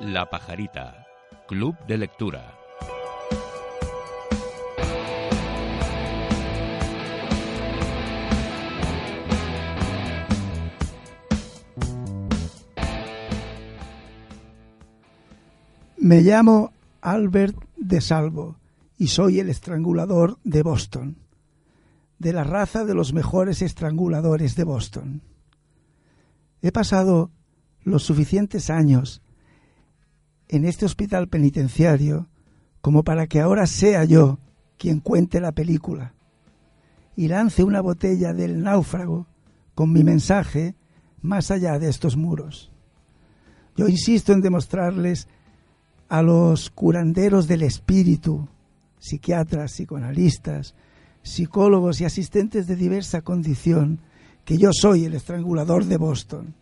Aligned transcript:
La 0.00 0.28
Pajarita, 0.28 1.06
Club 1.46 1.76
de 1.86 1.98
Lectura. 1.98 2.58
Me 15.96 16.22
llamo 16.22 16.72
Albert 17.00 17.56
de 17.76 18.00
Salvo 18.00 18.56
y 18.98 19.06
soy 19.06 19.38
el 19.38 19.48
estrangulador 19.48 20.38
de 20.42 20.62
Boston, 20.62 21.18
de 22.18 22.32
la 22.32 22.42
raza 22.42 22.84
de 22.84 22.94
los 22.94 23.12
mejores 23.12 23.62
estranguladores 23.62 24.56
de 24.56 24.64
Boston. 24.64 25.22
He 26.62 26.72
pasado 26.72 27.30
los 27.84 28.02
suficientes 28.02 28.70
años 28.70 29.22
en 30.48 30.64
este 30.64 30.84
hospital 30.86 31.28
penitenciario 31.28 32.28
como 32.80 33.02
para 33.02 33.26
que 33.26 33.40
ahora 33.40 33.66
sea 33.66 34.04
yo 34.04 34.38
quien 34.76 35.00
cuente 35.00 35.40
la 35.40 35.52
película 35.52 36.14
y 37.16 37.28
lance 37.28 37.64
una 37.64 37.80
botella 37.80 38.32
del 38.32 38.62
náufrago 38.62 39.26
con 39.74 39.92
mi 39.92 40.04
mensaje 40.04 40.74
más 41.22 41.50
allá 41.50 41.78
de 41.78 41.88
estos 41.88 42.16
muros. 42.16 42.72
Yo 43.76 43.88
insisto 43.88 44.32
en 44.32 44.40
demostrarles 44.40 45.28
a 46.08 46.22
los 46.22 46.70
curanderos 46.70 47.48
del 47.48 47.62
espíritu, 47.62 48.48
psiquiatras, 48.98 49.72
psicoanalistas, 49.72 50.74
psicólogos 51.22 52.00
y 52.00 52.04
asistentes 52.04 52.66
de 52.66 52.76
diversa 52.76 53.22
condición, 53.22 54.00
que 54.44 54.58
yo 54.58 54.70
soy 54.72 55.06
el 55.06 55.14
estrangulador 55.14 55.86
de 55.86 55.96
Boston, 55.96 56.54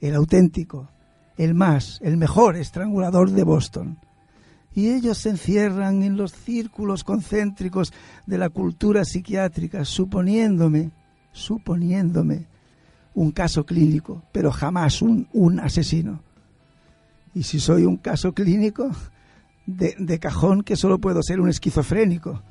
el 0.00 0.14
auténtico, 0.14 0.88
el 1.36 1.54
más, 1.54 1.98
el 2.02 2.16
mejor 2.16 2.56
estrangulador 2.56 3.30
de 3.30 3.42
Boston. 3.42 3.98
Y 4.74 4.90
ellos 4.90 5.18
se 5.18 5.30
encierran 5.30 6.02
en 6.02 6.16
los 6.16 6.32
círculos 6.32 7.04
concéntricos 7.04 7.92
de 8.26 8.38
la 8.38 8.48
cultura 8.48 9.04
psiquiátrica, 9.04 9.84
suponiéndome, 9.84 10.90
suponiéndome 11.32 12.46
un 13.14 13.30
caso 13.30 13.64
clínico, 13.64 14.22
pero 14.32 14.50
jamás 14.50 15.00
un, 15.00 15.28
un 15.32 15.60
asesino. 15.60 16.22
Y 17.34 17.44
si 17.44 17.60
soy 17.60 17.84
un 17.84 17.96
caso 17.96 18.32
clínico, 18.32 18.90
de, 19.66 19.94
de 19.98 20.18
cajón 20.18 20.62
que 20.62 20.76
solo 20.76 20.98
puedo 20.98 21.22
ser 21.22 21.40
un 21.40 21.48
esquizofrénico. 21.48 22.42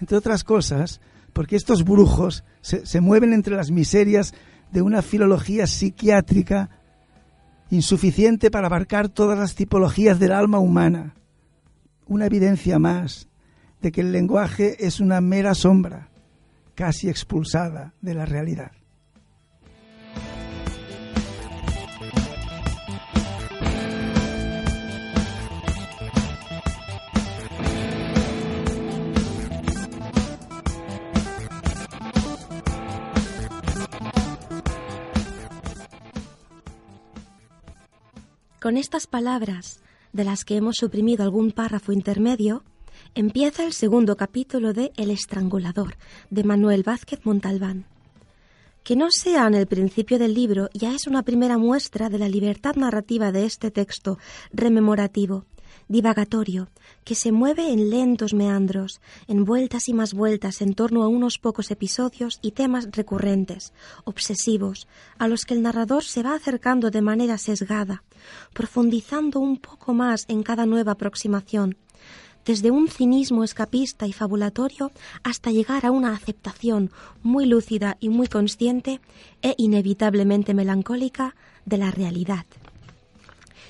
Entre 0.00 0.16
otras 0.16 0.44
cosas, 0.44 1.00
porque 1.32 1.56
estos 1.56 1.84
brujos 1.84 2.44
se, 2.60 2.84
se 2.86 3.00
mueven 3.00 3.32
entre 3.32 3.56
las 3.56 3.70
miserias 3.70 4.34
de 4.72 4.82
una 4.82 5.02
filología 5.02 5.66
psiquiátrica 5.66 6.70
insuficiente 7.74 8.50
para 8.50 8.66
abarcar 8.66 9.08
todas 9.08 9.38
las 9.38 9.54
tipologías 9.54 10.18
del 10.18 10.32
alma 10.32 10.58
humana. 10.58 11.14
Una 12.06 12.26
evidencia 12.26 12.78
más 12.78 13.28
de 13.80 13.92
que 13.92 14.00
el 14.00 14.12
lenguaje 14.12 14.86
es 14.86 15.00
una 15.00 15.20
mera 15.20 15.54
sombra, 15.54 16.08
casi 16.74 17.08
expulsada 17.08 17.94
de 18.00 18.14
la 18.14 18.26
realidad. 18.26 18.72
Con 38.64 38.78
estas 38.78 39.06
palabras, 39.06 39.82
de 40.14 40.24
las 40.24 40.46
que 40.46 40.56
hemos 40.56 40.76
suprimido 40.76 41.22
algún 41.22 41.52
párrafo 41.52 41.92
intermedio, 41.92 42.64
empieza 43.14 43.62
el 43.62 43.74
segundo 43.74 44.16
capítulo 44.16 44.72
de 44.72 44.90
El 44.96 45.10
estrangulador, 45.10 45.98
de 46.30 46.44
Manuel 46.44 46.82
Vázquez 46.82 47.20
Montalbán. 47.24 47.84
Que 48.82 48.96
no 48.96 49.10
sea 49.10 49.46
en 49.48 49.52
el 49.52 49.66
principio 49.66 50.18
del 50.18 50.32
libro 50.32 50.70
ya 50.72 50.94
es 50.94 51.06
una 51.06 51.24
primera 51.24 51.58
muestra 51.58 52.08
de 52.08 52.18
la 52.18 52.30
libertad 52.30 52.74
narrativa 52.76 53.32
de 53.32 53.44
este 53.44 53.70
texto 53.70 54.18
rememorativo, 54.50 55.44
divagatorio, 55.88 56.68
que 57.04 57.14
se 57.14 57.32
mueve 57.32 57.70
en 57.70 57.90
lentos 57.90 58.34
meandros, 58.34 59.00
en 59.28 59.44
vueltas 59.44 59.88
y 59.88 59.94
más 59.94 60.14
vueltas 60.14 60.62
en 60.62 60.74
torno 60.74 61.02
a 61.02 61.08
unos 61.08 61.38
pocos 61.38 61.70
episodios 61.70 62.38
y 62.42 62.52
temas 62.52 62.88
recurrentes, 62.92 63.72
obsesivos, 64.04 64.88
a 65.18 65.28
los 65.28 65.44
que 65.44 65.54
el 65.54 65.62
narrador 65.62 66.04
se 66.04 66.22
va 66.22 66.34
acercando 66.34 66.90
de 66.90 67.02
manera 67.02 67.38
sesgada, 67.38 68.02
profundizando 68.52 69.40
un 69.40 69.58
poco 69.58 69.94
más 69.94 70.24
en 70.28 70.42
cada 70.42 70.66
nueva 70.66 70.92
aproximación, 70.92 71.76
desde 72.44 72.70
un 72.70 72.88
cinismo 72.88 73.42
escapista 73.42 74.06
y 74.06 74.12
fabulatorio 74.12 74.90
hasta 75.22 75.50
llegar 75.50 75.86
a 75.86 75.90
una 75.90 76.12
aceptación 76.14 76.90
muy 77.22 77.46
lúcida 77.46 77.96
y 78.00 78.08
muy 78.10 78.28
consciente 78.28 79.00
e 79.42 79.54
inevitablemente 79.56 80.54
melancólica 80.54 81.34
de 81.64 81.78
la 81.78 81.90
realidad. 81.90 82.44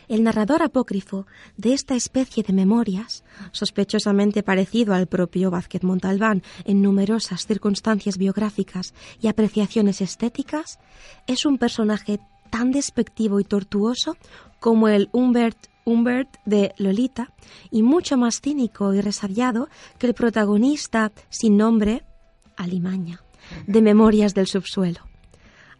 El 0.08 0.22
narrador 0.22 0.62
apócrifo 0.62 1.26
de 1.56 1.72
esta 1.72 1.94
especie 1.94 2.42
de 2.42 2.52
memorias, 2.52 3.24
sospechosamente 3.52 4.42
parecido 4.42 4.94
al 4.94 5.06
propio 5.06 5.50
Vázquez 5.50 5.82
Montalbán 5.82 6.42
en 6.64 6.82
numerosas 6.82 7.46
circunstancias 7.46 8.18
biográficas 8.18 8.94
y 9.20 9.28
apreciaciones 9.28 10.00
estéticas, 10.00 10.78
es 11.26 11.46
un 11.46 11.58
personaje 11.58 12.20
tan 12.50 12.70
despectivo 12.70 13.40
y 13.40 13.44
tortuoso 13.44 14.16
como 14.60 14.88
el 14.88 15.08
Humbert 15.12 15.58
Humbert 15.84 16.36
de 16.46 16.72
Lolita 16.78 17.32
y 17.70 17.82
mucho 17.82 18.16
más 18.16 18.40
cínico 18.40 18.94
y 18.94 19.00
resabiado 19.00 19.68
que 19.98 20.06
el 20.06 20.14
protagonista 20.14 21.12
sin 21.28 21.56
nombre, 21.56 22.04
Alimaña, 22.56 23.20
de 23.66 23.82
Memorias 23.82 24.34
del 24.34 24.46
Subsuelo 24.46 25.13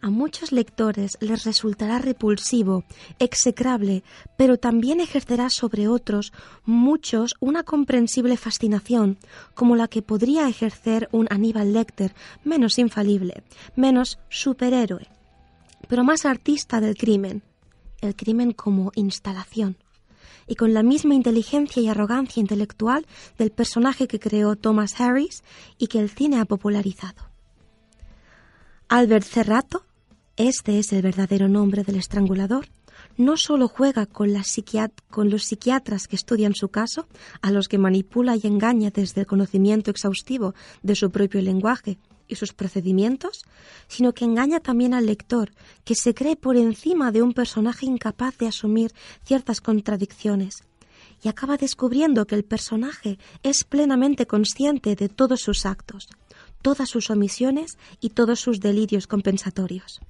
a 0.05 0.11
muchos 0.11 0.51
lectores 0.51 1.17
les 1.19 1.45
resultará 1.45 1.97
repulsivo, 1.97 2.83
execrable, 3.17 4.03
pero 4.37 4.57
también 4.57 4.99
ejercerá 4.99 5.49
sobre 5.49 5.87
otros 5.87 6.31
muchos 6.63 7.33
una 7.39 7.63
comprensible 7.63 8.37
fascinación, 8.37 9.17
como 9.55 9.75
la 9.75 9.87
que 9.87 10.03
podría 10.03 10.47
ejercer 10.47 11.09
un 11.11 11.25
Aníbal 11.31 11.73
Lecter 11.73 12.13
menos 12.43 12.77
infalible, 12.77 13.41
menos 13.75 14.19
superhéroe, 14.29 15.07
pero 15.87 16.03
más 16.03 16.27
artista 16.27 16.79
del 16.79 16.95
crimen, 16.95 17.41
el 18.01 18.15
crimen 18.15 18.51
como 18.51 18.91
instalación 18.93 19.75
y 20.45 20.53
con 20.53 20.75
la 20.75 20.83
misma 20.83 21.15
inteligencia 21.15 21.81
y 21.81 21.87
arrogancia 21.87 22.41
intelectual 22.41 23.07
del 23.39 23.49
personaje 23.49 24.07
que 24.07 24.19
creó 24.19 24.55
Thomas 24.55 25.01
Harris 25.01 25.43
y 25.79 25.87
que 25.87 25.97
el 25.97 26.11
cine 26.11 26.39
ha 26.39 26.45
popularizado. 26.45 27.31
Albert 28.87 29.25
Cerrato 29.25 29.84
este 30.37 30.79
es 30.79 30.91
el 30.91 31.01
verdadero 31.01 31.47
nombre 31.47 31.83
del 31.85 31.95
estrangulador. 31.95 32.67
No 33.15 33.37
solo 33.37 33.69
juega 33.69 34.05
con, 34.05 34.33
con, 35.09 35.29
los 35.29 35.43
psiquiatras 35.45 36.09
que 36.09 36.17
estudian 36.17 36.53
su 36.55 36.67
caso, 36.67 37.07
a 37.41 37.51
los 37.51 37.69
que 37.69 37.77
manipula 37.77 38.35
y 38.35 38.41
engaña 38.43 38.89
desde 38.89 39.21
el 39.21 39.27
conocimiento 39.27 39.91
exhaustivo 39.91 40.53
de 40.83 40.95
su 40.95 41.09
propio 41.09 41.41
lenguaje 41.41 41.97
y 42.27 42.35
sus 42.35 42.51
procedimientos, 42.51 43.45
sino 43.87 44.13
que 44.13 44.25
engaña 44.25 44.59
también 44.59 44.93
al 44.93 45.05
lector, 45.05 45.51
que 45.85 45.95
se 45.95 46.13
cree 46.13 46.35
por 46.35 46.57
encima 46.57 47.13
de 47.13 47.21
un 47.21 47.33
personaje 47.33 47.85
incapaz 47.85 48.37
de 48.37 48.47
asumir 48.47 48.91
ciertas 49.23 49.61
contradicciones, 49.61 50.55
y 51.23 51.29
acaba 51.29 51.55
descubriendo 51.55 52.27
que 52.27 52.35
el 52.35 52.43
personaje 52.43 53.19
es 53.41 53.63
plenamente 53.63 54.25
consciente 54.25 54.95
de 54.95 55.07
todos 55.07 55.39
sus 55.39 55.65
actos, 55.65 56.09
todas 56.61 56.89
sus 56.89 57.09
omisiones 57.09 57.77
y 58.01 58.09
todos 58.09 58.41
sus 58.41 58.59
delirios 58.59 59.07
compensatorios. 59.07 60.01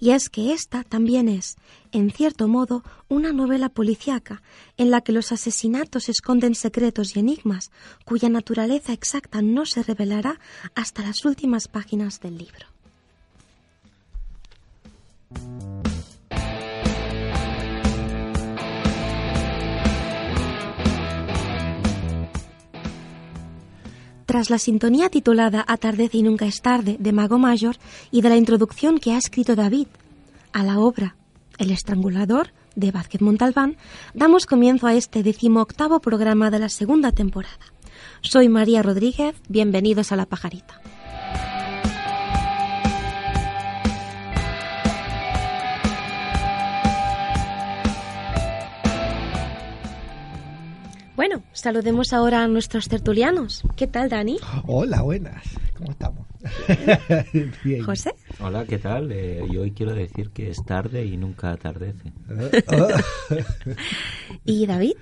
Y 0.00 0.10
es 0.10 0.30
que 0.30 0.52
esta 0.52 0.82
también 0.82 1.28
es, 1.28 1.56
en 1.92 2.10
cierto 2.10 2.48
modo, 2.48 2.82
una 3.08 3.32
novela 3.32 3.68
policíaca, 3.68 4.42
en 4.78 4.90
la 4.90 5.02
que 5.02 5.12
los 5.12 5.30
asesinatos 5.30 6.08
esconden 6.08 6.54
secretos 6.54 7.14
y 7.14 7.20
enigmas 7.20 7.70
cuya 8.06 8.30
naturaleza 8.30 8.94
exacta 8.94 9.42
no 9.42 9.66
se 9.66 9.82
revelará 9.82 10.40
hasta 10.74 11.02
las 11.02 11.24
últimas 11.26 11.68
páginas 11.68 12.20
del 12.20 12.38
libro. 12.38 12.66
Tras 24.30 24.48
la 24.48 24.58
sintonía 24.58 25.08
titulada 25.08 25.64
Atardece 25.66 26.18
y 26.18 26.22
nunca 26.22 26.46
es 26.46 26.62
tarde 26.62 26.94
de 27.00 27.10
Mago 27.10 27.40
Mayor 27.40 27.74
y 28.12 28.20
de 28.20 28.28
la 28.28 28.36
introducción 28.36 29.00
que 29.00 29.10
ha 29.10 29.18
escrito 29.18 29.56
David 29.56 29.88
a 30.52 30.62
la 30.62 30.78
obra 30.78 31.16
El 31.58 31.72
estrangulador 31.72 32.52
de 32.76 32.92
Vázquez 32.92 33.22
Montalbán, 33.22 33.76
damos 34.14 34.46
comienzo 34.46 34.86
a 34.86 34.94
este 34.94 35.24
decimoctavo 35.24 35.98
programa 35.98 36.52
de 36.52 36.60
la 36.60 36.68
segunda 36.68 37.10
temporada. 37.10 37.58
Soy 38.20 38.48
María 38.48 38.84
Rodríguez, 38.84 39.34
bienvenidos 39.48 40.12
a 40.12 40.16
La 40.16 40.26
Pajarita. 40.26 40.79
Bueno, 51.20 51.42
saludemos 51.52 52.14
ahora 52.14 52.44
a 52.44 52.48
nuestros 52.48 52.88
tertulianos. 52.88 53.62
¿Qué 53.76 53.86
tal, 53.86 54.08
Dani? 54.08 54.38
Hola, 54.66 55.02
buenas. 55.02 55.44
¿Cómo 55.76 55.90
estamos? 55.90 56.26
Bien. 57.62 57.82
José. 57.82 58.14
Hola, 58.40 58.64
¿qué 58.64 58.78
tal? 58.78 59.12
Eh, 59.12 59.42
yo 59.52 59.60
hoy 59.60 59.72
quiero 59.72 59.94
decir 59.94 60.30
que 60.30 60.48
es 60.48 60.64
tarde 60.64 61.04
y 61.04 61.18
nunca 61.18 61.50
atardece. 61.50 62.10
¿Y 64.46 64.64
David? 64.64 64.94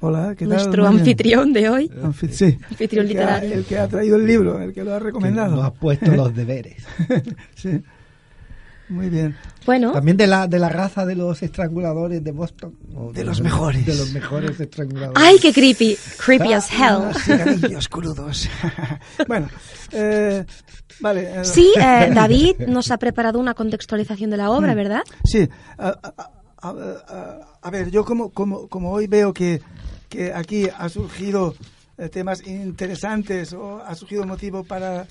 Hola, 0.00 0.34
¿qué 0.34 0.46
tal? 0.46 0.54
Nuestro 0.54 0.86
anfitrión 0.86 1.52
de 1.52 1.68
hoy. 1.68 1.92
sí. 2.30 2.56
Anfitrión 2.70 3.06
literario. 3.06 3.52
el 3.52 3.66
que 3.66 3.76
ha 3.76 3.86
traído 3.86 4.16
el 4.16 4.26
libro, 4.26 4.58
el 4.58 4.72
que 4.72 4.82
lo 4.82 4.94
ha 4.94 4.98
recomendado. 4.98 5.50
Que 5.50 5.56
nos 5.56 5.64
ha 5.66 5.74
puesto 5.74 6.10
los 6.16 6.34
deberes. 6.34 6.86
sí. 7.54 7.82
Muy 8.88 9.10
bien. 9.10 9.36
Bueno. 9.64 9.92
También 9.92 10.16
de 10.16 10.26
la, 10.26 10.46
de 10.46 10.58
la 10.58 10.68
raza 10.68 11.04
de 11.04 11.16
los 11.16 11.42
estranguladores 11.42 12.22
de 12.22 12.30
Boston. 12.30 12.76
De, 13.12 13.24
los 13.24 13.40
mejores. 13.40 13.84
De 13.84 13.96
los 13.96 14.12
mejores 14.12 14.60
estranguladores. 14.60 15.22
¡Ay, 15.22 15.38
qué 15.40 15.52
creepy! 15.52 15.98
Creepy 16.24 16.52
as 16.52 16.70
hell. 16.70 17.12
Cigarrillos 17.14 17.88
crudos. 17.88 18.48
bueno, 19.28 19.48
eh, 19.90 20.44
vale. 21.00 21.40
Eh. 21.40 21.44
Sí, 21.44 21.72
eh, 21.76 22.10
David 22.14 22.58
nos 22.68 22.90
ha 22.92 22.98
preparado 22.98 23.40
una 23.40 23.54
contextualización 23.54 24.30
de 24.30 24.36
la 24.36 24.50
obra, 24.50 24.72
mm. 24.72 24.76
¿verdad? 24.76 25.02
Sí. 25.24 25.48
A, 25.78 27.70
ver, 27.70 27.90
yo 27.90 28.04
como, 28.04 28.30
como, 28.30 28.68
como 28.68 28.92
hoy 28.92 29.08
veo 29.08 29.32
que, 29.32 29.60
que 30.08 30.32
aquí 30.32 30.68
ha 30.76 30.88
surgido 30.88 31.54
temas 32.12 32.46
interesantes 32.46 33.52
o 33.52 33.82
ha 33.82 33.94
surgido 33.94 34.26
motivo 34.26 34.62
para 34.62 35.06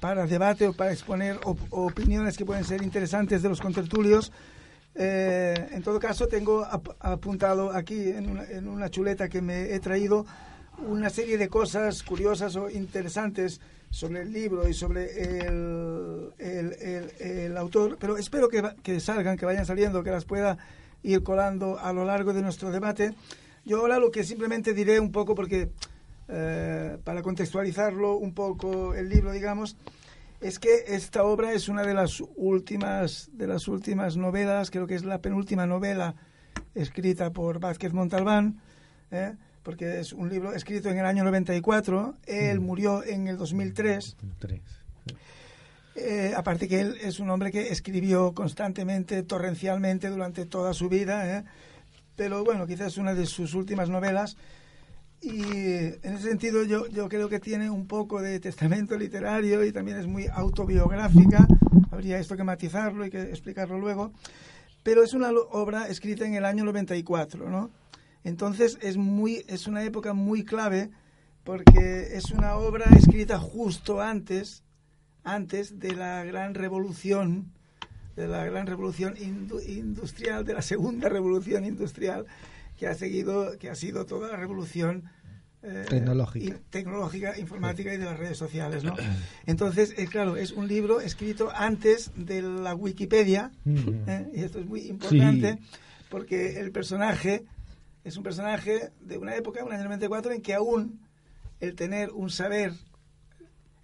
para 0.00 0.26
debate 0.26 0.66
o 0.66 0.72
para 0.72 0.92
exponer 0.92 1.38
opiniones 1.70 2.36
que 2.36 2.44
pueden 2.44 2.64
ser 2.64 2.82
interesantes 2.82 3.42
de 3.42 3.48
los 3.48 3.60
contertulios. 3.60 4.32
Eh, 4.94 5.68
en 5.70 5.82
todo 5.82 6.00
caso, 6.00 6.26
tengo 6.26 6.66
apuntado 6.98 7.70
aquí 7.72 8.08
en 8.08 8.66
una, 8.68 8.88
chuleta 8.90 9.28
que 9.28 9.40
me 9.40 9.74
he 9.74 9.80
traído 9.80 10.26
una 10.78 11.10
serie 11.10 11.38
de 11.38 11.48
cosas 11.48 12.02
curiosas 12.02 12.56
o 12.56 12.70
interesantes 12.70 13.60
sobre 13.90 14.22
el 14.22 14.32
libro 14.32 14.68
y 14.68 14.74
sobre 14.74 15.40
el, 15.46 16.32
el, 16.38 17.56
autor, 17.56 17.98
pero 18.00 18.16
espero 18.16 18.48
que, 18.48 18.62
que, 18.82 18.98
salgan, 19.00 19.36
que 19.36 19.44
vayan 19.44 19.66
saliendo, 19.66 20.02
que 20.02 20.10
las 20.10 20.24
pueda 20.24 20.58
ir 21.02 21.22
colando 21.22 21.78
a 21.78 21.92
lo 21.92 22.04
largo 22.04 22.32
de 22.32 22.42
nuestro 22.42 22.70
debate. 22.70 23.14
Yo 23.64 23.78
ahora 23.78 23.98
lo 23.98 24.10
que 24.10 24.24
simplemente 24.24 24.72
diré 24.72 24.98
un 25.00 25.12
poco, 25.12 25.34
porque 25.34 25.70
eh, 26.32 26.96
para 27.02 27.22
contextualizarlo 27.22 28.16
un 28.16 28.34
poco 28.34 28.94
el 28.94 29.08
libro, 29.08 29.32
digamos, 29.32 29.76
es 30.40 30.60
que 30.60 30.84
esta 30.86 31.24
obra 31.24 31.52
es 31.52 31.68
una 31.68 31.82
de 31.82 31.92
las 31.92 32.22
últimas 32.36 33.30
de 33.32 33.48
las 33.48 33.66
últimas 33.66 34.16
novelas, 34.16 34.70
creo 34.70 34.86
que 34.86 34.94
es 34.94 35.04
la 35.04 35.20
penúltima 35.20 35.66
novela 35.66 36.14
escrita 36.74 37.30
por 37.30 37.58
Vázquez 37.58 37.92
Montalbán, 37.92 38.60
¿eh? 39.10 39.34
porque 39.64 39.98
es 39.98 40.12
un 40.12 40.28
libro 40.28 40.54
escrito 40.54 40.88
en 40.88 40.98
el 40.98 41.04
año 41.04 41.24
94, 41.24 42.14
él 42.26 42.60
mm. 42.60 42.62
murió 42.62 43.04
en 43.04 43.26
el 43.26 43.36
2003. 43.36 44.16
Eh, 45.96 46.32
aparte 46.36 46.68
que 46.68 46.80
él 46.80 46.96
es 47.02 47.18
un 47.18 47.28
hombre 47.30 47.50
que 47.50 47.72
escribió 47.72 48.32
constantemente, 48.34 49.24
torrencialmente 49.24 50.08
durante 50.08 50.46
toda 50.46 50.74
su 50.74 50.88
vida, 50.88 51.44
pero 52.14 52.44
bueno, 52.44 52.68
quizás 52.68 52.98
una 52.98 53.14
de 53.14 53.26
sus 53.26 53.54
últimas 53.54 53.88
novelas 53.88 54.36
y 55.22 55.42
en 55.42 56.14
ese 56.14 56.28
sentido 56.28 56.64
yo, 56.64 56.86
yo 56.86 57.08
creo 57.08 57.28
que 57.28 57.40
tiene 57.40 57.68
un 57.68 57.86
poco 57.86 58.22
de 58.22 58.40
testamento 58.40 58.96
literario 58.96 59.64
y 59.64 59.72
también 59.72 59.98
es 59.98 60.06
muy 60.06 60.26
autobiográfica. 60.28 61.46
Habría 61.90 62.18
esto 62.18 62.36
que 62.36 62.44
matizarlo 62.44 63.04
y 63.04 63.10
que 63.10 63.20
explicarlo 63.22 63.78
luego. 63.78 64.12
Pero 64.82 65.02
es 65.02 65.12
una 65.12 65.30
obra 65.30 65.88
escrita 65.88 66.24
en 66.24 66.34
el 66.34 66.46
año 66.46 66.64
94, 66.64 67.50
¿no? 67.50 67.70
Entonces 68.24 68.78
es, 68.80 68.96
muy, 68.96 69.44
es 69.46 69.66
una 69.66 69.84
época 69.84 70.14
muy 70.14 70.42
clave 70.42 70.90
porque 71.44 72.08
es 72.12 72.30
una 72.30 72.56
obra 72.56 72.86
escrita 72.96 73.38
justo 73.38 74.00
antes, 74.00 74.62
antes 75.22 75.78
de 75.78 75.94
la 75.94 76.24
gran 76.24 76.54
revolución, 76.54 77.52
de 78.16 78.26
la 78.26 78.44
gran 78.46 78.66
revolución 78.66 79.14
industrial, 79.18 80.46
de 80.46 80.54
la 80.54 80.62
segunda 80.62 81.10
revolución 81.10 81.66
industrial 81.66 82.26
que 82.80 82.88
ha 82.88 82.94
seguido, 82.94 83.58
que 83.58 83.68
ha 83.68 83.74
sido 83.74 84.06
toda 84.06 84.28
la 84.28 84.36
revolución 84.38 85.04
eh, 85.62 85.84
tecnológica. 85.86 86.58
tecnológica, 86.70 87.38
informática 87.38 87.92
y 87.92 87.98
de 87.98 88.06
las 88.06 88.18
redes 88.18 88.38
sociales, 88.38 88.84
¿no? 88.84 88.96
Entonces, 89.46 89.92
eh, 89.98 90.06
claro, 90.06 90.38
es 90.38 90.52
un 90.52 90.66
libro 90.66 91.02
escrito 91.02 91.52
antes 91.54 92.10
de 92.16 92.40
la 92.40 92.74
Wikipedia, 92.74 93.50
¿eh? 93.66 94.30
y 94.34 94.40
esto 94.44 94.60
es 94.60 94.66
muy 94.66 94.88
importante, 94.88 95.58
porque 96.08 96.58
el 96.58 96.72
personaje 96.72 97.44
es 98.02 98.16
un 98.16 98.22
personaje 98.22 98.92
de 99.02 99.18
una 99.18 99.36
época, 99.36 99.62
un 99.62 99.74
año 99.74 99.84
94, 99.84 100.32
en 100.32 100.40
que 100.40 100.54
aún 100.54 101.00
el 101.60 101.74
tener 101.74 102.12
un 102.12 102.30
saber, 102.30 102.72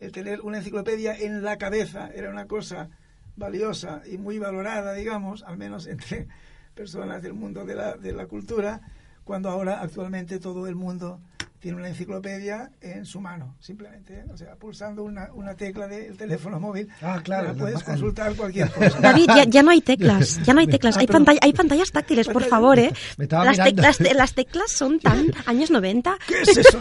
el 0.01 0.11
tener 0.11 0.41
una 0.41 0.57
enciclopedia 0.57 1.15
en 1.15 1.43
la 1.43 1.59
cabeza 1.59 2.09
era 2.15 2.31
una 2.31 2.47
cosa 2.47 2.89
valiosa 3.37 4.01
y 4.11 4.17
muy 4.17 4.39
valorada, 4.39 4.95
digamos, 4.95 5.43
al 5.43 5.59
menos 5.59 5.87
entre 5.87 6.29
personas 6.77 7.23
del 7.23 7.33
mundo 7.33 7.65
de 7.65 7.75
la, 7.75 7.97
de 7.97 8.13
la 8.13 8.27
cultura, 8.27 8.81
cuando 9.25 9.49
ahora 9.49 9.81
actualmente 9.81 10.39
todo 10.39 10.69
el 10.69 10.77
mundo 10.77 11.21
tiene 11.59 11.79
una 11.79 11.89
enciclopedia 11.89 12.71
en 12.81 13.05
su 13.05 13.21
mano, 13.21 13.57
simplemente. 13.59 14.25
O 14.33 14.37
sea, 14.37 14.55
pulsando 14.55 15.03
una, 15.03 15.31
una 15.35 15.55
tecla 15.55 15.89
del 15.89 16.17
teléfono 16.17 16.61
móvil, 16.61 16.89
ah, 17.03 17.21
claro, 17.25 17.55
puedes 17.55 17.83
consultar 17.83 18.37
cualquier 18.37 18.71
cosa. 18.73 19.01
David, 19.01 19.29
ya, 19.49 19.63
no 19.63 19.71
hay 19.71 19.81
teclas, 19.81 20.41
ya 20.45 20.55
no 20.55 20.61
hay 20.61 20.69
teclas. 20.69 20.97
Ah, 20.97 21.01
hay, 21.01 21.07
pantalla, 21.07 21.41
hay 21.43 21.53
pantallas 21.53 21.91
táctiles, 21.91 22.29
por 22.29 22.45
favor, 22.45 22.79
¿eh? 22.79 22.93
las, 23.19 23.57
teclas, 23.57 24.01
las 24.01 24.35
teclas 24.35 24.71
son 24.71 25.01
tan 25.01 25.33
años 25.47 25.71
90. 25.71 26.17
¿Qué 26.29 26.43
es 26.43 26.57
eso? 26.57 26.79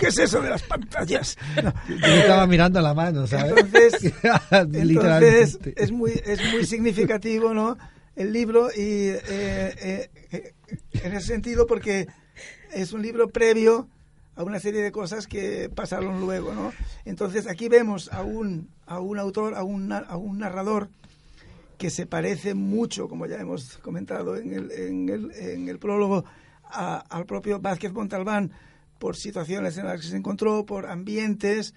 ¿Qué 0.00 0.06
es 0.08 0.18
eso 0.18 0.40
de 0.40 0.50
las 0.50 0.62
pantallas? 0.62 1.36
Yo 1.88 2.06
estaba 2.06 2.46
mirando 2.46 2.80
la 2.80 2.94
mano, 2.94 3.26
¿sabes? 3.26 3.54
Entonces, 3.56 4.12
entonces 4.50 5.58
es, 5.76 5.92
muy, 5.92 6.20
es 6.24 6.40
muy 6.52 6.64
significativo, 6.64 7.54
¿no? 7.54 7.76
El 8.16 8.32
libro 8.32 8.68
y 8.74 9.08
eh, 9.10 10.10
eh, 10.30 10.52
en 10.92 11.12
ese 11.12 11.26
sentido 11.26 11.66
porque 11.66 12.08
es 12.72 12.92
un 12.92 13.02
libro 13.02 13.28
previo 13.28 13.88
a 14.34 14.42
una 14.42 14.58
serie 14.58 14.82
de 14.82 14.92
cosas 14.92 15.26
que 15.26 15.70
pasaron 15.74 16.20
luego, 16.20 16.52
¿no? 16.52 16.72
Entonces 17.04 17.46
aquí 17.46 17.68
vemos 17.68 18.12
a 18.12 18.22
un, 18.22 18.68
a 18.86 19.00
un 19.00 19.18
autor, 19.18 19.54
a 19.54 19.62
un, 19.62 19.92
a 19.92 20.16
un 20.16 20.38
narrador 20.38 20.88
que 21.78 21.90
se 21.90 22.06
parece 22.06 22.54
mucho, 22.54 23.08
como 23.08 23.26
ya 23.26 23.36
hemos 23.36 23.78
comentado 23.78 24.36
en 24.36 24.52
el, 24.52 24.72
en 24.72 25.08
el, 25.08 25.30
en 25.32 25.68
el 25.68 25.78
prólogo, 25.78 26.24
al 26.70 27.26
propio 27.26 27.60
Vázquez 27.60 27.92
Montalbán 27.92 28.50
por 28.98 29.16
situaciones 29.16 29.78
en 29.78 29.86
las 29.86 30.00
que 30.00 30.06
se 30.08 30.16
encontró, 30.16 30.66
por 30.66 30.86
ambientes 30.86 31.74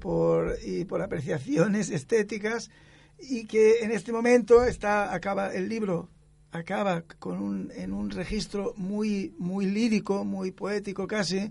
por, 0.00 0.56
y 0.64 0.84
por 0.84 1.02
apreciaciones 1.02 1.90
estéticas 1.90 2.70
y 3.18 3.46
que 3.46 3.80
en 3.80 3.90
este 3.90 4.12
momento 4.12 4.64
está 4.64 5.12
acaba 5.14 5.54
el 5.54 5.68
libro 5.68 6.08
acaba 6.50 7.02
con 7.18 7.38
un, 7.42 7.72
en 7.74 7.92
un 7.92 8.10
registro 8.10 8.74
muy 8.76 9.34
muy 9.38 9.66
lírico 9.66 10.24
muy 10.24 10.50
poético 10.52 11.06
casi 11.06 11.50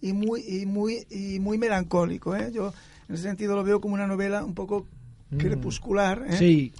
y 0.00 0.12
muy 0.12 0.42
y 0.46 0.66
muy 0.66 1.06
y 1.10 1.38
muy 1.38 1.58
melancólico 1.58 2.34
¿eh? 2.34 2.50
yo 2.52 2.72
en 3.08 3.14
ese 3.14 3.24
sentido 3.24 3.54
lo 3.54 3.64
veo 3.64 3.80
como 3.80 3.94
una 3.94 4.06
novela 4.06 4.44
un 4.44 4.54
poco 4.54 4.86
mm. 5.30 5.38
crepuscular 5.38 6.26
¿eh? 6.28 6.36
sí 6.36 6.72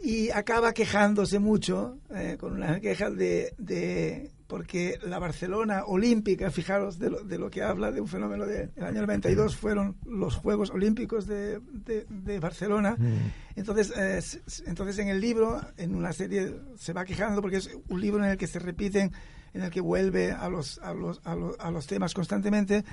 y 0.00 0.30
acaba 0.30 0.72
quejándose 0.72 1.38
mucho 1.38 1.98
eh, 2.14 2.36
con 2.38 2.52
una 2.52 2.80
queja 2.80 3.10
de, 3.10 3.52
de 3.58 4.30
porque 4.48 4.98
la 5.02 5.18
Barcelona 5.18 5.84
olímpica, 5.86 6.50
fijaros 6.50 6.98
de 6.98 7.10
lo, 7.10 7.22
de 7.22 7.38
lo 7.38 7.50
que 7.50 7.62
habla 7.62 7.92
de 7.92 8.00
un 8.00 8.08
fenómeno 8.08 8.46
del 8.46 8.70
año 8.82 9.02
92, 9.02 9.54
fueron 9.54 9.98
los 10.06 10.36
Juegos 10.36 10.70
Olímpicos 10.70 11.26
de, 11.26 11.60
de, 11.60 12.40
Barcelona. 12.40 12.96
Mm. 12.98 13.30
Entonces, 13.56 13.92
eh, 13.94 14.20
entonces, 14.66 14.98
en 15.00 15.08
el 15.08 15.20
libro, 15.20 15.60
en 15.76 15.94
una 15.94 16.14
serie, 16.14 16.54
se 16.76 16.94
va 16.94 17.04
quejando 17.04 17.42
porque 17.42 17.58
es 17.58 17.68
un 17.88 18.00
libro 18.00 18.24
en 18.24 18.30
el 18.30 18.38
que 18.38 18.46
se 18.46 18.58
repiten, 18.58 19.12
en 19.52 19.62
el 19.62 19.70
que 19.70 19.82
vuelve 19.82 20.32
a 20.32 20.48
los, 20.48 20.78
a 20.78 20.94
los, 20.94 21.20
a 21.24 21.34
los, 21.34 21.54
a 21.60 21.70
los 21.70 21.86
temas 21.86 22.14
constantemente, 22.14 22.84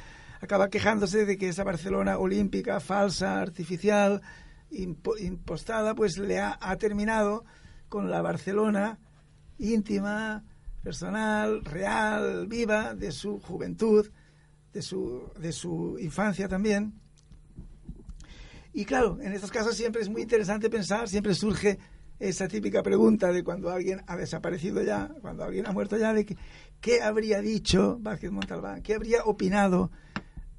acaba 0.42 0.70
quejándose 0.70 1.26
de 1.26 1.38
que 1.38 1.48
esa 1.48 1.64
Barcelona 1.64 2.18
olímpica, 2.18 2.82
falsa, 2.82 3.40
artificial, 3.40 4.22
impostada, 4.70 5.96
pues 5.96 6.18
le 6.18 6.38
ha, 6.38 6.58
ha 6.60 6.76
terminado 6.76 7.46
con 7.88 8.12
la 8.12 8.22
Barcelona 8.22 9.00
íntima, 9.58 10.44
personal, 10.86 11.66
real, 11.66 12.46
viva, 12.46 12.94
de 12.94 13.12
su 13.12 13.40
juventud, 13.40 14.08
de 14.72 14.84
su, 14.84 15.32
de 15.40 15.52
su 15.52 15.98
infancia 16.00 16.48
también. 16.48 16.94
Y 18.72 18.86
claro, 18.86 19.18
en 19.20 19.34
estos 19.34 19.50
casos 19.50 19.76
siempre 19.76 20.04
es 20.04 20.10
muy 20.10 20.22
interesante 20.22 20.70
pensar, 20.70 21.10
siempre 21.10 21.34
surge 21.34 21.80
esa 22.20 22.48
típica 22.48 22.84
pregunta 22.84 23.32
de 23.32 23.44
cuando 23.44 23.72
alguien 23.72 24.04
ha 24.06 24.16
desaparecido 24.16 24.84
ya, 24.84 25.10
cuando 25.22 25.44
alguien 25.44 25.66
ha 25.66 25.72
muerto 25.72 25.98
ya, 25.98 26.14
de 26.14 26.24
que, 26.24 26.38
qué 26.80 27.02
habría 27.02 27.42
dicho 27.42 27.98
Vázquez 28.00 28.30
Montalbán, 28.30 28.84
qué 28.84 28.94
habría 28.94 29.24
opinado 29.24 29.90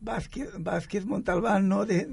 Vázquez, 0.00 1.06
Montalbán 1.06 1.68
¿no? 1.68 1.87
de, 1.87 2.09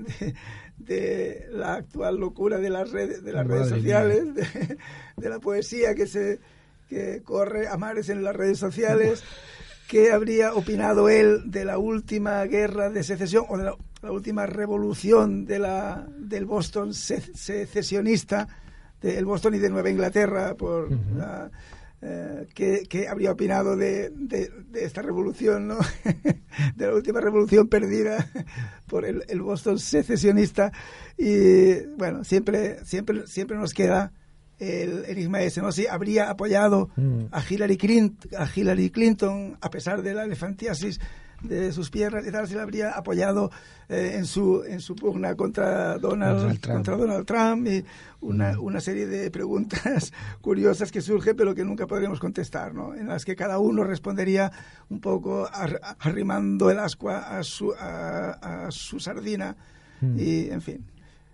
de, 0.78 1.48
la 1.50 1.74
actual 1.74 2.18
locura 2.18 2.60
de 2.60 2.70
las 2.70 2.92
redes, 2.92 3.24
de 3.24 3.34
las 3.34 3.48
redes 3.48 3.70
sociales, 3.70 4.24
de, 5.18 5.30
la 5.30 5.40
poesía 5.40 5.96
que 5.96 6.06
se 6.06 6.40
que 6.90 7.22
corre 7.24 7.68
a 7.68 7.78
mares 7.78 8.10
en 8.10 8.24
las 8.24 8.36
redes 8.36 8.58
sociales, 8.60 9.24
qué 9.88 10.12
habría 10.12 10.54
opinado 10.54 11.10
él 11.10 11.44
de 11.52 11.66
la 11.66 11.78
última 11.78 12.44
guerra 12.46 12.90
de 12.90 13.04
secesión 13.04 13.46
o 13.50 13.58
de 13.58 13.64
la, 13.66 13.76
la 14.02 14.12
última 14.12 14.46
revolución 14.46 15.46
de 15.46 15.60
la, 15.60 16.08
del 16.18 16.46
Boston 16.46 16.94
se- 16.94 17.22
secesionista, 17.36 18.48
del 19.02 19.26
Boston 19.26 19.56
y 19.56 19.60
de 19.60 19.70
Nueva 19.70 19.90
Inglaterra, 19.90 20.56
por 20.56 20.90
la, 21.16 21.52
eh, 22.02 22.48
qué, 22.54 22.84
qué 22.90 23.08
habría 23.08 23.32
opinado 23.32 23.76
de, 23.78 24.10
de- 24.12 24.50
de 24.72 24.84
esta 24.86 25.02
revolución, 25.02 25.68
¿no? 25.68 25.78
de 26.76 26.88
la 26.88 26.94
última 26.94 27.20
revolución 27.22 27.68
perdida 27.68 28.28
por 28.88 29.06
el, 29.06 29.24
el 29.28 29.42
Boston 29.42 29.80
secesionista. 29.80 30.72
Y 31.18 31.82
bueno, 31.98 32.24
siempre, 32.24 32.84
siempre, 32.86 33.28
siempre 33.28 33.58
nos 33.58 33.74
queda 33.74 34.12
el 34.64 35.06
enigma 35.08 35.42
ese, 35.42 35.62
¿no? 35.62 35.72
Si 35.72 35.88
habría 35.88 36.30
apoyado 36.30 36.90
Mm. 36.96 37.26
a 37.32 37.42
Hillary, 37.48 37.78
Clinton, 37.78 38.30
a 38.38 38.48
Hillary 38.54 38.90
Clinton, 38.90 39.58
a 39.62 39.70
pesar 39.70 40.02
de 40.02 40.14
la 40.14 40.24
elefantiasis 40.24 41.00
de 41.42 41.74
sus 41.74 41.90
piernas 41.90 42.26
y 42.26 42.32
tal, 42.32 42.48
si 42.48 42.54
la 42.56 42.62
habría 42.64 42.92
apoyado 42.92 43.52
eh, 43.90 44.14
en 44.16 44.26
su 44.26 44.64
en 44.66 44.80
su 44.80 44.96
pugna 44.96 45.36
contra 45.36 45.98
Donald, 45.98 46.38
Donald 46.40 46.60
Trump. 46.62 46.76
contra 46.78 46.96
Donald 46.96 47.26
Trump 47.26 47.68
y 47.68 47.84
una, 48.22 48.58
una 48.62 48.80
serie 48.80 49.08
de 49.08 49.30
preguntas 49.30 50.14
curiosas 50.42 50.90
que 50.90 51.02
surgen 51.02 51.36
pero 51.36 51.54
que 51.54 51.66
nunca 51.66 51.86
podremos 51.86 52.22
contestar, 52.22 52.74
¿no? 52.74 52.96
En 52.96 53.08
las 53.10 53.26
que 53.26 53.36
cada 53.36 53.60
uno 53.60 53.84
respondería 53.84 54.54
un 54.90 55.02
poco 55.02 55.50
ar- 55.52 55.82
arrimando 56.00 56.70
el 56.72 56.80
ascua 56.80 57.38
a 57.38 57.44
su, 57.44 57.74
a, 57.78 58.66
a 58.68 58.72
su 58.72 59.02
sardina 59.02 59.58
y, 60.18 60.50
en 60.50 60.62
fin, 60.62 60.86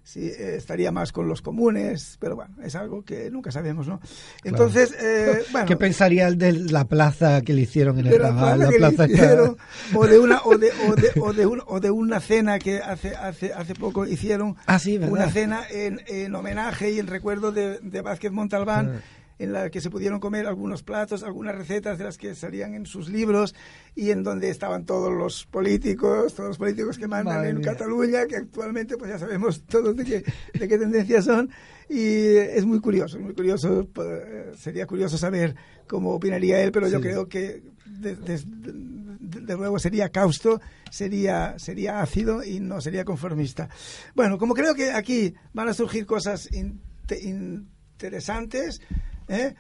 sí, 0.09 0.27
eh, 0.27 0.55
estaría 0.57 0.91
más 0.91 1.11
con 1.11 1.27
los 1.27 1.41
comunes, 1.41 2.17
pero 2.19 2.35
bueno, 2.35 2.55
es 2.63 2.75
algo 2.75 3.03
que 3.03 3.29
nunca 3.29 3.51
sabemos, 3.51 3.87
¿no? 3.87 3.99
Entonces, 4.43 4.95
eh, 4.99 5.43
bueno... 5.51 5.67
¿Qué 5.67 5.77
pensaría 5.77 6.27
el 6.27 6.37
de 6.37 6.51
la 6.53 6.85
plaza 6.85 7.41
que 7.41 7.53
le 7.53 7.61
hicieron 7.61 7.99
en 7.99 8.07
el 8.07 8.19
Raval? 8.19 8.57
plaza 8.59 8.71
La 8.71 8.77
plaza 8.77 9.05
hicieron, 9.07 9.57
o 9.93 10.07
de 10.07 10.19
una 10.19 10.41
o 10.43 10.57
de, 10.57 10.71
o 10.87 10.95
de, 10.95 11.11
o 11.21 11.33
de 11.33 11.45
un- 11.45 11.61
o 11.67 11.79
de 11.79 11.91
una 11.91 12.19
cena 12.19 12.57
que 12.59 12.79
hace 12.79 13.15
hace 13.15 13.53
hace 13.53 13.75
poco 13.75 14.05
hicieron 14.07 14.55
Ah, 14.65 14.79
sí, 14.79 14.97
¿verdad? 14.97 15.13
una 15.13 15.29
cena 15.31 15.63
en, 15.69 16.01
en 16.07 16.33
homenaje 16.33 16.91
y 16.91 16.99
en 16.99 17.07
recuerdo 17.07 17.51
de, 17.51 17.79
de 17.81 18.01
Vázquez 18.01 18.31
Montalbán 18.31 18.95
Ah. 18.97 19.01
En 19.39 19.53
la 19.53 19.69
que 19.69 19.81
se 19.81 19.89
pudieron 19.89 20.19
comer 20.19 20.46
algunos 20.46 20.84
platos, 20.84 21.24
algunas 21.24 21.55
recetas 21.55 21.98
de 21.98 22.03
las 22.03 22.17
que 22.17 22.36
salían 22.36 22.74
en 22.75 22.86
sus 22.86 23.10
libros 23.10 23.55
y 23.96 24.12
en 24.12 24.22
donde 24.22 24.50
estaban 24.50 24.86
todos 24.86 25.12
los 25.12 25.46
políticos, 25.46 26.34
todos 26.36 26.50
los 26.50 26.58
políticos 26.58 26.98
que 26.98 27.08
mandan 27.08 27.38
Madre 27.38 27.50
en 27.50 27.58
mía. 27.60 27.72
Cataluña, 27.72 28.27
que 28.27 28.36
actualmente 28.36 28.98
pues 28.98 29.10
ya 29.12 29.17
sabemos 29.17 29.63
todos 29.63 29.96
de 29.96 30.03
qué, 30.05 30.24
de 30.60 30.67
qué 30.67 30.77
tendencia 30.77 31.22
son 31.22 31.50
y 31.89 32.36
es 32.36 32.65
muy 32.65 32.79
curioso, 32.81 33.17
muy 33.19 33.34
curioso, 33.34 33.88
pues, 33.93 34.60
sería 34.60 34.86
curioso 34.86 35.17
saber 35.17 35.55
cómo 35.88 36.12
opinaría 36.13 36.62
él, 36.62 36.72
pero 36.72 36.88
yo 36.88 37.01
creo 37.01 37.27
que 37.27 37.63
de, 37.86 38.15
de- 38.15 38.38
de- 38.38 39.00
de 39.19 39.55
nuevo 39.58 39.77
sería 39.79 40.10
causto, 40.10 40.60
sería, 40.91 41.58
sería 41.60 42.01
ácido 42.01 42.43
y 42.43 42.60
no 42.60 42.81
sería 42.81 43.05
conformista. 43.05 43.69
Bueno, 44.15 44.38
como 44.38 44.53
creo 44.53 44.74
que 44.75 44.91
aquí 44.91 45.34
van 45.53 45.69
a 45.69 45.74
surgir 45.74 46.05
cosas 46.05 46.50
inte- 46.51 47.19
interesantes, 47.22 48.81
¿eh? 49.29 49.55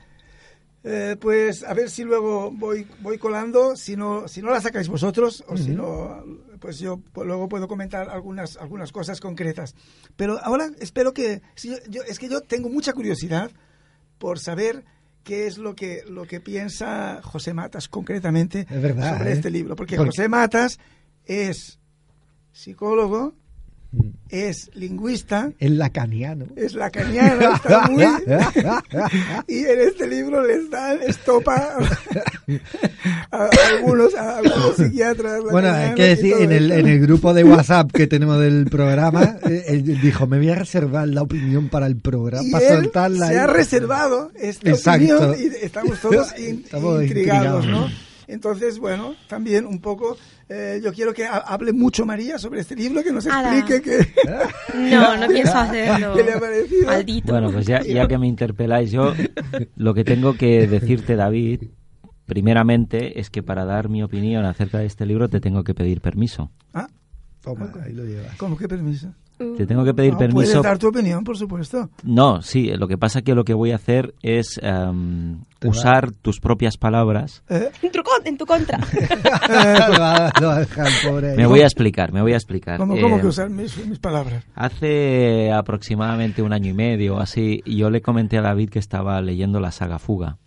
Eh, 0.83 1.17
pues 1.19 1.63
a 1.63 1.73
ver 1.73 1.89
si 1.89 2.03
luego 2.05 2.51
voy, 2.51 2.87
voy 3.01 3.17
colando, 3.17 3.75
si 3.75 3.95
no, 3.97 4.27
si 4.29 4.41
no 4.41 4.49
la 4.49 4.61
sacáis 4.61 4.87
vosotros, 4.87 5.43
o 5.47 5.57
si 5.57 5.71
no, 5.71 6.23
pues 6.59 6.79
yo 6.79 7.01
pues 7.11 7.27
luego 7.27 7.49
puedo 7.49 7.67
comentar 7.67 8.09
algunas, 8.09 8.55
algunas 8.57 8.91
cosas 8.93 9.19
concretas. 9.19 9.75
Pero 10.15 10.39
ahora 10.41 10.69
espero 10.79 11.13
que, 11.13 11.41
si 11.55 11.69
yo, 11.71 11.75
yo- 11.89 12.03
es 12.03 12.17
que 12.17 12.29
yo 12.29 12.39
tengo 12.41 12.69
mucha 12.69 12.93
curiosidad 12.93 13.51
por 14.19 14.39
saber 14.39 14.85
qué 15.25 15.47
es 15.47 15.57
lo 15.57 15.75
que, 15.75 16.03
lo 16.07 16.25
que 16.25 16.39
piensa 16.39 17.19
José 17.23 17.53
Matas 17.53 17.89
concretamente 17.89 18.65
Es 18.69 18.81
verdad, 18.81 19.17
sobre 19.17 19.31
¿eh? 19.31 19.33
este 19.33 19.49
libro. 19.51 19.75
Porque 19.75 19.97
Porque- 19.97 20.11
José 20.11 20.29
Matas 20.29 20.79
es 21.25 21.77
psicólogo. 22.53 23.33
Es 24.29 24.69
lingüista, 24.75 25.51
El 25.59 25.79
lacaniano. 25.79 26.45
es 26.55 26.75
lacaniano, 26.75 27.55
está 27.55 27.87
muy... 27.89 28.03
y 29.47 29.59
en 29.65 29.79
este 29.81 30.07
libro 30.07 30.45
les 30.45 30.69
dan 30.69 30.99
estopa 31.01 31.55
a, 31.55 33.37
a 33.37 33.49
algunos, 33.75 34.13
a 34.13 34.37
algunos 34.37 34.75
psiquiatras. 34.75 35.41
Bueno, 35.51 35.71
hay 35.71 35.95
que 35.95 36.03
decir, 36.03 36.35
en 36.39 36.51
el, 36.51 36.71
en 36.71 36.87
el 36.87 36.99
grupo 36.99 37.33
de 37.33 37.43
WhatsApp 37.43 37.91
que 37.91 38.05
tenemos 38.05 38.39
del 38.39 38.65
programa, 38.65 39.37
eh, 39.49 39.63
él 39.69 39.99
dijo, 40.01 40.27
me 40.27 40.37
voy 40.37 40.49
a 40.49 40.55
reservar 40.55 41.07
la 41.07 41.23
opinión 41.23 41.69
para 41.69 41.87
el 41.87 41.97
programa, 41.97 42.47
Y 42.47 42.51
para 42.51 42.67
él 42.67 42.83
soltarla. 42.83 43.27
se 43.27 43.33
ahí". 43.33 43.37
ha 43.39 43.47
reservado 43.47 44.31
esta 44.35 44.69
Exacto. 44.69 45.15
opinión 45.17 45.35
y 45.39 45.65
estamos 45.65 45.99
todos 45.99 46.37
in- 46.37 46.61
Estamos 46.65 47.01
intrigados, 47.01 47.65
intrigados. 47.65 47.65
¿no? 47.65 48.08
Entonces, 48.29 48.77
bueno, 48.79 49.15
también 49.27 49.65
un 49.65 49.81
poco, 49.81 50.15
eh, 50.47 50.79
yo 50.83 50.93
quiero 50.93 51.13
que 51.13 51.25
ha- 51.25 51.37
hable 51.39 51.73
mucho 51.73 52.05
María 52.05 52.37
sobre 52.37 52.61
este 52.61 52.75
libro, 52.75 53.03
que 53.03 53.11
nos 53.11 53.25
explique 53.25 53.81
qué, 53.81 54.07
No, 54.95 55.17
no 55.17 55.27
pienso 55.27 55.57
hacerlo. 55.57 56.13
qué 56.15 56.23
le 56.23 56.33
ha 56.33 56.39
parecido. 56.39 56.85
Maldito. 56.87 57.31
Bueno, 57.33 57.51
pues 57.51 57.65
ya, 57.65 57.81
ya 57.81 58.07
que 58.07 58.17
me 58.17 58.27
interpeláis, 58.27 58.91
yo 58.91 59.13
lo 59.75 59.93
que 59.93 60.03
tengo 60.03 60.35
que 60.35 60.67
decirte, 60.67 61.15
David, 61.15 61.63
primeramente 62.25 63.19
es 63.19 63.29
que 63.29 63.41
para 63.43 63.65
dar 63.65 63.89
mi 63.89 64.03
opinión 64.03 64.45
acerca 64.45 64.77
de 64.79 64.85
este 64.85 65.05
libro 65.05 65.29
te 65.29 65.39
tengo 65.39 65.63
que 65.63 65.73
pedir 65.73 65.99
permiso. 66.01 66.51
Ah, 66.73 66.87
Toma, 67.41 67.71
ahí 67.83 67.93
lo 67.93 68.05
llevas. 68.05 68.35
¿Cómo 68.37 68.55
que 68.57 68.67
permiso? 68.67 69.13
Te 69.57 69.65
tengo 69.65 69.85
que 69.85 69.93
pedir 69.93 70.11
No, 70.11 70.17
puedes 70.17 70.33
permiso. 70.33 70.61
dar 70.61 70.77
tu 70.77 70.89
opinión, 70.89 71.23
por 71.23 71.37
supuesto. 71.37 71.89
No, 72.03 72.41
sí, 72.41 72.71
lo 72.75 72.89
que 72.89 72.97
pasa 72.97 73.21
que 73.21 73.33
lo 73.33 73.45
que 73.45 73.53
voy 73.53 73.71
a 73.71 73.75
hacer 73.75 74.13
es 74.21 74.59
em, 74.61 75.39
usar 75.65 76.11
tus 76.11 76.41
propias 76.41 76.75
palabras. 76.75 77.41
¿Eh? 77.49 77.69
En 77.81 77.91
tu, 77.91 78.03
con- 78.03 78.25
en 78.27 78.37
tu 78.37 78.45
contra. 78.45 78.77
lo, 79.89 79.99
va, 79.99 80.31
lo 80.41 80.47
va 80.47 80.55
a 80.57 80.59
dejar 80.59 80.87
el 80.87 81.09
pobre 81.09 81.31
ahí. 81.31 81.37
Me 81.37 81.45
voy 81.47 81.61
a 81.61 81.63
explicar, 81.65 82.11
me 82.11 82.21
voy 82.21 82.33
a 82.33 82.35
explicar. 82.35 82.77
¿Cómo, 82.77 82.99
cómo 82.99 83.17
Eh, 83.17 83.21
que 83.21 83.27
usar 83.27 83.49
mis, 83.49 83.77
mis 83.87 83.99
palabras? 83.99 84.43
Hace 84.55 85.51
aproximadamente 85.53 86.41
un 86.41 86.51
año 86.51 86.69
y 86.71 86.73
medio 86.73 87.15
o 87.15 87.19
así, 87.19 87.61
yo 87.65 87.89
le 87.89 88.01
comenté 88.01 88.37
a 88.37 88.41
David 88.41 88.69
que 88.69 88.79
estaba 88.79 89.21
leyendo 89.21 89.61
la 89.61 89.71
saga 89.71 89.99
Fuga 89.99 90.37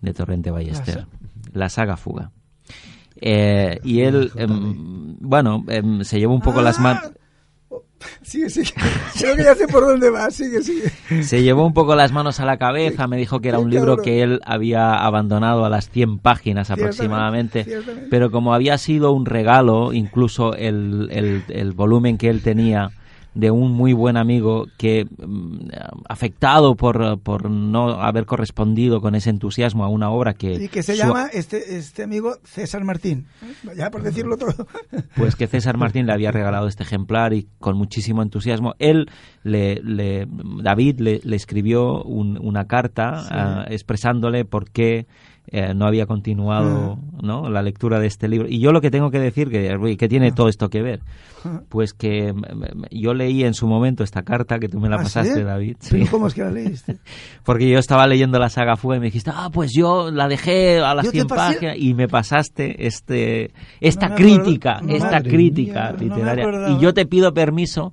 de 0.00 0.12
Torrente 0.12 0.50
Ballester. 0.50 1.06
La 1.52 1.68
saga 1.68 1.96
Fuga. 1.96 2.32
Eh, 3.20 3.78
y 3.84 4.00
él, 4.00 4.30
em, 4.36 5.16
bueno, 5.20 5.64
em, 5.68 6.02
se 6.04 6.18
llevó 6.18 6.34
un 6.34 6.40
poco 6.42 6.60
las 6.60 6.78
manos. 6.80 7.12
Sigue, 8.22 8.50
sigue. 8.50 8.72
Creo 9.18 9.36
que 9.36 9.44
ya 9.44 9.54
sé 9.54 9.66
por 9.68 9.86
dónde 9.86 10.10
va. 10.10 10.30
Sigue, 10.30 10.62
sigue. 10.62 10.90
Se 11.22 11.42
llevó 11.42 11.64
un 11.66 11.72
poco 11.72 11.94
las 11.94 12.12
manos 12.12 12.40
a 12.40 12.44
la 12.44 12.56
cabeza, 12.58 13.06
me 13.06 13.16
dijo 13.16 13.40
que 13.40 13.48
era 13.48 13.58
un 13.58 13.70
libro 13.70 13.96
cabrón. 13.96 14.04
que 14.04 14.22
él 14.22 14.40
había 14.44 14.94
abandonado 14.94 15.64
a 15.64 15.70
las 15.70 15.88
100 15.90 16.18
páginas 16.18 16.66
Ciertamente, 16.66 16.96
aproximadamente, 16.96 17.64
ciertamente. 17.64 18.08
pero 18.10 18.30
como 18.30 18.52
había 18.54 18.76
sido 18.78 19.12
un 19.12 19.24
regalo, 19.26 19.92
incluso 19.92 20.54
el, 20.54 21.08
el- 21.10 21.44
el 21.48 21.72
volumen 21.72 22.18
que 22.18 22.28
él 22.28 22.42
tenía 22.42 22.90
de 23.36 23.50
un 23.50 23.70
muy 23.72 23.92
buen 23.92 24.16
amigo 24.16 24.66
que, 24.78 25.04
mm, 25.04 25.68
afectado 26.08 26.74
por, 26.74 27.20
por 27.20 27.50
no 27.50 28.00
haber 28.00 28.24
correspondido 28.24 29.00
con 29.02 29.14
ese 29.14 29.28
entusiasmo 29.30 29.84
a 29.84 29.88
una 29.88 30.10
obra 30.10 30.32
que... 30.34 30.54
Y 30.54 30.68
que 30.68 30.82
se 30.82 30.94
su- 30.96 31.02
llama 31.02 31.26
este, 31.32 31.76
este 31.76 32.02
amigo 32.02 32.36
César 32.44 32.82
Martín. 32.84 33.26
Ya 33.76 33.90
por 33.90 34.02
decirlo 34.02 34.36
todo. 34.38 34.66
pues 35.16 35.36
que 35.36 35.46
César 35.46 35.76
Martín 35.76 36.06
le 36.06 36.12
había 36.14 36.32
regalado 36.32 36.66
este 36.66 36.82
ejemplar 36.82 37.34
y 37.34 37.46
con 37.58 37.76
muchísimo 37.76 38.22
entusiasmo. 38.22 38.74
Él, 38.78 39.10
le, 39.42 39.82
le- 39.82 40.26
David, 40.62 41.00
le, 41.00 41.20
le 41.22 41.36
escribió 41.36 42.02
un- 42.04 42.38
una 42.40 42.66
carta 42.66 43.12
ah, 43.30 43.66
expresándole 43.68 44.44
por 44.46 44.70
qué 44.70 45.06
eh, 45.48 45.74
no 45.74 45.86
había 45.86 46.06
continuado 46.06 46.98
¿no? 47.22 47.48
la 47.48 47.62
lectura 47.62 47.98
de 48.00 48.06
este 48.08 48.28
libro. 48.28 48.48
Y 48.48 48.58
yo 48.58 48.72
lo 48.72 48.80
que 48.80 48.90
tengo 48.90 49.10
que 49.10 49.18
decir, 49.20 49.48
que, 49.50 49.96
¿qué 49.98 50.08
tiene 50.08 50.32
todo 50.32 50.48
esto 50.48 50.68
que 50.68 50.82
ver? 50.82 51.00
Pues 51.68 51.92
que 51.92 52.32
mm, 52.32 52.38
mm, 52.38 52.84
yo 52.90 53.14
leí 53.14 53.44
en 53.44 53.54
su 53.54 53.68
momento 53.68 54.02
esta 54.02 54.22
carta 54.24 54.58
que 54.58 54.68
tú 54.68 54.80
me 54.80 54.88
la 54.88 54.96
¿Ah, 54.96 55.02
pasaste, 55.02 55.34
sí? 55.34 55.42
David. 55.42 55.76
Pero 55.88 56.04
sí. 56.04 56.10
¿Cómo 56.10 56.26
es 56.26 56.34
que 56.34 56.42
la 56.42 56.50
leíste? 56.50 56.96
Porque 57.44 57.68
yo 57.70 57.78
estaba 57.78 58.06
leyendo 58.08 58.38
la 58.40 58.48
saga 58.48 58.76
Fuga 58.76 58.96
y 58.96 59.00
me 59.00 59.06
dijiste, 59.06 59.30
ah, 59.32 59.50
pues 59.52 59.70
yo 59.72 60.10
la 60.10 60.26
dejé 60.26 60.80
a 60.80 60.94
las 60.94 61.04
Yo 61.04 61.12
te 61.12 61.18
100 61.18 61.28
pasé- 61.28 61.36
páginas 61.54 61.76
y 61.78 61.94
me 61.94 62.08
pasaste 62.08 62.86
este 62.86 63.52
esta 63.80 64.08
No 64.08 64.14
me 64.16 64.22
acuerdo- 64.24 64.42
crítica, 64.44 64.80
esta 64.88 65.22
crítica 65.22 65.92
mía, 65.92 65.96
literaria. 66.16 66.68
y 66.70 66.80
yo 66.80 66.92
te 66.92 67.06
pido 67.06 67.32
permiso 67.32 67.92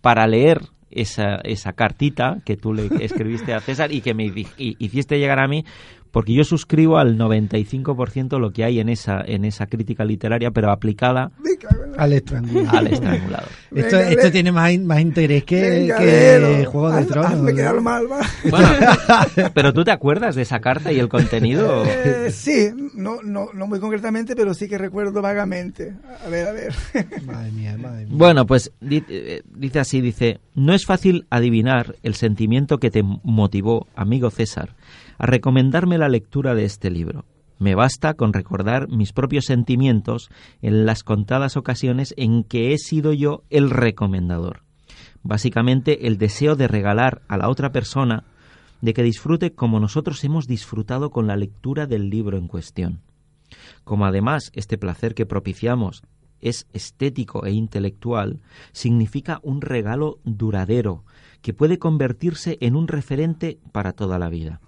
para 0.00 0.26
leer 0.26 0.62
esa, 0.90 1.36
esa 1.44 1.72
cartita 1.72 2.38
que 2.44 2.56
tú 2.56 2.74
le 2.74 2.88
escribiste 3.04 3.54
a 3.54 3.60
César 3.60 3.92
y 3.92 4.00
que 4.00 4.14
me 4.14 4.24
hi- 4.26 4.46
hi- 4.58 4.76
hiciste 4.78 5.18
llegar 5.18 5.38
a 5.38 5.48
mí, 5.48 5.64
porque 6.12 6.34
yo 6.34 6.44
suscribo 6.44 6.98
al 6.98 7.18
95% 7.18 8.38
lo 8.38 8.52
que 8.52 8.64
hay 8.64 8.78
en 8.80 8.88
esa, 8.88 9.20
en 9.24 9.44
esa 9.44 9.66
crítica 9.66 10.04
literaria, 10.04 10.50
pero 10.50 10.70
aplicada 10.70 11.32
Al 11.96 12.12
estrangulador. 12.12 12.76
al 12.76 12.86
estrangulador. 12.86 13.48
Esto, 13.74 13.96
Venga, 13.96 14.10
esto 14.10 14.24
le- 14.24 14.30
tiene 14.30 14.52
más, 14.52 14.78
más 14.80 15.00
interés 15.00 15.44
que, 15.44 15.60
Venga, 15.70 15.98
que. 15.98 16.64
Juego 16.66 16.90
de 16.92 17.00
Haz- 17.00 17.06
Tronos. 17.08 17.32
Hazme 17.32 17.54
quedar 17.54 17.80
mal, 17.80 18.04
va. 18.10 18.20
Bueno, 18.50 18.68
pero 19.54 19.72
tú 19.72 19.82
te 19.84 19.90
acuerdas 19.90 20.34
de 20.36 20.42
esa 20.42 20.60
carta 20.60 20.92
y 20.92 20.98
el 20.98 21.08
contenido. 21.08 21.82
Eh, 21.86 22.30
sí, 22.30 22.68
no, 22.94 23.22
no, 23.22 23.48
no 23.54 23.66
muy 23.66 23.80
concretamente, 23.80 24.36
pero 24.36 24.54
sí 24.54 24.68
que 24.68 24.78
recuerdo 24.78 25.22
vagamente. 25.22 25.94
A 26.24 26.28
ver, 26.28 26.46
a 26.48 26.52
ver. 26.52 26.72
Madre 27.26 27.50
mía, 27.52 27.76
madre 27.80 28.04
mía. 28.06 28.14
Bueno, 28.16 28.46
pues 28.46 28.70
di- 28.80 29.02
eh, 29.08 29.42
dice 29.54 29.80
así, 29.80 30.00
dice, 30.00 30.40
no 30.54 30.74
es 30.74 30.84
fácil 30.84 31.26
adivinar 31.30 31.96
el 32.02 32.14
sentimiento 32.14 32.78
que 32.78 32.90
te 32.90 33.02
motivó, 33.02 33.86
amigo 33.96 34.30
César, 34.30 34.74
a 35.22 35.26
recomendarme 35.26 35.98
la 35.98 36.08
lectura 36.08 36.52
de 36.56 36.64
este 36.64 36.90
libro. 36.90 37.24
Me 37.60 37.76
basta 37.76 38.14
con 38.14 38.32
recordar 38.32 38.88
mis 38.88 39.12
propios 39.12 39.44
sentimientos 39.44 40.28
en 40.62 40.84
las 40.84 41.04
contadas 41.04 41.56
ocasiones 41.56 42.12
en 42.16 42.42
que 42.42 42.72
he 42.72 42.78
sido 42.78 43.12
yo 43.12 43.44
el 43.48 43.70
recomendador. 43.70 44.64
Básicamente 45.22 46.08
el 46.08 46.18
deseo 46.18 46.56
de 46.56 46.66
regalar 46.66 47.22
a 47.28 47.36
la 47.36 47.48
otra 47.48 47.70
persona 47.70 48.24
de 48.80 48.94
que 48.94 49.04
disfrute 49.04 49.52
como 49.52 49.78
nosotros 49.78 50.24
hemos 50.24 50.48
disfrutado 50.48 51.10
con 51.10 51.28
la 51.28 51.36
lectura 51.36 51.86
del 51.86 52.10
libro 52.10 52.36
en 52.36 52.48
cuestión. 52.48 53.00
Como 53.84 54.06
además 54.06 54.50
este 54.54 54.76
placer 54.76 55.14
que 55.14 55.24
propiciamos 55.24 56.02
es 56.40 56.66
estético 56.72 57.46
e 57.46 57.52
intelectual, 57.52 58.40
significa 58.72 59.38
un 59.44 59.60
regalo 59.60 60.18
duradero 60.24 61.04
que 61.42 61.54
puede 61.54 61.78
convertirse 61.78 62.58
en 62.60 62.74
un 62.74 62.88
referente 62.88 63.60
para 63.70 63.92
toda 63.92 64.18
la 64.18 64.28
vida, 64.28 64.60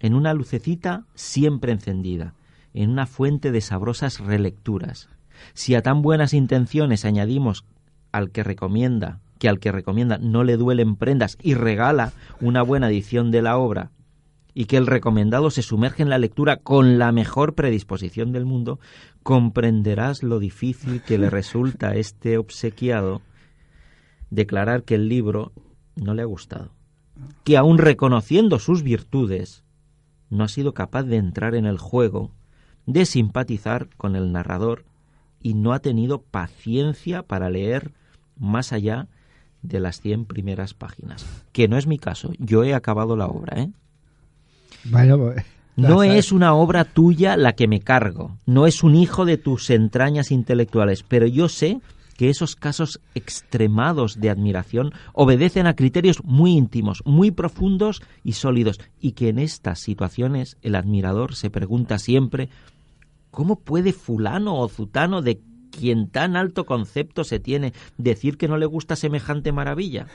en 0.00 0.14
una 0.14 0.34
lucecita 0.34 1.04
siempre 1.14 1.72
encendida, 1.72 2.34
en 2.74 2.90
una 2.90 3.06
fuente 3.06 3.50
de 3.52 3.60
sabrosas 3.60 4.20
relecturas. 4.20 5.08
Si 5.54 5.74
a 5.74 5.82
tan 5.82 6.02
buenas 6.02 6.34
intenciones 6.34 7.04
añadimos 7.04 7.64
al 8.12 8.30
que 8.30 8.42
recomienda 8.42 9.20
que 9.38 9.48
al 9.48 9.60
que 9.60 9.72
recomienda 9.72 10.18
no 10.18 10.44
le 10.44 10.56
duelen 10.56 10.96
prendas 10.96 11.38
y 11.40 11.54
regala 11.54 12.12
una 12.40 12.62
buena 12.62 12.88
edición 12.88 13.30
de 13.30 13.42
la 13.42 13.56
obra 13.56 13.92
y 14.52 14.64
que 14.64 14.76
el 14.76 14.86
recomendado 14.86 15.50
se 15.50 15.62
sumerge 15.62 16.02
en 16.02 16.10
la 16.10 16.18
lectura 16.18 16.56
con 16.56 16.98
la 16.98 17.12
mejor 17.12 17.54
predisposición 17.54 18.32
del 18.32 18.44
mundo, 18.44 18.80
comprenderás 19.22 20.24
lo 20.24 20.40
difícil 20.40 21.02
que 21.02 21.18
le 21.18 21.30
resulta 21.30 21.90
a 21.90 21.94
este 21.94 22.38
obsequiado 22.38 23.22
declarar 24.30 24.82
que 24.82 24.96
el 24.96 25.08
libro 25.08 25.52
no 25.94 26.14
le 26.14 26.22
ha 26.22 26.26
gustado, 26.26 26.72
que 27.44 27.56
aun 27.56 27.78
reconociendo 27.78 28.58
sus 28.58 28.82
virtudes, 28.82 29.62
no 30.30 30.44
ha 30.44 30.48
sido 30.48 30.74
capaz 30.74 31.04
de 31.04 31.16
entrar 31.16 31.54
en 31.54 31.66
el 31.66 31.78
juego, 31.78 32.30
de 32.86 33.06
simpatizar 33.06 33.88
con 33.96 34.16
el 34.16 34.32
narrador 34.32 34.84
y 35.42 35.54
no 35.54 35.72
ha 35.72 35.78
tenido 35.78 36.20
paciencia 36.22 37.22
para 37.22 37.50
leer 37.50 37.92
más 38.38 38.72
allá 38.72 39.08
de 39.62 39.80
las 39.80 40.00
100 40.00 40.24
primeras 40.24 40.74
páginas. 40.74 41.26
Que 41.52 41.68
no 41.68 41.76
es 41.76 41.86
mi 41.86 41.98
caso. 41.98 42.32
Yo 42.38 42.64
he 42.64 42.74
acabado 42.74 43.16
la 43.16 43.26
obra, 43.26 43.60
¿eh? 43.62 43.70
Pues, 44.90 45.44
no 45.76 46.02
es 46.02 46.32
una 46.32 46.54
obra 46.54 46.84
tuya 46.84 47.36
la 47.36 47.52
que 47.52 47.68
me 47.68 47.80
cargo, 47.80 48.36
no 48.46 48.66
es 48.66 48.82
un 48.82 48.96
hijo 48.96 49.24
de 49.24 49.38
tus 49.38 49.70
entrañas 49.70 50.32
intelectuales, 50.32 51.04
pero 51.04 51.26
yo 51.26 51.48
sé 51.48 51.80
que 52.18 52.28
esos 52.28 52.56
casos 52.56 53.00
extremados 53.14 54.20
de 54.20 54.28
admiración 54.28 54.92
obedecen 55.12 55.68
a 55.68 55.76
criterios 55.76 56.22
muy 56.24 56.50
íntimos, 56.50 57.00
muy 57.06 57.30
profundos 57.30 58.02
y 58.24 58.32
sólidos, 58.32 58.80
y 59.00 59.12
que 59.12 59.28
en 59.28 59.38
estas 59.38 59.78
situaciones 59.78 60.58
el 60.62 60.74
admirador 60.74 61.36
se 61.36 61.48
pregunta 61.48 61.98
siempre 62.00 62.48
¿cómo 63.30 63.60
puede 63.60 63.92
fulano 63.92 64.58
o 64.58 64.68
zutano 64.68 65.22
de 65.22 65.40
quien 65.70 66.08
tan 66.08 66.34
alto 66.34 66.66
concepto 66.66 67.22
se 67.22 67.38
tiene 67.38 67.72
decir 67.96 68.36
que 68.36 68.48
no 68.48 68.56
le 68.56 68.66
gusta 68.66 68.96
semejante 68.96 69.52
maravilla? 69.52 70.08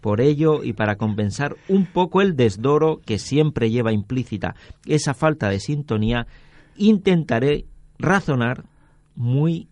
Por 0.00 0.20
ello, 0.20 0.64
y 0.64 0.72
para 0.72 0.96
compensar 0.96 1.54
un 1.68 1.86
poco 1.86 2.20
el 2.20 2.34
desdoro 2.34 3.00
que 3.04 3.20
siempre 3.20 3.70
lleva 3.70 3.92
implícita 3.92 4.56
esa 4.86 5.14
falta 5.14 5.50
de 5.50 5.60
sintonía, 5.60 6.26
intentaré 6.76 7.66
razonar 8.00 8.64
muy 9.14 9.68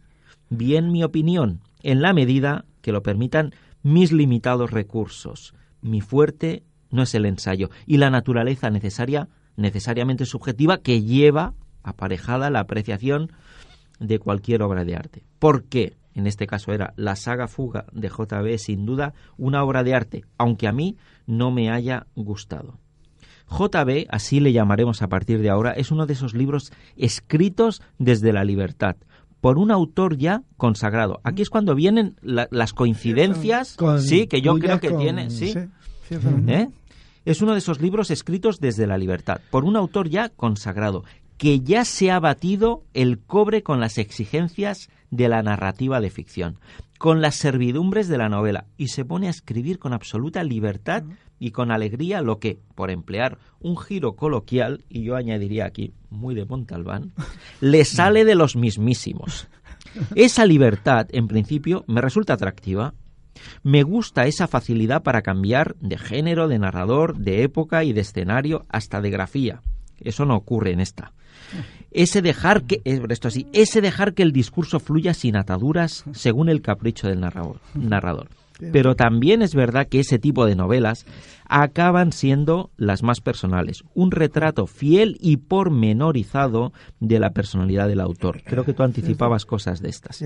bien 0.50 0.92
mi 0.92 1.02
opinión, 1.02 1.60
en 1.82 2.02
la 2.02 2.12
medida 2.12 2.66
que 2.82 2.92
lo 2.92 3.02
permitan 3.02 3.52
mis 3.82 4.12
limitados 4.12 4.70
recursos. 4.70 5.54
Mi 5.80 6.00
fuerte 6.00 6.64
no 6.90 7.02
es 7.02 7.14
el 7.14 7.24
ensayo 7.24 7.70
y 7.86 7.96
la 7.96 8.10
naturaleza 8.10 8.68
necesaria, 8.68 9.28
necesariamente 9.56 10.26
subjetiva, 10.26 10.78
que 10.78 11.02
lleva 11.02 11.54
aparejada 11.82 12.50
la 12.50 12.60
apreciación 12.60 13.32
de 13.98 14.18
cualquier 14.18 14.62
obra 14.62 14.84
de 14.84 14.96
arte. 14.96 15.24
¿Por 15.38 15.64
qué? 15.64 15.96
En 16.14 16.26
este 16.26 16.46
caso 16.46 16.72
era 16.72 16.92
la 16.96 17.16
saga 17.16 17.46
Fuga 17.46 17.86
de 17.92 18.08
JB, 18.08 18.58
sin 18.58 18.84
duda 18.84 19.14
una 19.38 19.62
obra 19.62 19.84
de 19.84 19.94
arte, 19.94 20.24
aunque 20.36 20.66
a 20.66 20.72
mí 20.72 20.96
no 21.26 21.50
me 21.50 21.70
haya 21.70 22.06
gustado. 22.16 22.78
JB, 23.48 24.06
así 24.10 24.40
le 24.40 24.52
llamaremos 24.52 25.02
a 25.02 25.08
partir 25.08 25.40
de 25.40 25.50
ahora, 25.50 25.72
es 25.72 25.90
uno 25.90 26.06
de 26.06 26.12
esos 26.12 26.34
libros 26.34 26.72
escritos 26.96 27.82
desde 27.98 28.32
la 28.32 28.44
libertad, 28.44 28.96
por 29.40 29.58
un 29.58 29.70
autor 29.70 30.16
ya 30.16 30.42
consagrado. 30.56 31.20
Aquí 31.24 31.42
es 31.42 31.50
cuando 31.50 31.74
vienen 31.74 32.16
las 32.22 32.72
coincidencias, 32.72 33.76
sí, 33.98 34.26
que 34.26 34.42
yo 34.42 34.58
creo 34.58 34.80
que 34.80 34.90
tiene, 34.90 35.30
sí. 35.30 35.54
¿Eh? 36.46 36.68
Es 37.24 37.42
uno 37.42 37.52
de 37.52 37.58
esos 37.58 37.80
libros 37.80 38.10
escritos 38.10 38.60
desde 38.60 38.86
la 38.86 38.98
libertad, 38.98 39.40
por 39.50 39.64
un 39.64 39.76
autor 39.76 40.08
ya 40.08 40.28
consagrado, 40.30 41.04
que 41.36 41.60
ya 41.60 41.84
se 41.84 42.10
ha 42.10 42.20
batido 42.20 42.84
el 42.92 43.18
cobre 43.18 43.62
con 43.62 43.80
las 43.80 43.98
exigencias 43.98 44.90
de 45.10 45.28
la 45.28 45.42
narrativa 45.42 46.00
de 46.00 46.10
ficción, 46.10 46.58
con 46.98 47.20
las 47.20 47.34
servidumbres 47.36 48.08
de 48.08 48.18
la 48.18 48.28
novela, 48.28 48.66
y 48.76 48.88
se 48.88 49.04
pone 49.04 49.26
a 49.26 49.30
escribir 49.30 49.78
con 49.78 49.92
absoluta 49.92 50.42
libertad 50.44 51.04
y 51.40 51.50
con 51.50 51.72
alegría 51.72 52.20
lo 52.20 52.38
que, 52.38 52.60
por 52.76 52.90
emplear 52.90 53.38
un 53.58 53.76
giro 53.76 54.14
coloquial, 54.14 54.84
y 54.88 55.02
yo 55.02 55.16
añadiría 55.16 55.64
aquí, 55.64 55.94
muy 56.10 56.36
de 56.36 56.44
Montalbán, 56.44 57.12
le 57.60 57.84
sale 57.84 58.24
de 58.24 58.36
los 58.36 58.54
mismísimos. 58.54 59.48
Esa 60.14 60.46
libertad, 60.46 61.08
en 61.10 61.26
principio, 61.26 61.84
me 61.88 62.00
resulta 62.00 62.34
atractiva. 62.34 62.94
Me 63.62 63.82
gusta 63.82 64.26
esa 64.26 64.46
facilidad 64.46 65.02
para 65.02 65.22
cambiar 65.22 65.74
de 65.80 65.96
género, 65.96 66.46
de 66.46 66.58
narrador, 66.58 67.16
de 67.16 67.42
época 67.42 67.82
y 67.84 67.92
de 67.92 68.02
escenario 68.02 68.66
hasta 68.68 69.00
de 69.00 69.10
grafía. 69.10 69.62
Eso 69.98 70.26
no 70.26 70.36
ocurre 70.36 70.72
en 70.72 70.80
esta 70.80 71.12
ese 71.90 72.22
dejar 72.22 72.64
que 72.64 72.82
esto 72.84 73.28
así, 73.28 73.48
ese 73.52 73.80
dejar 73.80 74.14
que 74.14 74.22
el 74.22 74.32
discurso 74.32 74.78
fluya 74.78 75.14
sin 75.14 75.36
ataduras 75.36 76.04
según 76.12 76.48
el 76.48 76.62
capricho 76.62 77.08
del 77.08 77.20
narrador. 77.20 77.60
narrador. 77.74 78.28
Pero 78.72 78.94
también 78.94 79.42
es 79.42 79.54
verdad 79.54 79.86
que 79.88 80.00
ese 80.00 80.18
tipo 80.18 80.46
de 80.46 80.56
novelas 80.56 81.06
acaban 81.50 82.12
siendo 82.12 82.70
las 82.76 83.02
más 83.02 83.20
personales, 83.20 83.82
un 83.94 84.12
retrato 84.12 84.66
fiel 84.66 85.16
y 85.20 85.38
pormenorizado 85.38 86.72
de 87.00 87.18
la 87.18 87.30
personalidad 87.30 87.88
del 87.88 88.00
autor. 88.00 88.42
Creo 88.44 88.64
que 88.64 88.72
tú 88.72 88.84
anticipabas 88.84 89.46
cosas 89.46 89.80
de 89.80 89.88
estas. 89.88 90.24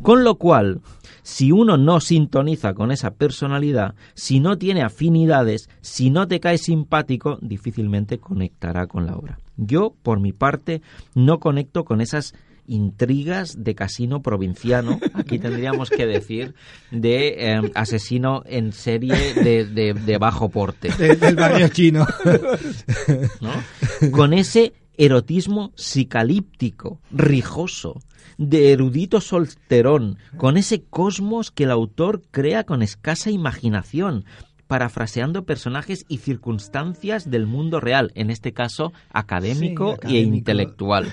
Con 0.00 0.22
lo 0.22 0.36
cual, 0.36 0.80
si 1.22 1.50
uno 1.50 1.76
no 1.76 1.98
sintoniza 2.00 2.72
con 2.74 2.92
esa 2.92 3.10
personalidad, 3.10 3.94
si 4.14 4.38
no 4.38 4.58
tiene 4.58 4.82
afinidades, 4.82 5.68
si 5.80 6.10
no 6.10 6.28
te 6.28 6.38
cae 6.38 6.58
simpático, 6.58 7.38
difícilmente 7.40 8.18
conectará 8.18 8.86
con 8.86 9.06
la 9.06 9.16
obra. 9.16 9.38
Yo, 9.56 9.94
por 10.02 10.20
mi 10.20 10.32
parte, 10.32 10.82
no 11.14 11.40
conecto 11.40 11.84
con 11.84 12.00
esas 12.00 12.34
intrigas 12.70 13.62
de 13.62 13.74
casino 13.74 14.22
provinciano, 14.22 14.98
aquí 15.12 15.38
tendríamos 15.38 15.90
que 15.90 16.06
decir 16.06 16.54
de 16.90 17.50
em, 17.52 17.70
asesino 17.74 18.42
en 18.46 18.72
serie 18.72 19.34
de, 19.34 20.18
bajo 20.18 20.48
porte. 20.48 20.88
del 20.90 21.34
barrio 21.36 21.68
chino. 21.68 22.06
Con 24.12 24.32
ese 24.32 24.72
erotismo 24.96 25.72
psicalíptico, 25.74 27.00
rijoso, 27.10 28.00
de 28.38 28.72
erudito 28.72 29.20
solterón, 29.20 30.16
con 30.36 30.56
ese 30.56 30.82
cosmos 30.82 31.50
que 31.50 31.64
el 31.64 31.70
autor 31.70 32.22
crea 32.30 32.64
con 32.64 32.82
escasa 32.82 33.30
imaginación, 33.30 34.24
parafraseando 34.70 35.42
personajes 35.42 36.04
y 36.06 36.18
circunstancias 36.18 37.28
del 37.28 37.48
mundo 37.48 37.80
real, 37.80 38.12
en 38.14 38.30
este 38.30 38.52
caso 38.52 38.92
académico, 39.12 39.98
e 40.04 40.20
intelectual. 40.20 41.08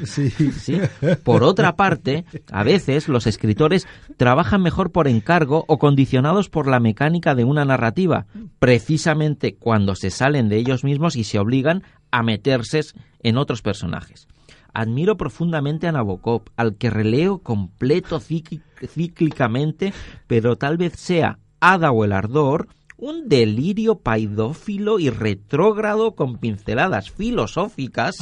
Por 1.24 1.42
otra 1.42 1.76
parte, 1.76 2.24
a 2.52 2.62
veces 2.62 3.08
los 3.08 3.26
escritores 3.26 3.88
trabajan 4.16 4.62
mejor 4.62 4.92
por 4.92 5.08
encargo 5.08 5.66
o 5.68 5.80
condicionados 5.80 6.50
por 6.50 6.68
la 6.68 6.80
mecánica 6.80 7.34
de 7.34 7.46
una 7.46 7.66
narrativa, 7.66 8.28
precisamente 8.60 9.56
cuando 9.56 9.96
se 9.96 10.12
salen 10.12 10.50
de 10.50 10.58
ellos 10.58 10.84
mismos 10.84 11.16
y 11.16 11.24
se 11.24 11.40
obligan 11.40 11.82
a 12.12 12.22
meterse 12.22 12.82
en 13.24 13.38
otros 13.38 13.64
personajes. 13.64 14.28
Admiro 14.72 15.18
profundamente 15.18 15.88
a 15.88 15.92
Nabokov, 15.92 16.44
al 16.58 16.76
que 16.76 16.92
releo 16.92 17.40
completo 17.40 18.20
cíclicamente, 18.20 19.94
pero 20.28 20.58
tal 20.58 20.78
vez 20.78 20.94
sea 20.94 21.40
Ada 21.60 21.90
o 21.90 22.06
el 22.06 22.12
ardor 22.12 22.68
un 22.98 23.30
delirio 23.30 24.00
paidófilo 24.00 25.00
y 25.00 25.10
retrógrado 25.10 26.16
con 26.16 26.38
pinceladas 26.38 27.12
filosóficas. 27.12 28.16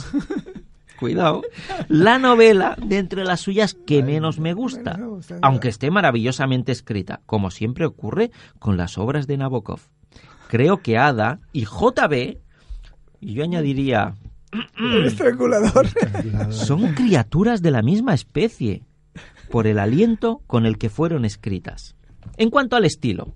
Cuidado. 1.00 1.42
La 1.90 2.20
novela 2.20 2.78
de 2.82 2.98
entre 3.00 3.26
las 3.26 3.42
suyas 3.42 3.74
que 3.74 4.02
menos 4.02 4.40
me 4.40 4.54
gusta, 4.54 4.98
aunque 5.42 5.68
esté 5.68 5.92
maravillosamente 5.92 6.72
escrita, 6.72 7.22
como 7.26 7.52
siempre 7.52 7.86
ocurre 7.86 8.32
con 8.60 8.78
las 8.78 8.98
obras 8.98 9.28
de 9.28 9.38
Nabokov. 9.38 9.82
Creo 10.48 10.82
que 10.82 10.98
Ada 10.98 11.40
y 11.52 11.66
JB, 11.66 12.38
y 13.20 13.34
yo 13.34 13.44
añadiría... 13.44 14.16
El 14.78 15.06
estrangulador. 15.08 15.88
Son 16.52 16.94
criaturas 16.94 17.62
de 17.62 17.72
la 17.72 17.82
misma 17.82 18.14
especie, 18.14 18.84
por 19.50 19.68
el 19.68 19.80
aliento 19.80 20.42
con 20.48 20.66
el 20.66 20.78
que 20.78 20.90
fueron 20.90 21.26
escritas. 21.26 21.96
En 22.38 22.50
cuanto 22.50 22.78
al 22.78 22.86
estilo, 22.86 23.34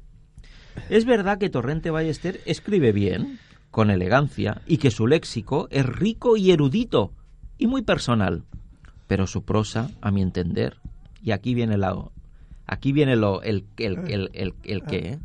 es 0.89 1.05
verdad 1.05 1.37
que 1.37 1.49
Torrente 1.49 1.91
Ballester 1.91 2.41
escribe 2.45 2.91
bien, 2.91 3.39
con 3.71 3.91
elegancia, 3.91 4.61
y 4.65 4.77
que 4.77 4.91
su 4.91 5.07
léxico 5.07 5.67
es 5.71 5.85
rico 5.85 6.37
y 6.37 6.51
erudito, 6.51 7.13
y 7.57 7.67
muy 7.67 7.81
personal, 7.81 8.43
pero 9.07 9.27
su 9.27 9.43
prosa, 9.43 9.89
a 10.01 10.11
mi 10.11 10.21
entender, 10.21 10.77
y 11.21 11.31
aquí 11.31 11.53
viene 11.53 11.77
la, 11.77 11.95
aquí 12.65 12.91
viene 12.91 13.15
lo, 13.15 13.41
el, 13.41 13.65
el, 13.77 13.97
el, 14.07 14.29
el, 14.33 14.53
el 14.63 14.83
que, 14.83 14.97
¿eh? 14.97 15.19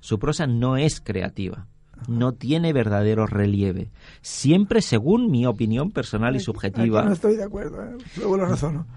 su 0.00 0.18
prosa 0.18 0.46
no 0.46 0.76
es 0.76 1.00
creativa, 1.00 1.66
no 2.08 2.32
tiene 2.32 2.72
verdadero 2.72 3.26
relieve, 3.26 3.90
siempre 4.20 4.82
según 4.82 5.30
mi 5.30 5.46
opinión 5.46 5.90
personal 5.90 6.36
y 6.36 6.40
subjetiva. 6.40 7.00
Aquí 7.00 7.08
no 7.08 7.14
estoy 7.14 7.36
de 7.36 7.44
acuerdo, 7.44 7.82
¿eh? 7.82 7.96
luego 8.16 8.36
lo 8.36 8.46
razono. 8.46 8.86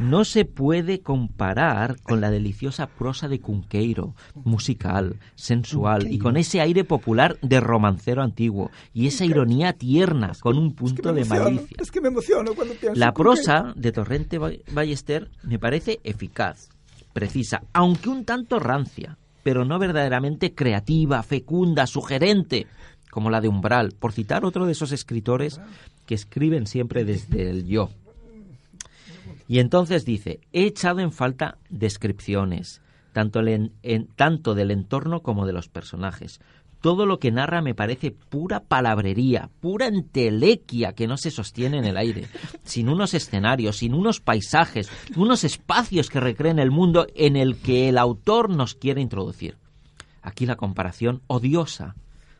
No 0.00 0.24
se 0.24 0.44
puede 0.44 1.00
comparar 1.02 2.00
con 2.02 2.20
la 2.20 2.30
deliciosa 2.32 2.88
prosa 2.88 3.28
de 3.28 3.40
Cunqueiro, 3.40 4.14
musical, 4.44 5.20
sensual 5.36 6.10
y 6.12 6.18
con 6.18 6.36
ese 6.36 6.60
aire 6.60 6.82
popular 6.84 7.38
de 7.42 7.60
romancero 7.60 8.22
antiguo 8.22 8.70
y 8.92 9.06
esa 9.06 9.24
ironía 9.24 9.72
tierna 9.72 10.32
con 10.40 10.58
un 10.58 10.74
punto 10.74 11.12
de 11.12 11.22
emociono, 11.22 11.44
malicia. 11.44 11.76
Es 11.80 11.90
que 11.92 12.00
me 12.00 12.08
emociono 12.08 12.54
cuando 12.54 12.74
pienso 12.74 12.98
La 12.98 13.12
Cunqueiro. 13.12 13.14
prosa 13.44 13.72
de 13.76 13.92
Torrente 13.92 14.38
Ba- 14.38 14.50
Ballester 14.72 15.30
me 15.44 15.58
parece 15.60 16.00
eficaz, 16.02 16.68
precisa, 17.12 17.62
aunque 17.72 18.08
un 18.08 18.24
tanto 18.24 18.58
rancia, 18.58 19.16
pero 19.46 19.64
no 19.64 19.78
verdaderamente 19.78 20.56
creativa, 20.56 21.22
fecunda, 21.22 21.86
sugerente, 21.86 22.66
como 23.12 23.30
la 23.30 23.40
de 23.40 23.46
Umbral, 23.46 23.92
por 23.92 24.10
citar 24.10 24.44
otro 24.44 24.66
de 24.66 24.72
esos 24.72 24.90
escritores 24.90 25.60
que 26.04 26.16
escriben 26.16 26.66
siempre 26.66 27.04
desde 27.04 27.48
el 27.48 27.64
yo. 27.64 27.90
Y 29.46 29.60
entonces 29.60 30.04
dice, 30.04 30.40
he 30.52 30.64
echado 30.64 30.98
en 30.98 31.12
falta 31.12 31.58
descripciones, 31.70 32.82
tanto, 33.12 33.44
del 33.44 34.70
entorno 34.72 35.20
como 35.22 35.46
de 35.46 35.52
los 35.52 35.68
personajes. 35.68 36.40
Todo 36.80 37.06
lo 37.06 37.18
que 37.18 37.32
narra 37.32 37.62
me 37.62 37.74
parece 37.74 38.10
pura 38.10 38.60
palabrería, 38.60 39.50
pura 39.60 39.86
entelequia 39.86 40.92
que 40.92 41.06
no 41.06 41.16
se 41.16 41.30
sostiene 41.30 41.78
en 41.78 41.84
el 41.84 41.96
aire, 41.96 42.28
sin 42.64 42.88
unos 42.88 43.14
escenarios, 43.14 43.78
sin 43.78 43.94
unos 43.94 44.20
paisajes, 44.20 44.90
unos 45.16 45.42
espacios 45.44 46.10
que 46.10 46.20
recreen 46.20 46.58
el 46.58 46.70
mundo 46.70 47.06
en 47.14 47.36
el 47.36 47.56
que 47.56 47.88
el 47.88 47.98
autor 47.98 48.50
nos 48.50 48.74
quiere 48.74 49.00
introducir. 49.00 49.56
Aquí 50.22 50.46
la 50.46 50.56
comparación 50.56 51.22
odiosa 51.26 51.96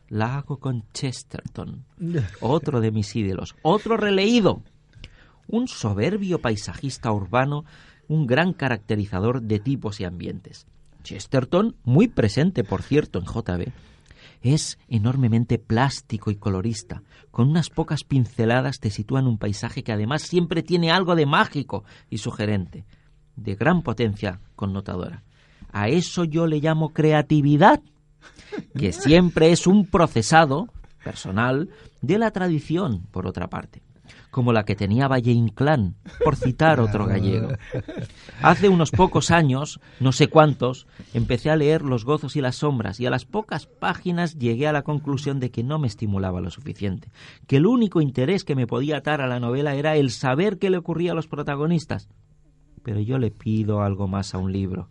la 0.09 0.37
hago 0.37 0.57
con 0.57 0.83
Chesterton, 0.93 1.85
otro 2.41 2.79
de 2.79 2.91
mis 2.91 3.15
ídolos, 3.15 3.55
otro 3.61 3.97
releído, 3.97 4.61
un 5.47 5.67
soberbio 5.67 6.39
paisajista 6.39 7.11
urbano, 7.11 7.65
un 8.07 8.27
gran 8.27 8.53
caracterizador 8.53 9.41
de 9.41 9.59
tipos 9.59 9.99
y 9.99 10.05
ambientes. 10.05 10.67
Chesterton, 11.03 11.75
muy 11.83 12.07
presente, 12.07 12.63
por 12.63 12.81
cierto, 12.81 13.19
en 13.19 13.25
JB, 13.25 13.71
es 14.41 14.77
enormemente 14.87 15.57
plástico 15.57 16.31
y 16.31 16.35
colorista. 16.35 17.03
Con 17.31 17.49
unas 17.49 17.69
pocas 17.69 18.03
pinceladas 18.03 18.79
te 18.79 18.89
sitúa 18.89 19.19
en 19.19 19.27
un 19.27 19.37
paisaje 19.37 19.83
que 19.83 19.91
además 19.91 20.23
siempre 20.23 20.63
tiene 20.63 20.91
algo 20.91 21.15
de 21.15 21.25
mágico 21.25 21.83
y 22.09 22.19
sugerente, 22.19 22.85
de 23.35 23.55
gran 23.55 23.81
potencia 23.81 24.39
connotadora. 24.55 25.23
A 25.71 25.89
eso 25.89 26.23
yo 26.23 26.47
le 26.47 26.59
llamo 26.59 26.93
creatividad, 26.93 27.81
que 28.77 28.93
siempre 28.93 29.51
es 29.51 29.67
un 29.67 29.85
procesado 29.85 30.67
personal 31.03 31.69
de 32.01 32.17
la 32.17 32.31
tradición, 32.31 33.03
por 33.11 33.27
otra 33.27 33.47
parte, 33.47 33.81
como 34.31 34.53
la 34.53 34.65
que 34.65 34.75
tenía 34.75 35.07
Valle 35.07 35.31
Inclán, 35.31 35.95
por 36.23 36.35
citar 36.35 36.79
otro 36.79 37.05
gallego. 37.05 37.49
Hace 38.41 38.69
unos 38.69 38.91
pocos 38.91 39.31
años, 39.31 39.79
no 39.99 40.11
sé 40.11 40.27
cuántos, 40.27 40.87
empecé 41.13 41.49
a 41.49 41.55
leer 41.55 41.81
Los 41.81 42.05
gozos 42.05 42.35
y 42.35 42.41
las 42.41 42.57
sombras 42.57 42.99
y 42.99 43.05
a 43.05 43.09
las 43.09 43.25
pocas 43.25 43.65
páginas 43.65 44.37
llegué 44.37 44.67
a 44.67 44.73
la 44.73 44.83
conclusión 44.83 45.39
de 45.39 45.51
que 45.51 45.63
no 45.63 45.79
me 45.79 45.87
estimulaba 45.87 46.41
lo 46.41 46.51
suficiente, 46.51 47.09
que 47.47 47.57
el 47.57 47.65
único 47.65 48.01
interés 48.01 48.43
que 48.43 48.55
me 48.55 48.67
podía 48.67 48.97
atar 48.97 49.21
a 49.21 49.27
la 49.27 49.39
novela 49.39 49.75
era 49.75 49.95
el 49.95 50.11
saber 50.11 50.57
qué 50.57 50.69
le 50.69 50.77
ocurría 50.77 51.13
a 51.13 51.15
los 51.15 51.27
protagonistas. 51.27 52.09
Pero 52.83 52.99
yo 52.99 53.17
le 53.17 53.31
pido 53.31 53.81
algo 53.81 54.07
más 54.07 54.33
a 54.33 54.37
un 54.37 54.51
libro. 54.51 54.89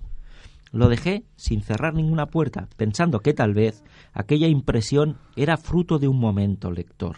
Lo 0.72 0.88
dejé 0.88 1.24
sin 1.36 1.62
cerrar 1.62 1.94
ninguna 1.94 2.26
puerta, 2.26 2.68
pensando 2.76 3.20
que 3.20 3.32
tal 3.32 3.54
vez 3.54 3.84
aquella 4.12 4.48
impresión 4.48 5.16
era 5.36 5.56
fruto 5.56 5.98
de 5.98 6.08
un 6.08 6.18
momento 6.18 6.70
lector, 6.70 7.16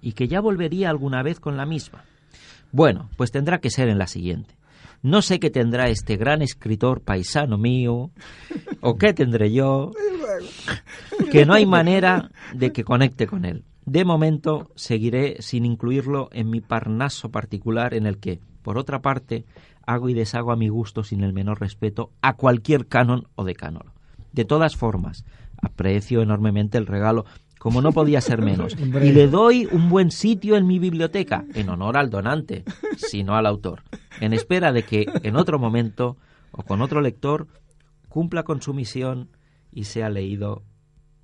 y 0.00 0.12
que 0.12 0.28
ya 0.28 0.40
volvería 0.40 0.90
alguna 0.90 1.22
vez 1.22 1.40
con 1.40 1.56
la 1.56 1.66
misma. 1.66 2.04
Bueno, 2.72 3.10
pues 3.16 3.30
tendrá 3.30 3.58
que 3.58 3.70
ser 3.70 3.88
en 3.88 3.98
la 3.98 4.06
siguiente. 4.06 4.54
No 5.02 5.22
sé 5.22 5.40
qué 5.40 5.50
tendrá 5.50 5.88
este 5.88 6.16
gran 6.16 6.42
escritor 6.42 7.00
paisano 7.00 7.56
mío, 7.56 8.10
o 8.80 8.96
qué 8.96 9.14
tendré 9.14 9.50
yo, 9.50 9.92
que 11.32 11.46
no 11.46 11.54
hay 11.54 11.64
manera 11.64 12.30
de 12.54 12.70
que 12.70 12.84
conecte 12.84 13.26
con 13.26 13.44
él. 13.44 13.64
De 13.86 14.04
momento 14.04 14.70
seguiré 14.76 15.36
sin 15.40 15.64
incluirlo 15.64 16.28
en 16.32 16.50
mi 16.50 16.60
parnaso 16.60 17.30
particular 17.30 17.94
en 17.94 18.06
el 18.06 18.18
que, 18.18 18.40
por 18.62 18.76
otra 18.76 19.00
parte, 19.00 19.46
hago 19.86 20.10
y 20.10 20.14
deshago 20.14 20.52
a 20.52 20.56
mi 20.56 20.68
gusto 20.68 21.02
sin 21.02 21.24
el 21.24 21.32
menor 21.32 21.60
respeto 21.60 22.10
a 22.20 22.34
cualquier 22.34 22.86
canon 22.86 23.26
o 23.36 23.44
decánono. 23.44 23.92
De 24.32 24.44
todas 24.44 24.76
formas, 24.76 25.24
aprecio 25.62 26.22
enormemente 26.22 26.78
el 26.78 26.86
regalo, 26.86 27.24
como 27.60 27.82
no 27.82 27.92
podía 27.92 28.22
ser 28.22 28.40
menos, 28.50 28.74
y 28.78 29.12
le 29.12 29.28
doy 29.28 29.68
un 29.70 29.90
buen 29.90 30.10
sitio 30.10 30.56
en 30.56 30.66
mi 30.66 30.78
biblioteca, 30.78 31.44
en 31.54 31.68
honor 31.68 31.98
al 31.98 32.08
donante, 32.08 32.64
sino 32.96 33.36
al 33.36 33.44
autor, 33.44 33.82
en 34.18 34.32
espera 34.32 34.72
de 34.72 34.82
que 34.82 35.06
en 35.22 35.36
otro 35.36 35.58
momento 35.58 36.16
o 36.52 36.62
con 36.62 36.80
otro 36.80 37.02
lector 37.02 37.48
cumpla 38.08 38.44
con 38.44 38.62
su 38.62 38.72
misión 38.72 39.28
y 39.70 39.84
sea 39.84 40.08
leído 40.08 40.64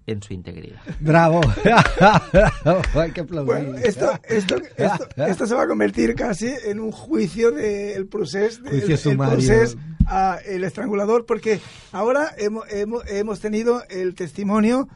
en 0.06 0.22
su 0.22 0.34
integridad. 0.34 0.80
Bravo. 1.00 1.40
Hay 2.94 3.12
que 3.12 3.22
aplaudir. 3.22 3.46
Bueno, 3.46 3.78
esto, 3.78 4.12
esto, 4.28 4.56
esto, 4.76 5.08
esto 5.16 5.46
se 5.46 5.54
va 5.54 5.62
a 5.62 5.66
convertir 5.66 6.14
casi 6.14 6.52
en 6.64 6.80
un 6.80 6.92
juicio 6.92 7.50
del 7.50 8.06
procés, 8.06 8.62
del 8.62 8.72
Juicio 8.72 8.94
el 8.94 8.98
sumario. 8.98 9.34
procés 9.34 9.76
a 10.06 10.38
el 10.44 10.64
estrangulador, 10.64 11.24
porque 11.24 11.60
ahora 11.92 12.30
hemos, 12.36 12.70
hemos, 12.70 13.08
hemos 13.08 13.40
tenido 13.40 13.82
el 13.88 14.14
testimonio. 14.14 14.86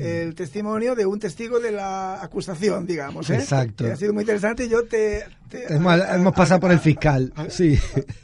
El 0.00 0.34
testimonio 0.34 0.94
de 0.94 1.06
un 1.06 1.18
testigo 1.18 1.60
de 1.60 1.72
la 1.72 2.22
acusación, 2.22 2.86
digamos. 2.86 3.28
¿eh? 3.30 3.36
Exacto. 3.36 3.84
Que 3.84 3.92
ha 3.92 3.96
sido 3.96 4.12
muy 4.12 4.22
interesante. 4.22 4.68
Yo 4.68 4.84
te, 4.84 5.24
te- 5.48 5.72
Hemos, 5.74 5.92
a- 6.00 6.14
hemos 6.16 6.32
a- 6.32 6.36
pasado 6.36 6.60
por 6.60 6.72
el 6.72 6.78
fiscal. 6.80 7.32
a- 7.36 7.48
Sí. 7.50 7.78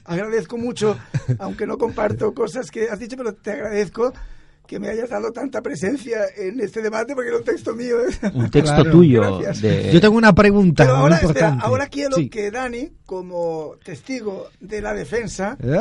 agradezco 0.04 0.56
mucho, 0.58 0.96
aunque 1.38 1.66
no 1.66 1.78
comparto 1.78 2.32
cosas 2.34 2.70
que 2.70 2.88
has 2.88 2.98
dicho, 2.98 3.16
pero 3.16 3.34
te 3.34 3.50
agradezco 3.52 4.12
que 4.66 4.80
me 4.80 4.88
hayas 4.88 5.08
dado 5.10 5.30
tanta 5.30 5.62
presencia 5.62 6.22
en 6.36 6.58
este 6.58 6.82
debate 6.82 7.14
porque 7.14 7.28
era 7.28 7.38
un 7.38 7.44
texto 7.44 7.72
mío. 7.76 8.00
¿eh? 8.00 8.30
Un 8.34 8.50
texto 8.50 8.74
Claro. 8.74 8.90
tuyo 8.90 9.38
de... 9.60 9.90
Yo 9.92 10.00
tengo 10.00 10.16
una 10.16 10.34
pregunta 10.34 10.82
Pero 10.84 10.96
ahora, 10.96 11.14
espera, 11.16 11.30
importante. 11.32 11.64
ahora 11.64 11.86
quiero 11.86 12.16
Sí. 12.16 12.28
que 12.28 12.50
Dani, 12.50 12.90
como 13.04 13.74
testigo 13.84 14.48
de 14.58 14.82
la 14.82 14.92
defensa, 14.92 15.56
¿Eh? 15.62 15.78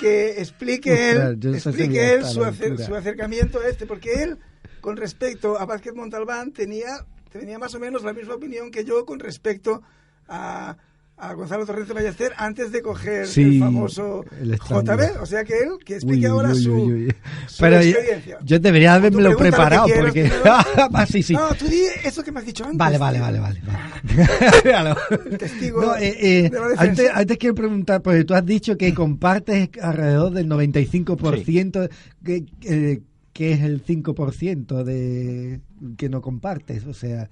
que 0.00 0.40
explique 0.40 1.10
él, 1.12 1.38
explique 1.54 2.14
él 2.14 2.24
su, 2.24 2.40
acer- 2.44 2.84
su 2.84 2.96
acercamiento 2.96 3.60
a 3.60 3.68
este, 3.68 3.86
porque 3.86 4.24
él, 4.24 4.38
con 4.86 4.96
respecto 4.96 5.58
a 5.58 5.64
Vázquez 5.66 5.94
Montalbán, 5.96 6.52
tenía, 6.52 7.04
tenía 7.32 7.58
más 7.58 7.74
o 7.74 7.80
menos 7.80 8.04
la 8.04 8.12
misma 8.12 8.34
opinión 8.36 8.70
que 8.70 8.84
yo 8.84 9.04
con 9.04 9.18
respecto 9.18 9.82
a, 10.28 10.76
a 11.16 11.32
Gonzalo 11.34 11.66
Torrente 11.66 11.92
Ballester 11.92 12.32
antes 12.36 12.70
de 12.70 12.82
coger 12.82 13.26
Sí, 13.26 13.42
el 13.42 13.58
famoso 13.58 14.24
el. 14.40 14.56
JB. 14.56 15.20
O 15.20 15.26
sea 15.26 15.42
que 15.42 15.54
él, 15.58 15.70
que 15.84 15.96
explique 15.96 16.26
Uy, 16.26 16.30
uy, 16.30 16.30
ahora 16.30 16.50
uy, 16.50 16.62
su, 16.62 16.72
uy, 16.72 16.92
uy. 17.06 17.14
su 17.48 17.62
Pero 17.62 17.82
yo, 17.82 17.88
experiencia. 17.88 18.38
yo 18.44 18.58
debería 18.60 18.94
haberme 18.94 19.22
lo 19.22 19.30
pregunta 19.30 19.30
lo 19.30 19.36
que 19.36 19.50
preparado 19.50 19.84
quieras 19.86 20.04
porque. 20.04 20.30
Ah, 20.94 21.06
sí, 21.06 21.20
sí. 21.24 21.32
No, 21.32 21.48
tú 21.56 21.66
di 21.66 21.82
eso 22.04 22.22
que 22.22 22.30
me 22.30 22.38
has 22.38 22.46
dicho 22.46 22.62
antes. 22.62 22.78
Vale, 22.78 22.96
vale, 22.96 23.18
vale, 23.18 23.40
vale. 23.40 23.60
vale. 23.66 24.60
Véalo. 24.64 24.96
Testigo 25.36 25.82
No, 25.82 25.96
eh, 25.96 26.16
eh, 26.20 26.42
de 26.48 26.60
la 26.60 26.68
defensa. 26.68 26.82
antes, 26.84 27.10
antes 27.12 27.38
quiero 27.38 27.56
preguntar, 27.56 28.02
porque 28.02 28.22
tú 28.22 28.34
has 28.34 28.46
dicho 28.46 28.76
que 28.76 28.94
compartes 29.02 29.68
alrededor 29.82 30.30
del 30.30 30.48
95%, 30.48 31.90
que, 32.24 32.44
eh, 32.62 33.00
que 33.36 33.52
es 33.52 33.60
el 33.62 33.84
5% 33.84 34.82
de 34.84 35.60
que 35.96 36.08
no 36.08 36.20
compartes, 36.22 36.86
o 36.86 36.94
sea, 36.94 37.28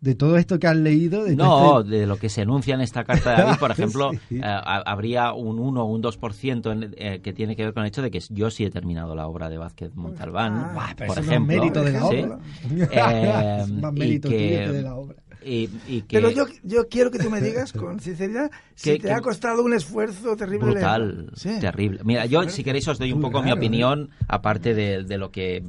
de 0.00 0.14
todo 0.16 0.36
esto 0.36 0.58
que 0.58 0.66
has 0.66 0.76
leído. 0.76 1.22
De 1.24 1.36
No, 1.36 1.80
este- 1.80 1.90
de 1.98 2.06
lo 2.06 2.16
que 2.16 2.28
se 2.28 2.42
enuncia 2.42 2.74
en 2.74 2.80
esta 2.80 3.04
carta 3.04 3.30
de 3.36 3.42
David, 3.44 3.58
por 3.60 3.70
ejemplo, 4.00 4.10
Sí. 4.28 4.36
eh, 4.38 4.40
ha- 4.42 4.82
habría 4.90 5.32
un 5.32 5.60
1 5.60 5.82
o 5.84 5.86
un 5.86 6.02
2% 6.02 6.72
en- 6.72 6.94
eh, 6.96 7.20
que 7.22 7.32
tiene 7.32 7.54
que 7.54 7.64
ver 7.64 7.72
con 7.74 7.84
el 7.84 7.88
hecho 7.88 8.02
de 8.02 8.10
que 8.10 8.18
yo 8.30 8.50
sí 8.50 8.64
he 8.64 8.70
terminado 8.70 9.14
la 9.14 9.28
obra 9.28 9.48
de 9.48 9.58
Vázquez 9.58 9.94
Montalbán, 9.94 10.54
Ah, 10.76 10.94
por 10.96 11.18
ejemplo. 11.18 11.24
no 11.24 11.32
es 11.32 11.40
mérito 11.46 11.84
de 11.84 11.92
la 11.92 12.00
sí. 12.08 12.16
obra. 12.16 12.38
Eh, 12.70 13.58
Es 13.62 13.70
más 13.70 13.92
y 13.94 13.98
mérito 13.98 14.28
que- 14.28 14.36
que 14.38 14.68
de 14.72 14.82
la 14.82 14.94
obra. 14.96 15.16
Y, 15.44 15.68
y 15.88 16.02
que 16.02 16.16
Pero 16.18 16.30
yo, 16.30 16.46
yo 16.62 16.88
quiero 16.88 17.10
que 17.10 17.18
tú 17.18 17.28
me 17.30 17.40
digas 17.40 17.72
con 17.72 18.00
sinceridad 18.00 18.50
si 18.74 18.90
Que- 18.92 18.96
te 18.98 19.08
que- 19.08 19.12
ha 19.12 19.20
costado 19.20 19.62
un 19.62 19.74
esfuerzo 19.74 20.36
terrible. 20.36 20.72
brutal. 20.72 21.30
Sí. 21.34 21.58
terrible. 21.60 22.00
Mira, 22.04 22.26
yo 22.26 22.48
si 22.48 22.62
queréis 22.62 22.86
os 22.88 22.98
doy 22.98 23.12
un 23.12 23.20
poco 23.20 23.42
mi 23.42 23.50
¿eh? 23.50 23.54
opinión, 23.54 24.10
aparte 24.28 24.74
de, 24.74 25.04
de 25.04 25.18
lo 25.18 25.30
que 25.30 25.62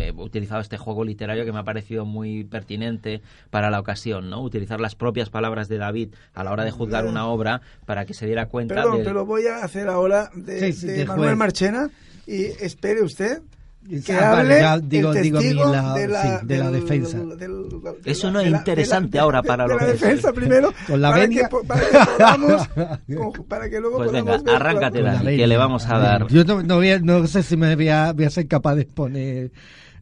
he 0.00 0.12
utilizado 0.12 0.60
este 0.60 0.78
juego 0.78 1.04
literario 1.04 1.44
que 1.44 1.52
me 1.52 1.58
ha 1.58 1.64
parecido 1.64 2.04
muy 2.04 2.44
pertinente 2.44 3.22
para 3.50 3.70
la 3.70 3.80
ocasión, 3.80 4.30
¿no? 4.30 4.42
Utilizar 4.42 4.80
las 4.80 4.94
propias 4.94 5.30
palabras 5.30 5.68
de 5.68 5.78
David 5.78 6.14
a 6.34 6.44
la 6.44 6.52
hora 6.52 6.64
de 6.64 6.70
juzgar 6.70 7.06
una 7.06 7.26
obra 7.26 7.60
para 7.84 8.04
que 8.06 8.14
se 8.14 8.26
diera 8.26 8.46
cuenta 8.46 8.74
Perdón, 8.74 8.96
del- 8.98 9.04
pero 9.06 9.26
voy 9.26 9.46
a 9.46 9.64
hacer 9.64 9.88
ahora 9.88 10.30
de, 10.34 10.60
Sí, 10.60 10.72
sí, 10.72 10.86
de 10.86 11.04
Manuel. 11.04 11.36
Marchena 11.36 11.90
y 12.26 12.44
espere 12.44 13.02
usted 13.02 13.40
que 13.88 14.12
Ah, 14.12 14.32
vale, 14.32 14.60
hable 14.60 14.60
ya 14.60 14.78
digo- 14.78 15.12
el 15.12 15.22
digo 15.22 15.38
mi 15.38 15.44
testigo 15.44 15.72
lado, 15.72 15.94
de 15.96 16.08
la, 16.08 16.22
sí, 16.40 16.46
de 16.46 16.58
la 16.58 16.70
defensa. 16.70 17.18
del- 17.18 17.38
del- 17.38 17.68
de 18.02 18.10
Eso 18.10 18.26
la- 18.28 18.32
no 18.32 18.40
es 18.40 18.50
la- 18.50 18.58
interesante 18.58 19.16
la- 19.16 19.22
ahora 19.22 19.42
para 19.42 19.64
de 19.64 19.68
lo 19.74 19.78
la 19.78 19.86
que 19.86 19.92
es. 19.92 20.00
defensa 20.00 20.32
primero 20.32 20.72
Con 20.86 21.00
la 21.00 21.10
para, 21.10 21.28
que, 21.28 21.42
para 21.66 21.80
que 21.80 21.98
podamos 22.16 22.68
con- 23.34 23.44
para 23.46 23.70
que 23.70 23.80
luego 23.80 23.96
Pues 23.98 24.12
venga, 24.12 24.24
podamos 24.24 24.44
ver 24.44 24.54
arráncate, 24.56 25.02
la- 25.02 25.12
Dani, 25.12 25.18
Con 25.24 25.24
la 25.32 25.36
que 25.36 25.46
le 25.46 25.56
vamos 25.56 25.86
a 25.86 25.98
dar. 25.98 26.26
Yo 26.28 26.44
no, 26.44 26.62
no, 26.62 26.76
voy 26.76 26.90
a- 26.90 26.98
no 27.00 27.26
sé 27.26 27.42
si 27.42 27.56
me 27.56 27.74
voy 27.76 27.88
a, 27.88 28.12
voy 28.12 28.24
a 28.24 28.30
ser 28.30 28.46
capaz 28.48 28.74
de 28.74 28.82
exponer 28.82 29.52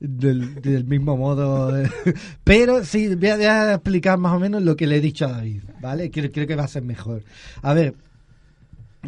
del, 0.00 0.60
del 0.60 0.84
mismo 0.84 1.16
modo, 1.16 1.76
eh, 1.78 1.88
pero 2.44 2.84
sí, 2.84 3.14
voy 3.14 3.28
a, 3.28 3.36
voy 3.36 3.44
a 3.46 3.74
explicar 3.74 4.18
más 4.18 4.32
o 4.34 4.38
menos 4.40 4.62
lo 4.62 4.76
que 4.76 4.86
le 4.86 4.96
he 4.96 5.00
dicho 5.00 5.24
a 5.26 5.32
David, 5.32 5.62
¿vale? 5.80 6.10
Creo, 6.10 6.30
creo 6.30 6.46
que 6.46 6.56
va 6.56 6.64
a 6.64 6.68
ser 6.68 6.82
mejor. 6.82 7.22
A 7.62 7.72
ver, 7.74 7.94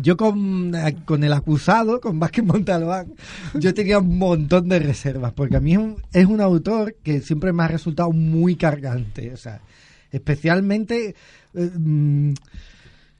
yo 0.01 0.17
con, 0.17 0.73
con 1.05 1.25
el 1.25 1.33
acusado, 1.33 2.01
con 2.01 2.19
Vázquez 2.19 2.45
Montalbán, 2.45 3.15
yo 3.55 3.75
tenía 3.75 3.99
un 3.99 4.19
montón 4.19 4.69
de 4.69 4.79
reservas, 4.79 5.33
porque 5.33 5.57
a 5.57 5.61
mí 5.61 5.77
es 6.13 6.27
un, 6.27 6.41
autor 6.41 6.97
que 7.03 7.21
siempre 7.21 7.53
me 7.53 7.63
ha 7.63 7.69
resultado 7.69 8.13
muy 8.13 8.57
cargante, 8.57 9.33
o 9.33 9.37
sea, 9.37 9.61
especialmente... 10.13 11.15
eh, 11.55 11.71
mm, 11.77 12.35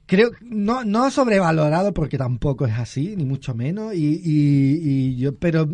creo 0.07 0.31
no 0.41 0.85
no 0.85 1.11
sobrevalorado 1.11 1.93
porque 1.93 2.17
tampoco 2.17 2.65
es 2.65 2.73
así 2.75 3.15
ni 3.17 3.25
mucho 3.25 3.53
menos 3.53 3.93
y, 3.93 4.21
y 4.23 5.17
yo 5.17 5.35
pero 5.35 5.67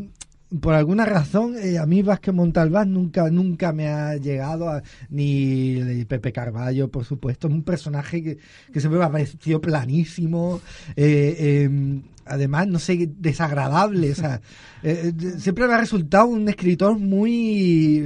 por 0.61 0.73
alguna 0.75 1.05
razón 1.05 1.55
eh, 1.57 1.77
a 1.77 1.85
mí 1.85 2.01
Vázquez 2.03 2.33
Montalbán 2.33 2.93
nunca 2.93 3.29
nunca 3.29 3.71
me 3.73 3.87
ha 3.87 4.15
llegado 4.17 4.69
a- 4.69 4.83
ni 5.09 6.05
Pepe 6.07 6.31
Carballo 6.31 6.89
por 6.89 7.05
supuesto 7.05 7.47
es 7.47 7.53
un 7.53 7.63
personaje 7.63 8.23
que, 8.23 8.37
que 8.71 8.79
siempre 8.79 8.99
me 8.99 9.05
ha 9.05 9.11
parecido 9.11 9.59
planísimo 9.61 10.61
eh, 10.95 11.35
eh, 11.39 12.01
además 12.25 12.67
no 12.67 12.79
sé 12.79 13.09
desagradable 13.19 14.11
o 14.11 14.15
sea 14.15 14.41
eh, 14.83 15.11
siempre 15.37 15.67
me 15.67 15.73
ha 15.73 15.77
resultado 15.77 16.27
un 16.27 16.47
escritor 16.47 16.97
muy 16.99 18.01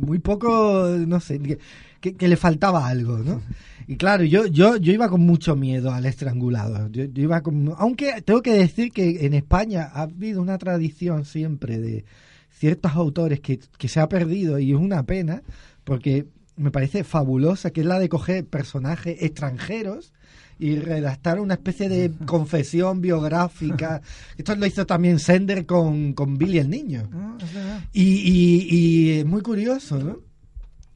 muy 0.00 0.18
poco 0.18 0.88
no 1.06 1.20
sé 1.20 1.38
que, 1.38 1.58
que- 2.00 2.14
que 2.14 2.28
le 2.28 2.36
faltaba 2.36 2.86
algo 2.86 3.18
no 3.18 3.40
y 3.88 3.96
claro, 3.96 4.24
yo, 4.24 4.46
yo, 4.46 4.76
yo 4.76 4.92
iba 4.92 5.08
con 5.08 5.20
mucho 5.20 5.54
miedo 5.54 5.92
al 5.92 6.06
estrangulado. 6.06 6.88
Yo, 6.90 7.04
yo 7.04 7.22
iba 7.22 7.40
con, 7.42 7.72
aunque 7.78 8.20
tengo 8.22 8.42
que 8.42 8.52
decir 8.54 8.90
que 8.92 9.26
en 9.26 9.34
España 9.34 9.90
ha 9.92 10.02
habido 10.02 10.42
una 10.42 10.58
tradición 10.58 11.24
siempre 11.24 11.78
de 11.78 12.04
ciertos 12.50 12.92
autores 12.92 13.40
que, 13.40 13.60
que 13.78 13.88
se 13.88 14.00
ha 14.00 14.08
perdido 14.08 14.58
y 14.58 14.72
es 14.72 14.78
una 14.78 15.04
pena 15.04 15.42
porque 15.84 16.26
me 16.56 16.70
parece 16.70 17.04
fabulosa, 17.04 17.70
que 17.70 17.82
es 17.82 17.86
la 17.86 17.98
de 17.98 18.08
coger 18.08 18.44
personajes 18.46 19.22
extranjeros 19.22 20.12
y 20.58 20.76
redactar 20.76 21.38
una 21.38 21.54
especie 21.54 21.88
de 21.88 22.10
confesión 22.24 23.00
biográfica. 23.00 24.00
Esto 24.38 24.56
lo 24.56 24.66
hizo 24.66 24.86
también 24.86 25.18
Sender 25.18 25.66
con, 25.66 26.14
con 26.14 26.38
Billy 26.38 26.58
el 26.58 26.70
Niño. 26.70 27.08
Ah, 27.12 27.36
es. 27.40 27.50
Y, 27.92 28.02
y, 28.02 28.68
y 28.70 29.10
es 29.18 29.26
muy 29.26 29.42
curioso, 29.42 29.98
¿no? 29.98 30.25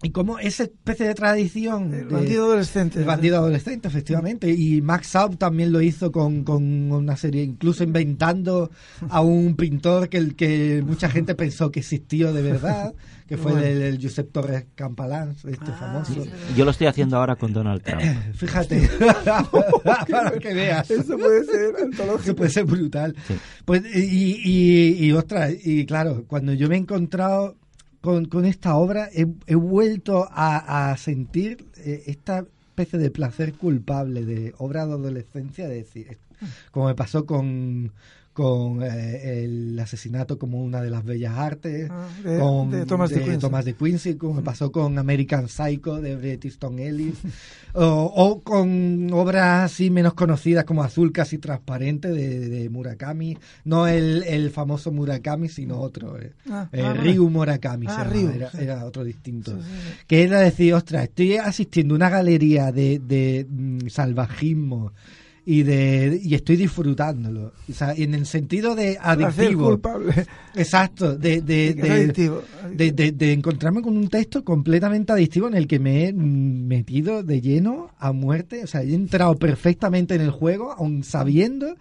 Y 0.03 0.11
como 0.13 0.39
esa 0.39 0.63
especie 0.63 1.07
de 1.09 1.15
tradición... 1.15 1.93
El 1.93 2.09
de- 2.09 2.15
bandido 2.15 2.47
adolescente. 2.47 2.99
el 3.01 3.05
bandido 3.05 3.37
adolescente, 3.37 3.87
efectivamente. 3.89 4.51
Y 4.51 4.81
Max 4.81 5.09
Saub 5.09 5.37
también 5.37 5.73
lo 5.73 5.83
hizo 5.83 6.11
con, 6.11 6.43
con 6.43 6.91
una 6.91 7.17
serie, 7.19 7.43
incluso 7.43 7.85
inventando 7.85 8.71
a 9.11 9.21
un 9.21 9.57
pintor 9.57 10.09
que, 10.09 10.17
el 10.17 10.37
que 10.37 10.83
mucha 10.87 11.11
gente 11.11 11.35
pensó 11.35 11.71
que 11.71 11.81
existió 11.81 12.33
de 12.33 12.41
verdad, 12.41 12.95
que 13.29 13.37
fue 13.37 13.53
Bueno. 13.53 13.67
el, 13.67 13.83
el 13.83 14.03
Josep 14.03 14.33
Torres 14.33 14.65
Campalán, 14.75 15.33
este 15.33 15.59
Ah, 15.71 15.77
famoso. 15.79 16.25
Yo 16.57 16.65
lo 16.65 16.71
estoy 16.71 16.87
haciendo 16.87 17.19
ahora 17.19 17.37
con 17.37 17.53
Donald 17.53 17.83
Trump. 17.83 18.01
Fíjate, 18.35 18.89
para 20.11 20.39
que 20.39 20.55
veas. 20.55 20.91
Eso 20.91 21.17
puede 21.19 21.45
ser 21.45 21.75
antológico. 21.83 22.23
Eso 22.25 22.35
puede 22.37 22.51
ser 22.51 22.65
brutal. 22.65 23.15
Sí. 23.29 23.35
Pues, 23.65 23.83
y, 23.95 24.41
y, 24.45 25.05
y 25.07 25.13
ostras, 25.13 25.53
y 25.63 25.85
claro, 25.87 26.25
cuando 26.27 26.53
yo 26.55 26.69
me 26.69 26.77
he 26.77 26.79
encontrado 26.79 27.57
con, 28.01 28.25
con 28.27 28.45
esta 28.45 28.77
obra, 28.77 29.09
he, 29.13 29.27
he 29.47 29.55
vuelto 29.55 30.29
a, 30.31 30.91
a 30.91 30.97
sentir 30.97 31.67
eh, 31.77 32.05
esta 32.07 32.47
especie 32.69 32.99
de 32.99 33.11
placer 33.11 33.53
culpable 33.55 34.25
de 34.25 34.55
obra 34.59 34.87
de 34.87 34.95
adolescencia, 34.95 35.69
de 35.69 35.77
decir, 35.77 36.19
como 36.71 36.87
me 36.87 36.95
pasó 36.95 37.27
con 37.27 37.93
con 38.33 38.83
eh, 38.83 39.43
el 39.45 39.79
asesinato 39.79 40.39
como 40.39 40.63
una 40.63 40.81
de 40.81 40.89
las 40.91 41.05
bellas 41.05 41.37
artes, 41.37 41.91
Ah, 41.91 42.09
de- 42.25 42.39
con 42.39 42.71
de 42.71 42.87
Thomas 42.87 43.11
de. 43.11 43.37
Thomas 43.39 43.65
de 43.65 43.75
Quincy, 43.75 44.15
como 44.15 44.35
me 44.35 44.43
pasó 44.43 44.71
con 44.71 44.97
American 44.99 45.49
Psycho 45.49 46.01
de 46.01 46.15
Bret 46.17 46.45
Easton 46.45 46.79
Ellis, 46.79 47.15
o, 47.75 47.83
o 48.15 48.41
con 48.43 49.13
obras 49.13 49.73
así 49.73 49.91
menos 49.91 50.15
conocidas 50.15 50.65
como 50.65 50.83
Azul 50.85 51.13
casi 51.13 51.39
transparente 51.39 52.09
de, 52.09 52.49
de 52.49 52.71
Murakami, 52.71 53.37
no 53.65 53.87
el, 53.89 54.23
el 54.23 54.51
famoso 54.51 54.93
Murakami, 54.93 55.49
sino 55.49 55.81
otro, 55.81 56.19
eh, 56.19 56.33
Ah, 56.49 56.69
eh, 56.73 56.83
ah, 56.85 56.95
Ryu 56.95 57.29
Murakami, 57.29 57.87
se 57.89 58.05
Ryu, 58.05 58.29
era, 58.31 58.51
sí. 58.53 58.59
era 58.61 58.85
otro 58.85 59.05
distinto. 59.05 59.57
Sí, 59.57 59.63
sí, 59.63 59.69
sí. 59.89 60.05
Que 60.07 60.23
era 60.23 60.39
decir, 60.41 60.73
ostras, 60.75 61.05
estoy 61.05 61.37
asistiendo 61.37 61.95
a 61.95 61.97
una 61.97 62.09
galería 62.11 62.71
de, 62.73 63.01
de 63.01 63.47
mm, 63.51 63.89
salvajismo 63.89 64.93
y 65.47 65.63
de 65.63 66.21
y 66.23 66.35
estoy 66.35 66.57
disfrutándolo. 66.57 67.53
O 67.69 67.73
sea, 67.73 67.93
en 67.95 68.15
el 68.15 68.27
sentido 68.27 68.75
de 68.75 68.99
Placer 69.03 69.27
adictivo. 69.47 69.71
culpable. 69.71 70.27
Exacto, 70.55 71.17
de, 71.17 71.41
de, 71.41 71.75
de, 71.75 71.91
adictivo. 71.91 72.43
de, 72.75 72.93
de- 72.93 73.13
de 73.13 73.33
encontrarme 73.33 73.83
con 73.83 73.97
un 73.97 74.09
texto 74.09 74.45
completamente 74.45 75.13
adictivo 75.13 75.49
en 75.49 75.55
el 75.55 75.67
que 75.67 75.79
me 75.79 76.09
he 76.09 76.13
metido 76.13 77.23
de 77.23 77.41
lleno 77.41 77.91
a 77.99 78.13
muerte. 78.13 78.63
O 78.65 78.67
sea, 78.67 78.83
he 78.83 78.95
entrado 78.95 79.37
perfectamente 79.37 80.15
en 80.15 80.21
el 80.21 80.31
juego, 80.31 80.73
aun 80.73 81.03
sabiendo 81.05 81.75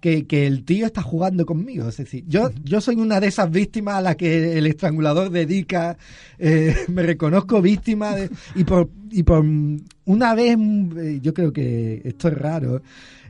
que, 0.00 0.26
que 0.26 0.46
el 0.46 0.64
tío 0.64 0.86
está 0.86 1.02
jugando 1.02 1.46
conmigo. 1.46 1.88
Es 1.88 1.96
decir, 1.96 2.24
yo, 2.28 2.50
yo 2.64 2.80
soy 2.80 2.96
una 2.96 3.20
de 3.20 3.28
esas 3.28 3.50
víctimas 3.50 3.96
a 3.96 4.00
las 4.02 4.16
que 4.16 4.58
el 4.58 4.66
estrangulador 4.66 5.30
dedica, 5.30 5.96
eh, 6.38 6.74
me 6.88 7.02
reconozco 7.02 7.60
víctima 7.60 8.14
de- 8.14 8.30
y 8.54 8.64
por 8.64 8.88
y 9.12 9.24
por 9.24 9.44
una 10.12 10.34
vez, 10.34 10.56
mm, 10.58 10.98
eh, 10.98 11.18
yo 11.22 11.32
creo 11.34 11.52
que 11.52 12.02
esto 12.04 12.28
es 12.28 12.34
raro, 12.34 12.82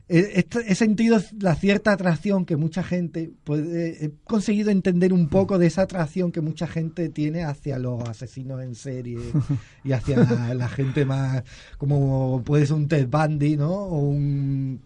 eh, 0.08 0.32
esto- 0.34 0.58
he 0.60 0.74
sentido 0.74 1.20
la 1.38 1.54
cierta 1.54 1.92
atracción 1.92 2.44
que 2.44 2.56
mucha 2.56 2.82
gente 2.82 3.30
puede, 3.44 4.04
he 4.04 4.10
conseguido 4.24 4.70
entender 4.70 5.12
un 5.12 5.28
poco 5.28 5.56
de 5.58 5.66
esa 5.68 5.82
atracción 5.82 6.32
que 6.32 6.40
mucha 6.40 6.66
gente 6.66 7.08
tiene 7.10 7.44
hacia 7.44 7.78
los 7.78 8.02
asesinos 8.08 8.60
en 8.62 8.74
serie 8.74 9.18
y 9.84 9.92
hacia 9.92 10.16
la, 10.18 10.54
la 10.54 10.68
gente 10.68 11.04
más 11.04 11.44
como 11.78 12.42
puede 12.44 12.66
ser 12.66 12.76
un 12.76 12.88
Ted 12.88 13.06
Bundy, 13.08 13.56
¿no? 13.56 13.70
O 13.72 14.00
un 14.00 14.80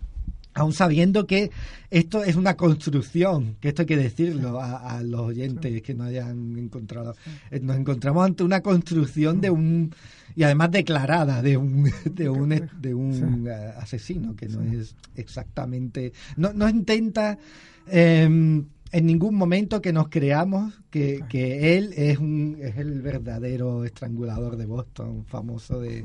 aún 0.56 0.72
sabiendo 0.72 1.26
que 1.26 1.50
esto 1.90 2.22
es 2.22 2.36
una 2.36 2.54
construcción, 2.56 3.56
que 3.60 3.68
esto 3.70 3.82
hay 3.82 3.86
que 3.86 3.96
decirlo 3.96 4.60
a, 4.60 4.76
a 4.98 5.02
los 5.02 5.22
oyentes 5.22 5.82
que 5.82 5.94
no 5.94 6.04
hayan 6.04 6.56
encontrado. 6.58 7.16
Eh, 7.50 7.58
Nos 7.60 7.76
encontramos 7.76 8.24
ante 8.24 8.44
una 8.44 8.60
construcción 8.60 9.40
de 9.40 9.50
un 9.50 9.92
y 10.36 10.42
además 10.42 10.70
declarada 10.70 11.42
de 11.42 11.56
un 11.56 11.90
de 12.10 12.28
un 12.28 12.70
de 12.80 12.94
un 12.94 13.48
eh, 13.48 13.72
asesino 13.78 14.34
que 14.34 14.48
no 14.48 14.62
es 14.62 14.96
exactamente 15.16 16.12
no 16.36 16.52
no 16.52 16.68
intenta 16.68 17.38
em, 17.86 18.64
en 18.92 19.06
ningún 19.06 19.34
momento 19.34 19.80
que 19.80 19.92
nos 19.92 20.08
creamos 20.08 20.80
que, 20.90 21.20
que 21.28 21.76
él 21.76 21.92
es 21.96 22.18
un 22.18 22.58
es 22.60 22.76
el 22.76 23.02
verdadero 23.02 23.84
estrangulador 23.84 24.56
de 24.56 24.66
Boston 24.66 25.24
famoso 25.26 25.80
de 25.80 26.04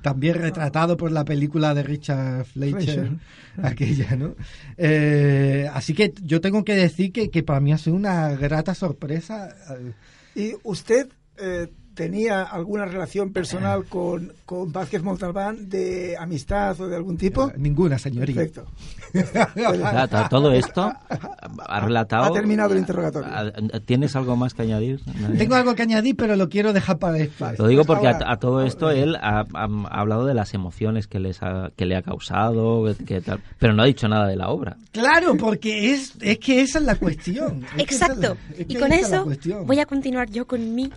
también 0.00 0.36
retratado 0.36 0.96
por 0.96 1.12
la 1.12 1.24
película 1.24 1.74
de 1.74 1.82
Richard 1.82 2.46
Fleischer, 2.46 3.10
aquella, 3.62 4.16
¿no? 4.16 4.34
Eh, 4.78 5.68
así 5.72 5.92
que 5.92 6.14
yo 6.22 6.40
tengo 6.40 6.64
que 6.64 6.74
decir 6.74 7.12
que, 7.12 7.28
que 7.28 7.42
para 7.42 7.60
mí 7.60 7.72
ha 7.72 7.78
sido 7.78 7.96
una 7.96 8.30
grata 8.30 8.74
sorpresa. 8.74 9.54
eh, 9.70 9.92
¿Y 10.34 10.54
usted 10.62 11.08
eh, 11.38 11.68
tenía 11.94 12.42
alguna 12.42 12.84
relación 12.84 13.32
personal 13.32 13.84
con, 13.84 14.32
con 14.46 14.72
Vázquez 14.72 15.02
Montalbán 15.02 15.68
de 15.68 16.16
amistad 16.18 16.80
o 16.80 16.88
de 16.88 16.96
algún 16.96 17.16
tipo? 17.16 17.52
Ninguna, 17.56 17.98
señoría. 17.98 18.34
Perfecto. 18.36 18.66
Todo 20.30 20.52
esto 20.52 20.92
ha 21.68 21.80
relatado. 21.80 22.24
Ha 22.24 22.32
terminado 22.32 22.72
el 22.72 22.78
interrogatorio. 22.80 23.28
Ah, 23.32 23.50
¿Tienes 23.84 24.16
algo 24.16 24.36
más 24.36 24.54
que 24.54 24.62
añadir? 24.62 25.00
Tengo 25.36 25.54
algo 25.54 25.74
que 25.74 25.82
añadir, 25.82 26.16
pero 26.16 26.36
lo 26.36 26.48
quiero 26.48 26.72
dejar 26.72 26.98
para 26.98 27.14
después. 27.14 27.58
Lo 27.58 27.66
digo 27.66 27.84
Pues 27.84 27.98
porque 27.98 28.08
a, 28.24 28.32
a 28.32 28.36
todo 28.38 28.62
esto 28.62 28.90
él 28.90 29.16
ha, 29.16 29.40
ha- 29.40 29.68
ha 29.90 30.00
hablado 30.00 30.26
de 30.26 30.34
las 30.34 30.54
emociones 30.54 31.06
que, 31.06 31.20
les 31.20 31.42
ha- 31.42 31.70
que 31.76 31.86
le 31.86 31.96
ha 31.96 32.02
causado, 32.02 32.84
que 33.06 33.20
tal, 33.20 33.40
pero 33.58 33.72
no 33.74 33.82
ha 33.82 33.86
dicho 33.86 34.08
nada 34.08 34.26
de 34.26 34.36
la 34.36 34.48
obra. 34.48 34.76
Claro, 34.92 35.36
porque 35.36 35.92
es, 35.92 36.14
es 36.20 36.38
que 36.38 36.60
esa 36.62 36.78
es 36.78 36.84
la 36.84 36.96
cuestión. 36.96 37.64
Es 37.76 37.92
esa 37.92 38.06
es 38.06 38.18
la- 38.18 38.26
Exacto. 38.28 38.36
es 38.58 38.66
que 38.66 38.72
Y 38.72 38.76
con 38.76 38.92
eso 38.92 39.26
voy 39.64 39.78
a 39.80 39.86
continuar 39.86 40.30
yo 40.30 40.46
con 40.46 40.74
mi 40.74 40.90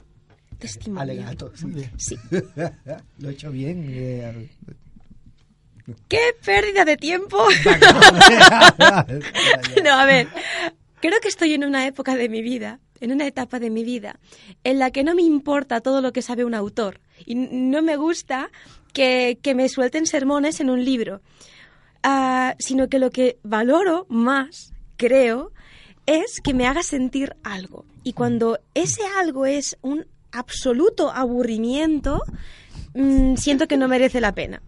testimonio. 0.65 1.01
Alegato, 1.01 1.51
sí. 1.55 1.67
Sí. 1.97 2.15
lo 3.19 3.29
he 3.29 3.33
hecho 3.33 3.51
bien. 3.51 3.85
eh, 3.89 4.49
¡Qué 6.07 6.19
pérdida 6.43 6.85
de 6.85 6.97
tiempo! 6.97 7.37
no, 9.83 9.93
a 9.93 10.05
ver, 10.05 10.27
creo 10.99 11.19
que 11.21 11.27
estoy 11.27 11.53
en 11.53 11.63
una 11.63 11.85
época 11.85 12.15
de 12.15 12.27
mi 12.27 12.41
vida, 12.41 12.79
en 12.99 13.11
una 13.11 13.27
etapa 13.27 13.59
de 13.59 13.69
mi 13.69 13.83
vida, 13.83 14.19
en 14.63 14.79
la 14.79 14.91
que 14.91 15.03
no 15.03 15.13
me 15.13 15.21
importa 15.21 15.81
todo 15.81 16.01
lo 16.01 16.11
que 16.11 16.21
sabe 16.21 16.43
un 16.43 16.55
autor 16.55 16.99
y 17.25 17.35
no 17.35 17.81
me 17.81 17.97
gusta 17.97 18.49
que, 18.93 19.37
que 19.41 19.53
me 19.53 19.69
suelten 19.69 20.07
sermones 20.07 20.59
en 20.59 20.69
un 20.69 20.83
libro, 20.83 21.21
Ah, 22.07 22.55
sino 22.59 22.87
que 22.87 22.99
lo 22.99 23.09
que 23.09 23.39
valoro 23.41 24.05
más, 24.09 24.73
creo, 24.95 25.51
es 26.05 26.39
que 26.39 26.53
me 26.53 26.67
haga 26.67 26.83
sentir 26.83 27.35
algo. 27.43 27.83
Y 28.03 28.13
cuando 28.13 28.59
ese 28.75 29.01
algo 29.19 29.47
es 29.47 29.75
un 29.81 30.05
absoluto 30.37 31.11
aburrimiento, 31.11 32.21
mm, 32.93 33.35
siento 33.35 33.67
que 33.67 33.77
no 33.77 33.87
merece 33.87 34.21
la 34.21 34.33
pena. 34.33 34.61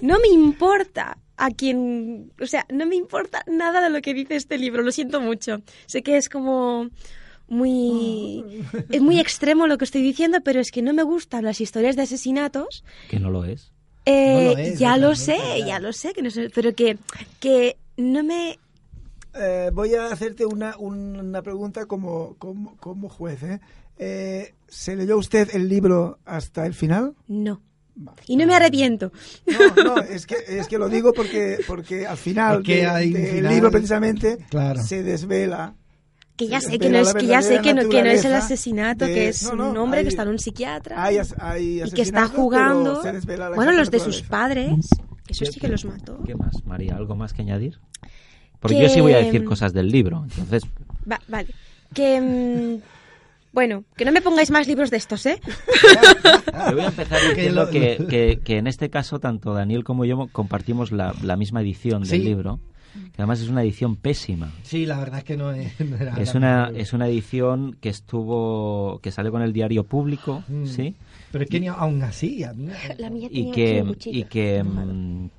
No 0.00 0.18
me 0.20 0.28
importa 0.28 1.18
a 1.36 1.50
quien, 1.50 2.32
o 2.40 2.46
sea, 2.46 2.66
no 2.70 2.86
me 2.86 2.94
importa 2.96 3.42
nada 3.46 3.80
de 3.80 3.90
lo 3.90 4.00
que 4.00 4.14
dice 4.14 4.36
este 4.36 4.58
libro, 4.58 4.82
lo 4.82 4.92
siento 4.92 5.20
mucho. 5.20 5.60
Sé 5.86 6.02
que 6.02 6.16
es 6.16 6.28
como 6.28 6.88
muy 7.48 8.44
es 8.90 9.00
muy 9.00 9.18
extremo 9.20 9.66
lo 9.66 9.76
que 9.78 9.84
estoy 9.84 10.02
diciendo, 10.02 10.38
pero 10.44 10.60
es 10.60 10.70
que 10.70 10.82
no 10.82 10.92
me 10.94 11.02
gustan 11.02 11.44
las 11.44 11.60
historias 11.60 11.96
de 11.96 12.02
asesinatos. 12.02 12.84
Que 13.10 13.18
no 13.20 13.30
lo 13.30 13.44
es. 13.44 13.72
Eh, 14.04 14.44
No 14.46 14.52
lo 14.52 14.58
es, 14.58 14.78
ya 14.78 14.96
lo 14.96 15.14
sé, 15.14 15.38
ya 15.66 15.78
lo 15.78 15.92
sé, 15.92 16.12
que 16.12 16.22
no 16.22 16.30
sé, 16.30 16.50
pero 16.54 16.74
que 16.74 16.98
que 17.40 17.76
no 17.96 18.22
me 18.24 18.58
Eh, 19.34 19.70
voy 19.72 19.94
a 19.94 20.06
hacerte 20.06 20.44
una, 20.44 20.76
una 20.78 21.40
pregunta 21.42 21.86
como, 21.86 22.34
como, 22.38 22.76
como 22.76 23.08
juez. 23.08 23.42
¿eh? 23.42 23.60
Eh, 23.98 24.54
¿Se 24.68 24.96
leyó 24.96 25.18
usted 25.18 25.50
el 25.54 25.68
libro 25.68 26.18
hasta 26.24 26.66
el 26.66 26.74
final? 26.74 27.14
no. 27.28 27.60
Y 28.26 28.36
no 28.36 28.46
me 28.46 28.54
arrepiento. 28.54 29.12
No, 29.76 29.84
no, 29.84 29.96
es 29.98 30.24
que, 30.26 30.36
es 30.48 30.66
que 30.66 30.78
lo 30.78 30.88
digo 30.88 31.12
porque, 31.12 31.58
porque 31.66 32.06
al 32.06 32.16
final 32.16 32.62
de- 32.62 32.86
del 32.86 33.10
final- 33.36 33.52
libro 33.54 33.70
precisamente 33.70 34.38
Claro. 34.48 34.82
se 34.82 35.02
desvela 35.02 35.74
Que 36.36 36.48
ya 36.48 36.62
sé 36.62 36.78
que 36.78 36.88
no 36.88 36.96
es 36.96 37.12
que 37.12 37.26
ya 37.26 37.42
sé 37.42 37.60
que 37.60 37.74
no, 37.74 37.86
que 37.90 38.02
no 38.02 38.08
es 38.08 38.24
el 38.24 38.32
asesinato, 38.32 39.04
de- 39.04 39.12
que 39.12 39.28
es 39.28 39.42
no, 39.42 39.56
no, 39.56 39.70
un 39.72 39.76
hombre 39.76 39.98
hay- 39.98 40.04
que 40.06 40.08
está 40.08 40.22
en 40.22 40.28
un 40.30 40.38
psiquiatra 40.38 41.04
hay, 41.04 41.18
hay 41.38 41.82
y 41.82 41.90
que 41.90 42.00
está 42.00 42.28
jugando. 42.28 43.02
Bueno, 43.54 43.72
los 43.72 43.90
de 43.90 44.00
sus 44.00 44.22
padres, 44.22 44.88
que 45.26 45.34
eso 45.34 45.44
sí 45.44 45.60
que 45.60 45.68
los 45.68 45.84
mató. 45.84 46.18
¿Qué 46.24 46.34
más, 46.34 46.64
María? 46.64 46.96
¿Algo 46.96 47.14
más 47.14 47.34
que 47.34 47.42
añadir? 47.42 47.78
Porque 48.58 48.76
Que- 48.78 48.82
yo 48.84 48.88
sí 48.88 49.02
voy 49.02 49.12
a 49.12 49.18
decir 49.18 49.44
cosas 49.44 49.74
del 49.74 49.88
libro, 49.90 50.24
entonces 50.24 50.62
Va- 51.10 51.20
vale. 51.28 51.48
Que 51.92 52.18
mm, 52.22 52.80
bueno, 53.52 53.84
que 53.96 54.04
no 54.04 54.12
me 54.12 54.20
pongáis 54.22 54.50
más 54.50 54.66
libros 54.66 54.90
de 54.90 54.96
estos, 54.96 55.26
¿eh? 55.26 55.40
Yo 56.68 56.72
voy 56.72 56.80
a 56.82 56.86
empezar 56.88 57.18
diciendo 57.34 57.68
que, 57.70 58.04
que- 58.08 58.40
que 58.44 58.58
en 58.58 58.66
este 58.66 58.90
caso 58.90 59.18
tanto 59.20 59.52
Daniel 59.54 59.84
como 59.84 60.04
yo 60.04 60.28
compartimos 60.32 60.92
la, 60.92 61.14
la 61.22 61.36
misma 61.36 61.60
edición 61.60 62.04
Sí. 62.06 62.12
del 62.12 62.24
libro, 62.24 62.60
que 63.12 63.22
además 63.22 63.40
es 63.40 63.48
una 63.48 63.62
edición 63.62 63.96
pésima. 63.96 64.52
Sí, 64.62 64.86
la 64.86 64.98
verdad 64.98 65.18
es 65.18 65.24
que 65.24 65.36
no, 65.36 65.52
es, 65.52 65.78
no 65.80 65.96
era 65.96 66.14
Es 66.16 66.34
una, 66.34 66.70
es 66.74 66.92
una 66.92 67.08
edición 67.08 67.76
que 67.80 67.88
estuvo 67.88 68.98
que 69.02 69.10
sale 69.10 69.30
con 69.30 69.42
el 69.42 69.52
diario 69.52 69.84
público, 69.84 70.42
Mm. 70.48 70.66
¿sí? 70.66 70.94
Pero 71.30 71.44
es 71.44 71.50
que 71.50 71.60
ni 71.60 71.68
aún 71.68 72.02
así, 72.02 72.44
a 72.44 72.52
mí... 72.52 72.68
La 72.98 73.08
mía 73.08 73.28
Y 73.30 73.50
tenía 73.52 73.82
aquí 73.90 73.94
que, 74.10 74.10
y 74.18 74.24
que 74.24 74.62
mm, 74.62 75.30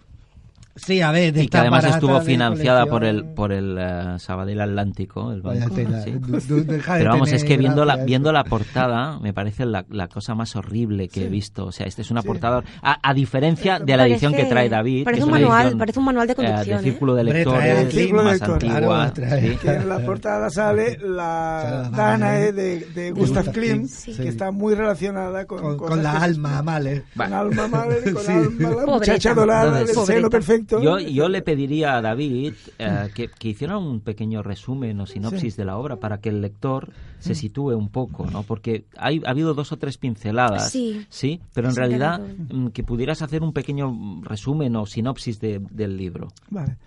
Sí, 0.75 1.01
a 1.01 1.11
ver, 1.11 1.33
de 1.33 1.43
y 1.43 1.47
que 1.47 1.57
además 1.57 1.83
barata 1.83 1.97
estuvo 1.97 2.19
de 2.19 2.25
financiada 2.25 2.87
por 2.87 3.03
el 3.03 3.25
por 3.25 3.51
el 3.53 3.77
eh, 3.79 4.15
Sabadell 4.17 4.59
Atlántico, 4.59 5.31
el 5.31 5.43
banco, 5.43 5.69
tela, 5.75 6.01
¿sí? 6.01 6.11
de 6.13 6.81
Pero 6.83 7.11
vamos, 7.11 7.31
es 7.31 7.43
que 7.43 7.57
viendo 7.57 7.85
la, 7.85 7.97
viendo 7.97 8.31
la 8.31 8.43
portada 8.43 9.19
me 9.19 9.33
parece 9.33 9.65
la, 9.67 9.85
la 9.89 10.07
cosa 10.07 10.33
más 10.33 10.55
horrible 10.55 11.09
que 11.09 11.25
he 11.25 11.29
visto. 11.29 11.67
O 11.67 11.71
sea, 11.71 11.85
esta 11.85 12.01
es 12.01 12.09
una 12.09 12.21
Sí. 12.23 12.27
portada, 12.27 12.63
a, 12.81 12.97
a 13.07 13.13
diferencia 13.13 13.77
de 13.79 13.85
la 13.97 14.03
Parece- 14.03 14.13
edición 14.13 14.33
que 14.33 14.45
trae 14.45 14.67
David. 14.69 15.03
parece 15.03 15.19
que 15.21 15.25
un 15.25 15.31
manual, 15.31 15.61
edición, 15.61 15.77
parece 15.79 15.99
un 15.99 16.05
manual 16.05 16.25
de 16.27 16.33
eh, 16.33 16.35
conducción, 16.35 16.65
de 16.65 16.73
¿eh? 16.87 16.91
círculo 16.91 17.15
de 17.15 17.21
Hombre, 17.21 17.43
trae 17.43 17.55
lectores, 17.55 17.79
el 17.85 17.91
círculo 17.91 18.23
más 18.23 18.33
lector. 18.33 18.51
antigua. 18.53 18.79
Claro, 18.79 19.13
trae- 19.13 19.51
¿sí? 19.51 19.57
que 19.57 19.67
en 19.73 19.89
la 19.89 19.99
portada 19.99 20.49
sale 20.49 20.97
la 21.03 21.89
Danae 21.91 21.91
Danae 21.91 22.51
de, 22.51 22.79
de 22.95 23.11
Gustav 23.11 23.51
Klimt, 23.51 23.89
Sí. 23.89 24.15
que 24.17 24.27
está 24.29 24.49
muy 24.51 24.73
relacionada 24.73 25.45
con, 25.45 25.61
con, 25.61 25.77
con 25.77 26.01
la 26.01 26.13
alma, 26.19 26.61
vale. 26.63 27.03
Con 27.15 27.31
alma 27.31 27.67
madre, 27.67 28.11
con 28.11 28.23
Sí. 28.23 28.31
alma, 28.31 28.69
la 28.71 28.85
muchacha 28.87 29.33
dorada 29.35 29.77
del 29.79 29.87
Pobreta. 29.93 30.05
seno 30.13 30.29
perfecto. 30.65 30.81
Yo, 30.81 30.99
yo 30.99 31.29
le 31.29 31.41
pediría 31.41 31.95
a 31.97 32.01
David 32.01 32.53
eh, 32.79 33.09
que, 33.15 33.27
que 33.27 33.49
hiciera 33.49 33.77
un 33.77 33.99
pequeño 34.01 34.43
resumen 34.43 34.99
o 34.99 35.05
sinopsis 35.05 35.55
de 35.57 35.65
la 35.65 35.77
obra 35.77 35.97
para 35.97 36.19
que 36.19 36.29
el 36.29 36.41
lector 36.41 36.89
Mm. 36.89 37.25
se 37.25 37.35
sitúe 37.35 37.75
un 37.77 37.89
poco, 37.89 38.25
¿no? 38.29 38.43
Porque 38.43 38.85
hay, 38.97 39.21
ha 39.25 39.29
habido 39.29 39.53
dos 39.53 39.71
o 39.71 39.77
tres 39.77 39.97
pinceladas, 39.97 40.71
Sí. 40.71 41.39
pero 41.53 41.67
en 41.69 41.73
Sí, 41.73 41.79
realidad 41.79 42.19
mm, 42.19 42.67
que 42.67 42.83
pudieras 42.83 43.21
hacer 43.21 43.43
un 43.43 43.53
pequeño 43.53 44.21
resumen 44.23 44.75
o 44.75 44.85
sinopsis 44.85 45.39
de- 45.39 45.61
del 45.71 45.95
libro. 45.95 46.27
Vale. 46.49 46.77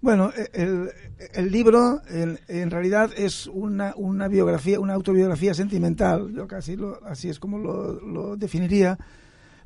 Bueno, 0.00 0.30
e- 0.36 0.50
el, 0.62 0.88
el 1.34 1.50
libro 1.52 2.00
en, 2.08 2.38
en 2.48 2.70
realidad 2.70 3.10
es 3.16 3.46
una, 3.46 3.92
una 3.96 4.26
biografía, 4.28 4.80
una 4.80 4.94
autobiografía 4.94 5.54
sentimental. 5.54 6.32
Yo 6.34 6.46
casi 6.48 6.76
lo, 6.76 6.98
así 7.04 7.28
es 7.28 7.38
como 7.38 7.58
lo, 7.58 8.00
lo 8.00 8.36
definiría, 8.36 8.98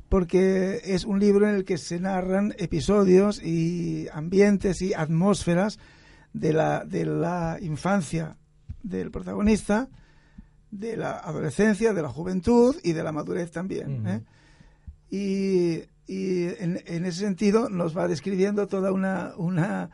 porque 0.09 0.81
es 0.83 1.05
un 1.05 1.19
libro 1.19 1.47
en 1.47 1.55
el 1.55 1.65
que 1.65 1.77
se 1.77 1.99
narran 1.99 2.53
episodios 2.57 3.43
y 3.43 4.07
ambientes 4.13 4.81
y 4.81 4.93
atmósferas 4.93 5.79
de 6.33 6.53
la, 6.53 6.85
de 6.85 7.05
la 7.05 7.57
infancia 7.61 8.37
del 8.83 9.11
protagonista, 9.11 9.89
de 10.71 10.97
la 10.97 11.17
adolescencia, 11.17 11.93
de 11.93 12.01
la 12.01 12.09
juventud 12.09 12.75
y 12.83 12.93
de 12.93 13.03
la 13.03 13.11
madurez 13.11 13.51
también. 13.51 14.07
¿eh? 14.07 14.23
y, 15.09 15.83
y 16.07 16.45
en, 16.59 16.81
en 16.85 17.05
ese 17.05 17.19
sentido 17.19 17.69
nos 17.69 17.97
va 17.97 18.07
describiendo 18.07 18.67
toda 18.67 18.91
una, 18.91 19.33
una, 19.37 19.89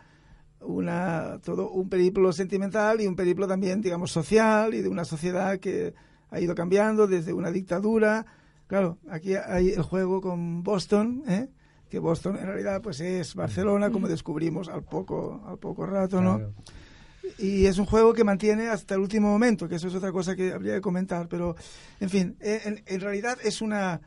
una 0.60 1.39
todo 1.43 1.69
un 1.71 1.89
periplo 1.89 2.32
sentimental 2.34 3.02
y 3.02 3.08
un 3.08 3.15
periplo 3.15 3.47
también 3.47 3.82
digamos 3.82 4.12
social 4.12 4.73
y 4.73 4.82
de 4.82 4.89
una 4.89 5.06
sociedad 5.06 5.60
que 5.60 5.93
ha 6.30 6.39
ido 6.39 6.56
cambiando 6.56 7.08
desde 7.08 7.34
una 7.34 7.52
dictadura 7.52 8.26
claro 8.73 8.97
aquí 9.07 9.36
hay 9.36 9.69
el 9.69 9.83
juego 9.83 10.19
con 10.19 10.63
Boston 10.63 11.23
¿eh? 11.27 11.47
que 11.91 11.99
Boston 11.99 12.38
en 12.38 12.47
realidad 12.47 12.81
pues 12.81 12.99
es 13.01 13.36
Barcelona 13.36 13.91
como 13.91 14.07
descubrimos 14.07 14.67
al 14.67 14.83
poco 14.83 15.43
al 15.47 15.59
poco 15.59 15.86
rato 15.86 16.21
no 16.21 16.38
Claro. 16.38 16.53
y 17.38 17.67
es 17.67 17.77
un 17.77 17.86
juego 17.86 18.13
que 18.13 18.23
mantiene 18.23 18.67
hasta 18.69 18.95
el 18.95 19.01
último 19.01 19.27
momento, 19.29 19.69
que 19.69 19.75
eso 19.75 19.88
es 19.89 19.95
otra 19.95 20.12
cosa 20.12 20.36
que 20.36 20.51
habría 20.53 20.73
que 20.75 20.81
comentar, 20.81 21.27
pero 21.29 21.55
en 21.99 22.09
fin, 22.09 22.36
eh, 22.41 22.62
en, 22.65 22.83
en 22.86 22.99
realidad 22.99 23.38
es 23.43 23.62
una 23.62 24.01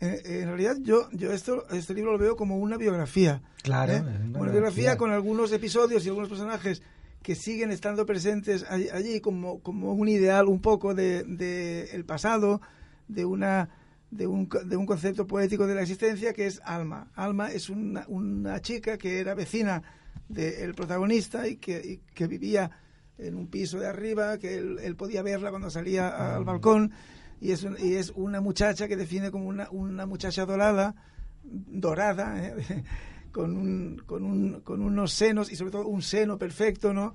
en, 0.00 0.18
en 0.42 0.46
realidad 0.48 0.76
yo 0.82 1.08
yo 1.12 1.32
esto 1.32 1.66
este 1.70 1.94
libro 1.94 2.10
lo 2.12 2.18
veo 2.18 2.34
como 2.36 2.56
una 2.58 2.76
biografía, 2.76 3.42
Claro, 3.62 3.92
¿eh? 3.92 4.00
una 4.00 4.10
una 4.10 4.18
biografía 4.18 4.50
biografía. 4.52 4.96
con 4.96 5.10
algunos 5.12 5.52
episodios 5.52 6.04
y 6.04 6.08
algunos 6.08 6.28
personajes 6.28 6.82
que 7.22 7.34
siguen 7.36 7.70
estando 7.70 8.04
presentes 8.06 8.64
allí, 8.68 8.88
allí 8.90 9.20
como 9.20 9.60
como 9.60 9.92
un 9.94 10.08
ideal 10.08 10.46
un 10.48 10.60
poco 10.60 10.94
de, 10.94 11.22
de 11.24 11.84
el 11.92 12.04
pasado, 12.04 12.60
de 13.08 13.24
una 13.24 13.68
de 14.10 14.26
un, 14.26 14.48
de 14.66 14.76
un 14.76 14.86
concepto 14.86 15.26
poético 15.26 15.66
de 15.66 15.74
la 15.74 15.82
existencia 15.82 16.32
que 16.32 16.46
es 16.46 16.60
Alma. 16.64 17.10
Alma 17.14 17.50
es 17.52 17.70
una, 17.70 18.04
una 18.08 18.60
chica 18.60 18.98
que 18.98 19.20
era 19.20 19.34
vecina 19.34 19.82
del 20.28 20.74
protagonista 20.74 21.46
y 21.48 21.56
que, 21.56 21.80
y 21.84 21.96
que 22.14 22.26
vivía 22.26 22.70
en 23.18 23.34
un 23.36 23.48
piso 23.48 23.78
de 23.78 23.86
arriba, 23.86 24.38
que 24.38 24.56
él, 24.58 24.78
él 24.82 24.96
podía 24.96 25.22
verla 25.22 25.50
cuando 25.50 25.70
salía 25.70 26.36
al 26.36 26.44
balcón, 26.44 26.92
y 27.40 27.52
es, 27.52 27.62
un- 27.64 27.76
y 27.78 27.94
es 27.94 28.12
una 28.16 28.40
muchacha 28.40 28.88
que 28.88 28.96
define 28.96 29.30
como 29.30 29.46
una, 29.46 29.68
una 29.70 30.06
muchacha 30.06 30.46
dorada, 30.46 30.94
dorada, 31.42 32.42
¿eh? 32.46 32.84
Con, 33.32 33.56
un, 33.56 34.02
con, 34.06 34.24
un, 34.24 34.60
con 34.60 34.82
unos 34.82 35.12
senos 35.12 35.50
y 35.50 35.56
sobre 35.56 35.70
todo 35.72 35.86
un 35.86 36.02
seno 36.02 36.38
perfecto, 36.38 36.92
¿no? 36.92 37.12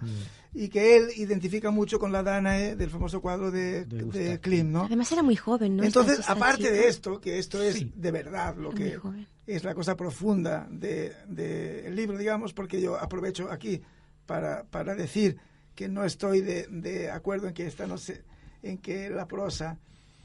Y 0.54 0.70
que 0.70 0.96
él 0.96 1.08
identifica 1.18 1.70
mucho 1.72 2.00
con 2.00 2.12
la 2.12 2.24
Danae 2.24 2.76
del 2.76 2.90
famoso 2.90 3.22
cuadro 3.22 3.52
de, 3.52 3.86
De 3.86 4.06
de 4.06 4.40
Klimt, 4.40 4.70
¿no? 4.72 4.84
Además 4.86 5.12
era 5.12 5.22
muy 5.24 5.36
joven, 5.36 5.76
¿no? 5.78 5.84
Entonces, 5.84 6.20
esta 6.20 6.32
aparte 6.34 6.64
chica. 6.64 6.72
de 6.72 6.88
esto, 6.88 7.20
que 7.20 7.40
esto 7.40 7.62
es 7.62 7.76
Sí. 7.76 7.92
de 7.96 8.12
verdad 8.12 8.56
lo 8.56 8.72
que 8.72 8.98
es 9.46 9.64
la 9.64 9.76
cosa 9.76 9.96
profunda 9.96 10.68
del 10.70 11.14
de, 11.28 11.88
el 11.88 11.96
libro, 11.96 12.18
digamos, 12.18 12.54
porque 12.54 12.80
yo 12.82 12.96
aprovecho 12.98 13.52
aquí 13.52 13.82
para, 14.26 14.64
para 14.64 14.96
decir 14.96 15.38
que 15.76 15.90
no 15.90 16.06
estoy 16.06 16.42
de, 16.42 16.68
de 16.70 17.12
acuerdo 17.12 17.48
en 17.50 17.54
que 17.54 17.68
esta 17.68 17.86
no 17.86 17.98
se, 17.98 18.24
en 18.64 18.78
que 18.78 19.10
la 19.10 19.28
prosa 19.28 19.78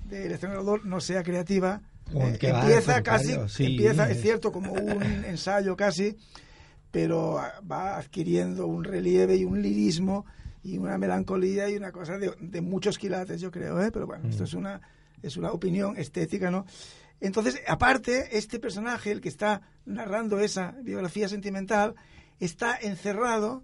del 0.08 0.32
estrenador 0.32 0.86
no 0.86 1.00
sea 1.00 1.22
creativa. 1.24 1.82
Eh, 2.14 2.52
va, 2.52 2.60
empieza 2.60 3.02
casi, 3.02 3.34
sí, 3.48 3.64
empieza, 3.66 4.10
es 4.10 4.16
es- 4.16 4.22
cierto, 4.22 4.52
como 4.52 4.72
un 4.72 5.02
ensayo 5.24 5.76
casi, 5.76 6.16
pero 6.90 7.40
va 7.70 7.96
adquiriendo 7.98 8.66
un 8.66 8.84
relieve 8.84 9.36
y 9.36 9.44
un 9.44 9.62
lirismo 9.62 10.26
y 10.62 10.76
una 10.78 10.98
melancolía 10.98 11.68
y 11.70 11.76
una 11.76 11.92
cosa 11.92 12.18
de, 12.18 12.32
de 12.40 12.60
muchos 12.60 12.98
quilates, 12.98 13.40
yo 13.40 13.50
creo, 13.50 13.80
¿eh? 13.82 13.90
pero 13.92 14.06
bueno, 14.06 14.28
esto 14.28 14.44
es 14.44 14.54
una, 14.54 14.80
es 15.22 15.36
una 15.36 15.52
opinión 15.52 15.96
estética, 15.96 16.50
¿no? 16.50 16.66
Entonces, 17.20 17.60
aparte, 17.68 18.36
este 18.36 18.58
personaje, 18.58 19.10
el 19.12 19.20
que 19.20 19.28
está 19.28 19.62
narrando 19.84 20.40
esa 20.40 20.74
biografía 20.82 21.28
sentimental, 21.28 21.94
está 22.40 22.76
encerrado 22.76 23.62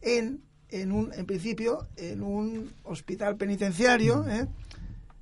en, 0.00 0.40
en 0.70 0.92
un, 0.92 1.12
en 1.12 1.26
principio, 1.26 1.88
en 1.96 2.22
un 2.22 2.72
hospital 2.84 3.36
penitenciario, 3.36 4.24
¿eh? 4.28 4.46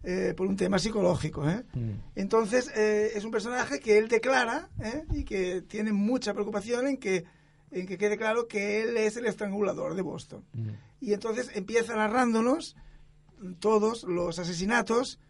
Eh, 0.07 0.34
por 0.36 0.46
un 0.46 0.57
tema 0.57 0.78
psicológico, 0.78 1.48
¿eh? 1.48 1.64
Mm. 1.72 1.90
Entonces, 2.14 2.70
eh, 2.76 3.12
es 3.14 3.24
un 3.24 3.30
personaje 3.30 3.80
que 3.80 3.96
él 3.96 4.09
declara 4.09 4.68
¿eh? 4.78 5.07
y 5.14 5.24
que 5.24 5.62
tiene 5.62 5.94
mucha 5.94 6.34
preocupación 6.34 6.86
en 6.86 6.98
que, 6.98 7.24
en 7.70 7.86
que 7.86 7.96
quede 7.96 8.18
claro 8.18 8.46
que 8.46 8.82
él 8.82 8.98
es 8.98 9.16
el 9.16 9.24
estrangulador 9.24 9.94
de 9.94 10.02
Boston. 10.02 10.44
Mm. 10.52 10.68
Y 11.00 11.14
entonces 11.14 11.50
empieza 11.55 11.96
narrándonos 11.96 12.76
todos 13.61 14.05
los 14.05 14.38
asesinatos 14.38 15.20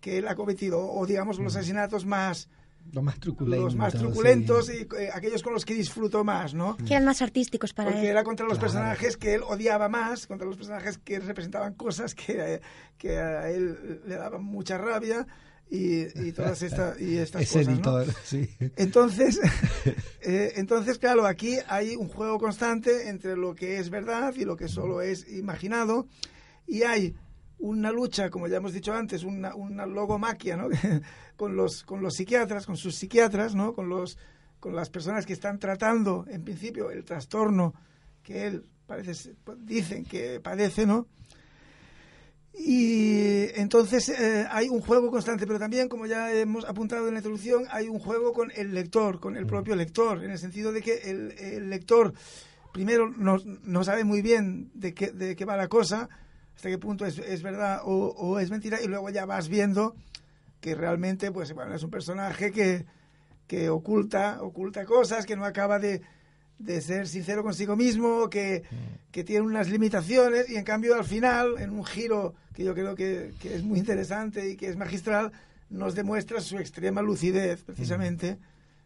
que 0.00 0.16
él 0.16 0.26
ha 0.26 0.34
cometido, 0.34 0.90
o 0.90 1.04
digamos 1.04 1.38
los 1.38 1.54
asesinatos 1.54 2.06
más, 2.06 2.48
Los 2.90 3.02
más 3.04 3.18
truculentos. 3.20 3.64
Los 3.64 3.76
más 3.76 3.94
truculentos 3.94 4.70
y 4.70 4.86
eh, 4.98 5.10
aquellos 5.14 5.42
con 5.42 5.52
los 5.54 5.64
que 5.64 5.74
disfruto 5.74 6.24
más, 6.24 6.52
¿no? 6.54 6.76
Que 6.76 6.94
eran 6.94 7.04
más 7.04 7.22
artísticos 7.22 7.72
para 7.72 7.90
Porque 7.90 8.02
él. 8.04 8.06
era 8.10 8.24
contra 8.24 8.44
los 8.46 8.58
Claro. 8.58 8.72
personajes 8.72 9.16
que 9.16 9.34
él 9.34 9.42
odiaba 9.46 9.88
más, 9.88 10.26
contra 10.26 10.46
los 10.46 10.56
personajes 10.56 10.98
que 10.98 11.18
representaban 11.20 11.74
cosas 11.74 12.14
que, 12.14 12.54
eh, 12.56 12.60
que 12.98 13.18
a 13.18 13.48
él 13.50 14.02
le 14.06 14.16
daban 14.16 14.42
mucha 14.44 14.76
rabia 14.78 15.26
y, 15.70 16.02
y 16.26 16.32
todas 16.32 16.60
esta- 16.62 16.94
y 16.98 17.16
estas 17.18 17.42
Ese 17.42 17.60
cosas, 17.60 17.66
¿no? 17.80 17.98
editor, 18.00 18.14
sí. 18.24 18.50
Entonces, 18.76 19.40
eh, 20.22 20.52
entonces, 20.56 20.98
claro, 20.98 21.26
aquí 21.26 21.56
hay 21.68 21.96
un 21.96 22.08
juego 22.08 22.38
constante 22.38 23.08
entre 23.08 23.36
lo 23.36 23.54
que 23.54 23.78
es 23.78 23.88
verdad 23.90 24.34
y 24.36 24.44
lo 24.44 24.56
que 24.56 24.68
solo 24.68 25.00
es 25.00 25.26
imaginado. 25.32 26.06
Y 26.66 26.82
hay 26.82 27.14
una 27.62 27.90
lucha, 27.90 28.28
como 28.30 28.46
ya 28.48 28.58
hemos 28.58 28.72
dicho 28.72 28.92
antes, 28.92 29.24
una, 29.24 29.54
una 29.54 29.86
logomaquia, 29.86 30.56
¿no? 30.56 30.68
con, 31.36 31.56
los, 31.56 31.82
con 31.84 32.02
los 32.02 32.14
psiquiatras, 32.14 32.66
con 32.66 32.76
sus 32.76 32.94
psiquiatras, 32.96 33.54
¿no? 33.54 33.72
Con, 33.74 33.88
los, 33.88 34.18
con 34.60 34.74
las 34.76 34.90
personas 34.90 35.24
que 35.26 35.32
están 35.32 35.58
tratando, 35.58 36.24
en 36.28 36.42
principio, 36.44 36.90
el 36.90 37.04
trastorno 37.04 37.74
que 38.22 38.46
él 38.46 38.64
parece, 38.86 39.14
ser- 39.14 39.36
dicen 39.58 40.04
que 40.04 40.40
padece, 40.40 40.86
¿no? 40.86 41.06
Y 42.54 43.48
entonces 43.58 44.10
eh, 44.10 44.46
hay 44.50 44.68
un 44.68 44.80
juego 44.82 45.10
constante, 45.10 45.46
pero 45.46 45.58
también, 45.58 45.88
como 45.88 46.04
ya 46.06 46.32
hemos 46.34 46.66
apuntado 46.66 47.08
en 47.08 47.14
la 47.14 47.20
introducción, 47.20 47.64
hay 47.70 47.88
un 47.88 47.98
juego 47.98 48.32
con 48.34 48.52
el 48.54 48.74
lector, 48.74 49.20
con 49.20 49.36
el 49.36 49.46
propio 49.46 49.74
lector, 49.74 50.22
en 50.22 50.30
el 50.30 50.38
sentido 50.38 50.70
de 50.70 50.82
que 50.82 50.94
el, 51.10 51.32
el 51.38 51.70
lector 51.70 52.12
primero 52.72 53.08
no, 53.08 53.38
no 53.64 53.84
sabe 53.84 54.04
muy 54.04 54.20
bien 54.20 54.70
de 54.74 54.92
qué, 54.92 55.10
de 55.12 55.34
qué 55.34 55.44
va 55.46 55.56
la 55.56 55.68
cosa, 55.68 56.08
hasta 56.54 56.68
qué 56.68 56.78
punto 56.78 57.06
es, 57.06 57.18
es 57.18 57.42
verdad 57.42 57.80
o, 57.84 58.08
o 58.16 58.38
es 58.38 58.50
mentira, 58.50 58.80
y 58.80 58.88
luego 58.88 59.10
ya 59.10 59.26
vas 59.26 59.48
viendo 59.48 59.94
que 60.60 60.74
realmente 60.74 61.32
pues, 61.32 61.52
bueno, 61.52 61.74
es 61.74 61.82
un 61.82 61.90
personaje 61.90 62.52
que, 62.52 62.86
que 63.46 63.68
oculta, 63.68 64.42
oculta 64.42 64.84
cosas, 64.84 65.26
que 65.26 65.36
no 65.36 65.44
acaba 65.44 65.78
de, 65.78 66.02
de 66.58 66.80
ser 66.80 67.08
sincero 67.08 67.42
consigo 67.42 67.74
mismo, 67.76 68.30
que, 68.30 68.62
que 69.10 69.24
tiene 69.24 69.42
unas 69.42 69.68
limitaciones 69.68 70.48
y 70.48 70.56
en 70.56 70.64
cambio 70.64 70.94
al 70.94 71.04
final, 71.04 71.56
en 71.58 71.70
un 71.70 71.84
giro 71.84 72.34
que 72.54 72.64
yo 72.64 72.74
creo 72.74 72.94
que, 72.94 73.32
que 73.40 73.54
es 73.54 73.62
muy 73.62 73.78
interesante 73.78 74.50
y 74.50 74.56
que 74.56 74.68
es 74.68 74.76
magistral, 74.76 75.32
nos 75.68 75.94
demuestra 75.94 76.40
su 76.40 76.58
extrema 76.58 77.02
lucidez, 77.02 77.62
precisamente, 77.64 78.38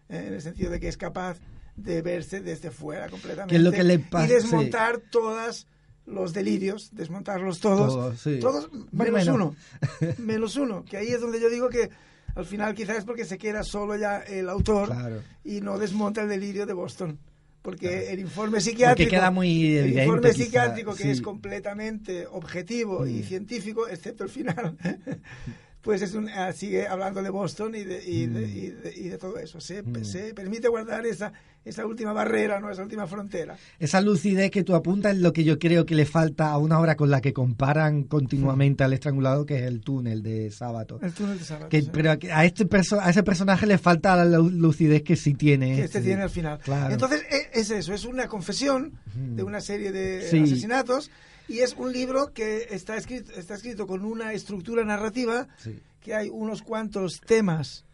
eh, 0.09 0.25
en 0.29 0.35
el 0.35 0.41
sentido 0.41 0.71
de 0.71 0.81
que 0.81 0.89
es 0.89 0.97
capaz 0.97 1.39
de 1.77 2.01
verse 2.01 2.41
desde 2.41 2.71
fuera 2.71 3.11
completamente 3.11 3.53
Que 3.53 3.57
es 3.57 3.63
lo 3.63 3.73
que 3.73 3.85
le 3.85 3.95
y 3.95 4.27
desmontar 4.29 4.99
todos 5.11 5.67
los 6.07 6.33
delirios, 6.33 6.91
desmontarlos 6.93 7.61
todos, 7.61 7.93
Todos, 7.95 8.21
sí. 8.21 8.39
todos 8.39 8.71
menos 8.93 9.11
bueno. 9.27 9.35
uno, 9.35 9.57
menos 10.19 10.57
uno, 10.57 10.85
que 10.85 10.97
ahí 10.97 11.09
es 11.09 11.21
donde 11.21 11.41
yo 11.41 11.49
digo 11.51 11.69
que 11.69 11.91
al 12.35 12.45
final 12.45 12.75
quizás 12.75 12.99
es 12.99 13.05
porque 13.05 13.25
se 13.25 13.39
queda 13.39 13.63
solo 13.65 13.97
ya 13.97 14.19
el 14.19 14.49
autor 14.49 14.87
Claro. 14.89 15.23
y 15.45 15.61
no 15.61 15.79
desmonta 15.79 16.23
el 16.23 16.29
delirio 16.29 16.67
de 16.67 16.73
Boston. 16.75 17.19
Porque 17.63 18.13
el 18.13 18.21
informe 18.21 18.61
psiquiátrico, 18.61 19.11
queda 19.11 19.33
muy 19.33 19.77
el 19.77 19.99
informe 19.99 20.31
quizá, 20.31 20.45
psiquiátrico 20.45 20.95
que 20.95 21.03
sí. 21.03 21.11
es 21.11 21.21
completamente 21.21 22.25
objetivo 22.29 23.05
y 23.09 23.15
Mm. 23.15 23.23
científico, 23.25 23.89
excepto 23.89 24.23
el 24.23 24.31
final, 24.31 24.77
pues 25.87 26.03
es 26.03 26.15
un, 26.15 26.29
ah, 26.29 26.53
sigue 26.53 26.87
hablando 26.89 27.23
de 27.23 27.31
Boston 27.31 27.77
y 27.77 27.85
de, 27.85 28.03
y 28.05 28.27
de, 28.27 28.41
Mm. 28.47 28.51
y 28.51 28.67
de- 28.71 28.95
y 28.97 29.09
de 29.09 29.19
todo 29.19 29.39
eso. 29.39 29.61
Se, 29.61 29.83
Mm. 29.85 30.05
se 30.05 30.35
permite 30.35 30.67
guardar 30.67 31.07
esa, 31.07 31.33
esa 31.65 31.87
última 31.87 32.13
barrera, 32.13 32.59
no 32.59 32.69
esa 32.71 32.83
última 32.83 33.07
frontera. 33.07 33.57
Esa 33.79 34.01
lucidez 34.01 34.51
que 34.51 34.65
tú 34.65 34.75
apuntas 34.75 35.15
es 35.15 35.21
lo 35.23 35.33
que 35.33 35.45
yo 35.45 35.59
creo 35.61 35.87
que 35.87 35.95
le 35.95 36.05
falta 36.05 36.51
a 36.51 36.59
una 36.59 36.81
obra 36.81 36.97
con 36.97 37.09
la 37.09 37.21
que 37.21 37.33
comparan 37.33 38.03
continuamente 38.03 38.83
al 38.83 38.93
estrangulado, 38.95 39.47
que 39.47 39.59
es 39.59 39.63
el 39.63 39.81
túnel 39.81 40.23
de 40.25 40.51
Sábato. 40.51 40.99
El 41.03 41.13
túnel 41.13 41.39
de 41.39 41.45
Sábato, 41.45 41.69
Que, 41.69 41.83
sí. 41.83 41.91
pero 41.93 42.11
a 42.11 42.45
este 42.45 42.67
a 43.01 43.11
ese 43.11 43.23
personaje 43.23 43.67
le 43.67 43.79
falta 43.79 44.17
la 44.17 44.25
lu- 44.39 44.51
lucidez 44.51 45.03
que 45.05 45.15
sí 45.15 45.35
tiene. 45.35 45.77
que 45.77 45.85
este 45.85 46.01
sí. 46.01 46.07
tiene 46.07 46.23
al 46.23 46.31
final. 46.31 46.59
Claro. 46.59 46.93
Entonces, 46.93 47.23
e- 47.31 47.61
es 47.61 47.71
eso, 47.71 47.95
es 47.95 48.05
una 48.05 48.27
confesión 48.27 48.93
de 49.15 49.45
una 49.45 49.61
serie 49.61 49.93
de 49.93 50.29
Sí. 50.29 50.41
asesinatos 50.41 51.11
y 51.49 51.61
es 51.61 51.75
un 51.75 51.93
libro 51.93 52.33
que 52.33 52.69
está 52.71 52.97
escrito, 52.97 53.33
está 53.33 53.55
escrito 53.55 53.87
con 53.87 54.05
una 54.05 54.33
estructura 54.33 54.85
narrativa 54.85 55.47
Sí. 55.59 55.79
que 56.01 56.15
hay 56.15 56.29
unos 56.29 56.63
cuantos 56.63 57.21
temas, 57.21 57.85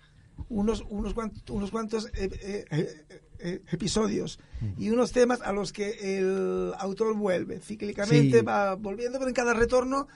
unos, 0.48 0.84
unos, 0.88 1.14
cuantos, 1.14 1.42
unos 1.50 1.70
cuantos 1.70 2.07
eh, 2.14 2.28
eh, 2.42 2.64
eh, 2.70 3.05
eh, 3.38 3.62
episodios 3.72 4.38
y 4.78 4.90
unos 4.90 5.12
temas 5.12 5.40
a 5.42 5.53
los 5.53 5.72
que 5.72 6.18
el 6.18 6.72
autor 6.78 7.14
vuelve. 7.16 7.61
Cíclicamente 7.61 8.38
Sí. 8.40 8.44
va 8.44 8.74
volviendo, 8.76 9.18
pero 9.18 9.28
en 9.28 9.34
cada 9.34 9.53
retorno 9.55 10.07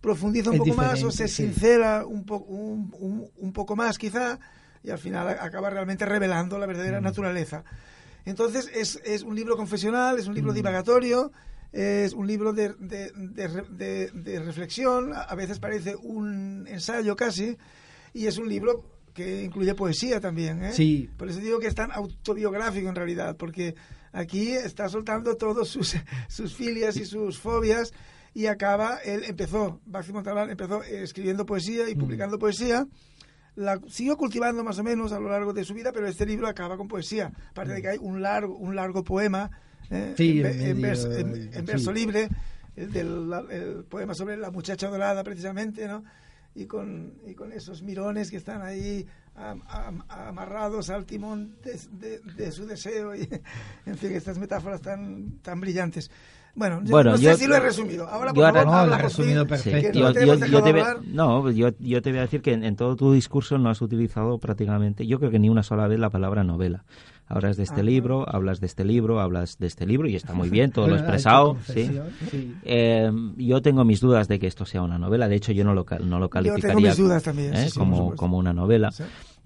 profundiza 0.00 0.50
un 0.50 0.56
Es 0.56 0.60
poco 0.62 0.74
más 0.74 1.02
o 1.02 1.10
se 1.10 1.28
sí. 1.28 1.44
sincera 1.44 2.04
un, 2.06 2.24
po- 2.24 2.38
un, 2.46 2.94
un- 2.98 3.30
un 3.36 3.52
poco 3.52 3.74
más 3.76 3.96
quizá 3.98 4.38
y 4.82 4.90
al 4.90 4.98
final 4.98 5.28
acaba 5.28 5.70
realmente 5.70 6.04
revelando 6.04 6.58
la 6.58 6.66
verdadera 6.66 7.00
Mm. 7.00 7.04
naturaleza. 7.04 7.64
Entonces 8.26 8.70
es, 8.74 9.00
es 9.04 9.22
un 9.22 9.34
libro 9.34 9.56
confesional, 9.56 10.18
es 10.18 10.26
un 10.26 10.32
Mm. 10.32 10.36
libro 10.36 10.52
divagatorio, 10.52 11.32
es 11.74 12.12
un 12.12 12.26
libro 12.26 12.52
de, 12.52 12.68
de- 12.78 13.10
de 13.12 14.10
de- 14.12 14.40
reflexión, 14.40 15.12
a 15.14 15.34
veces 15.34 15.58
parece 15.58 15.96
un 15.96 16.66
ensayo 16.68 17.16
casi, 17.16 17.56
y 18.12 18.26
es 18.26 18.38
un 18.38 18.48
libro 18.48 18.84
que 19.12 19.42
incluye 19.42 19.74
poesía 19.74 20.20
también. 20.20 20.62
¿eh? 20.64 20.72
Sí. 20.72 21.10
Por 21.16 21.28
eso 21.28 21.40
digo 21.40 21.58
que 21.58 21.66
es 21.66 21.74
tan 21.74 21.90
autobiográfico 21.92 22.88
en 22.88 22.94
realidad, 22.94 23.36
porque 23.36 23.74
aquí 24.12 24.52
está 24.52 24.88
soltando 24.88 25.36
todos 25.36 25.68
sus, 25.68 25.96
sus 26.28 26.54
filias 26.54 26.96
y 26.96 27.04
sus 27.04 27.38
fobias 27.38 27.92
y 28.34 28.46
acaba, 28.46 28.98
él 29.04 29.22
empezó, 29.26 29.80
Baxi 29.86 30.12
Montalbán 30.12 30.50
empezó 30.50 30.82
escribiendo 30.82 31.44
poesía 31.46 31.84
Mm. 31.86 31.88
y 31.90 31.94
publicando 31.96 32.38
poesía, 32.38 32.86
la 33.56 33.80
siguió 33.88 34.16
cultivando 34.16 34.64
más 34.64 34.78
o 34.80 34.84
menos 34.84 35.12
a 35.12 35.20
lo 35.20 35.28
largo 35.28 35.52
de 35.52 35.64
su 35.64 35.74
vida, 35.74 35.92
pero 35.92 36.08
este 36.08 36.26
libro 36.26 36.48
acaba 36.48 36.76
con 36.76 36.88
poesía, 36.88 37.32
aparte 37.50 37.72
de 37.74 37.82
que 37.82 37.88
hay 37.90 37.98
un 38.00 38.20
largo, 38.22 38.56
un 38.56 38.74
largo 38.74 39.04
poema 39.04 39.50
eh. 39.90 40.14
Sí, 40.16 40.40
en, 40.40 40.80
verso, 40.80 41.12
sí. 41.12 41.92
libre, 41.92 42.28
el, 42.76 42.92
del, 42.92 43.32
el 43.50 43.84
poema 43.84 44.14
sobre 44.14 44.36
la 44.36 44.50
muchacha 44.50 44.88
dorada 44.88 45.22
precisamente, 45.24 45.86
¿no? 45.88 46.04
Y 46.54 46.66
con, 46.66 47.14
y 47.26 47.34
con 47.34 47.52
esos 47.52 47.82
mirones 47.82 48.30
que 48.30 48.36
están 48.36 48.62
ahí 48.62 49.04
am- 49.34 49.62
am- 49.66 50.04
amarrados 50.08 50.88
al 50.90 51.04
timón 51.04 51.56
de, 51.62 51.80
de- 51.98 52.20
de 52.20 52.52
su 52.52 52.64
deseo 52.66 53.14
y 53.16 53.28
en 53.86 53.96
fin 53.98 54.12
estas 54.12 54.38
metáforas 54.38 54.80
tan 54.80 55.38
tan 55.42 55.60
brillantes 55.60 56.10
bueno, 56.54 56.80
yo 56.84 56.90
Bueno, 56.90 57.10
no 57.12 57.16
yo- 57.18 57.32
sé 57.32 57.38
si 57.42 57.46
lo 57.48 57.56
he 57.56 57.60
resumido 57.60 58.08
ahora 58.08 58.30
yo 58.30 58.34
por 58.34 58.44
ahora- 58.44 58.64
favor 58.64 58.88
No, 58.90 58.98
resumido 58.98 59.46
perfecto. 59.46 59.98
Yo, 59.98 60.12
te 60.12 60.26
yo- 60.26 60.36
no, 61.12 61.50
yo, 61.50 61.70
yo 61.78 62.02
te 62.02 62.10
voy 62.10 62.18
a 62.18 62.22
decir 62.22 62.42
que 62.42 62.52
en, 62.52 62.64
en 62.64 62.76
todo 62.76 62.96
tu 62.96 63.12
discurso 63.12 63.58
no 63.58 63.70
has 63.70 63.82
utilizado 63.82 64.38
prácticamente, 64.38 65.06
yo 65.06 65.18
creo 65.18 65.30
que 65.30 65.38
ni 65.38 65.48
una 65.48 65.62
sola 65.62 65.86
vez 65.88 65.98
la 65.98 66.10
palabra 66.10 66.44
novela. 66.44 66.84
Hablas 67.26 67.56
de 67.56 67.62
este 67.62 67.80
Ah, 67.80 67.84
libro, 67.84 68.26
hablas 68.28 68.60
de 68.60 68.66
este 68.66 68.84
libro, 68.84 69.18
hablas 69.18 69.56
de 69.58 69.66
este 69.66 69.86
libro 69.86 70.06
y 70.08 70.14
está 70.14 70.34
muy 70.34 70.50
bien, 70.50 70.70
todo 70.72 70.86
lo 70.88 70.96
expresado. 70.96 71.56
¿sí? 71.66 71.90
Eh, 72.64 73.10
yo 73.38 73.62
tengo 73.62 73.84
mis 73.84 74.00
dudas 74.00 74.28
de 74.28 74.38
que 74.38 74.46
esto 74.46 74.66
sea 74.66 74.82
una 74.82 74.98
novela, 74.98 75.26
de 75.26 75.36
hecho 75.36 75.52
yo 75.52 75.64
no 75.64 75.72
lo, 75.74 75.86
no 76.04 76.18
lo 76.18 76.28
calificaría 76.28 76.88
mis 76.90 76.96
dudas 76.98 77.22
también, 77.22 77.54
¿eh? 77.54 77.70
sí, 77.70 77.78
como 77.78 78.36
una 78.38 78.52
novela. 78.52 78.90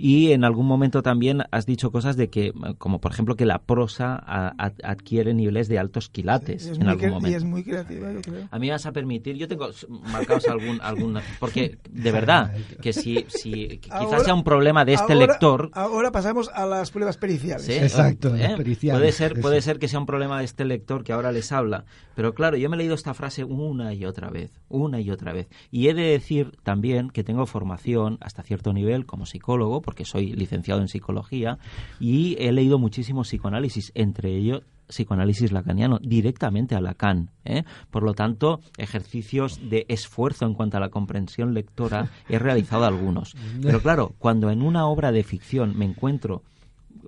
Y 0.01 0.31
en 0.31 0.45
algún 0.45 0.65
momento 0.67 1.03
también 1.03 1.43
has 1.51 1.67
dicho 1.67 1.91
cosas 1.91 2.17
de 2.17 2.31
que, 2.31 2.53
como 2.79 3.01
por 3.01 3.11
ejemplo, 3.11 3.35
que 3.35 3.45
la 3.45 3.59
prosa 3.59 4.15
a- 4.15 4.55
a- 4.57 4.73
adquiere 4.85 5.35
niveles 5.35 5.67
de 5.67 5.81
altos 5.81 6.09
quilates 6.09 6.69
en 6.69 6.87
algún 6.87 7.03
cre- 7.05 7.09
y 7.09 7.11
momento. 7.11 7.37
es 7.37 7.43
muy 7.45 7.65
creativa 7.65 8.13
yo 8.13 8.21
creo 8.23 8.47
A 8.49 8.59
mí 8.61 8.71
vas 8.71 8.87
a 8.87 8.93
permitir, 8.93 9.35
yo 9.37 9.49
tengo 9.49 9.69
marcados 10.13 10.47
algún, 10.47 10.81
algún 10.83 11.19
porque 11.41 11.79
de 11.91 12.13
verdad 12.13 12.55
que 12.81 12.93
si, 12.93 13.27
si 13.27 13.51
que 13.69 13.79
quizás 13.81 14.03
Ahora- 14.03 14.21
sea 14.21 14.35
un 14.35 14.45
problema 14.45 14.85
de 14.85 14.93
este 14.95 15.15
ahora- 15.15 15.27
lector, 15.27 15.71
ahora 15.75 16.13
pasamos 16.13 16.49
a 16.55 16.65
las 16.65 16.93
pruebas 16.93 17.17
periciales 17.17 17.67
¿sí? 17.67 17.73
Exacto, 17.73 18.37
¿Eh? 18.37 18.55
periciales, 18.57 19.01
puede 19.01 19.13
ser, 19.13 19.41
puede 19.41 19.61
ser 19.63 19.81
que 19.81 19.89
sea 19.89 19.99
un 19.99 20.07
problema 20.07 20.39
de 20.39 20.45
este 20.45 20.65
lector 20.65 21.03
que 21.03 21.13
ahora 21.13 21.33
les 21.33 21.51
habla, 21.51 21.85
pero 22.15 22.35
claro, 22.35 22.57
yo 22.57 22.71
me 22.71 22.77
he 22.77 22.79
leído 22.79 22.95
esta 22.95 23.15
frase 23.15 23.43
una 23.43 23.93
y 23.95 24.05
otra 24.05 24.31
vez, 24.31 24.53
una 24.69 25.01
y 25.01 25.11
otra 25.11 25.33
vez, 25.33 25.49
y 25.73 25.89
he 25.89 25.95
de 25.95 26.03
decir 26.05 26.53
también 26.63 27.11
que 27.11 27.25
tengo 27.25 27.47
formación 27.47 28.19
hasta 28.21 28.45
cierto 28.45 28.73
nivel 28.73 29.05
como 29.05 29.27
psicólogo, 29.27 29.83
porque 29.89 30.05
soy 30.05 30.35
licenciado 30.35 30.83
en 30.83 30.89
psicología 30.89 31.57
y 31.99 32.37
he 32.39 32.53
leído 32.53 32.79
muchísimo 32.79 33.23
psicoanálisis, 33.23 33.91
entre 33.95 34.37
ellos 34.37 34.61
psicoanálisis 34.87 35.51
lacaniano, 35.51 35.99
directamente 36.03 36.75
a 36.75 36.81
Lacan. 36.83 37.31
¿eh? 37.47 37.63
Por 37.91 38.03
lo 38.03 38.13
tanto, 38.13 38.61
ejercicios 38.77 39.59
de 39.71 39.87
esfuerzo 39.89 40.45
en 40.45 40.53
cuanto 40.53 40.77
a 40.77 40.81
la 40.81 40.91
comprensión 40.91 41.55
lectora 41.55 42.11
he 42.29 42.39
realizado 42.39 42.85
algunos. 42.85 43.35
Pero 43.63 43.81
claro, 43.81 44.13
cuando 44.19 44.51
en 44.51 44.61
una 44.61 44.87
obra 44.87 45.11
de 45.11 45.23
ficción 45.25 45.75
me 45.79 45.87
encuentro 45.87 46.43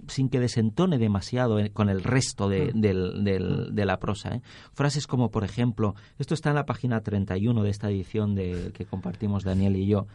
sin 0.07 0.31
que 0.31 0.41
desentone 0.41 0.97
demasiado 0.97 1.59
eh, 1.59 1.69
con 1.71 1.91
el 1.91 2.03
resto 2.03 2.49
de, 2.49 2.71
del- 2.75 3.23
del- 3.25 3.75
de 3.75 3.85
la 3.85 3.99
prosa. 3.99 4.37
¿eh? 4.37 4.41
Frases 4.73 5.07
como, 5.07 5.31
por 5.31 5.45
ejemplo, 5.45 5.95
esto 6.19 6.33
está 6.33 6.49
en 6.49 6.55
la 6.57 6.65
página 6.65 7.03
31 7.03 7.63
de 7.63 7.69
esta 7.71 7.91
edición 7.91 8.35
de, 8.35 8.71
que 8.73 8.87
compartimos 8.87 9.45
Daniel 9.45 9.77
y 9.77 9.87
yo, 9.87 10.07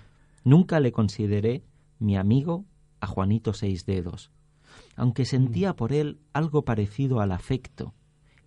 nunca 0.43 0.79
le 0.79 0.91
consideré 0.91 1.61
mi 1.99 2.17
amigo 2.17 2.65
a 2.99 3.07
Juanito 3.07 3.53
Seis 3.53 3.85
Dedos, 3.85 4.31
aunque 4.95 5.25
sentía 5.25 5.75
por 5.75 5.93
él 5.93 6.19
algo 6.33 6.63
parecido 6.63 7.19
al 7.21 7.31
afecto, 7.31 7.93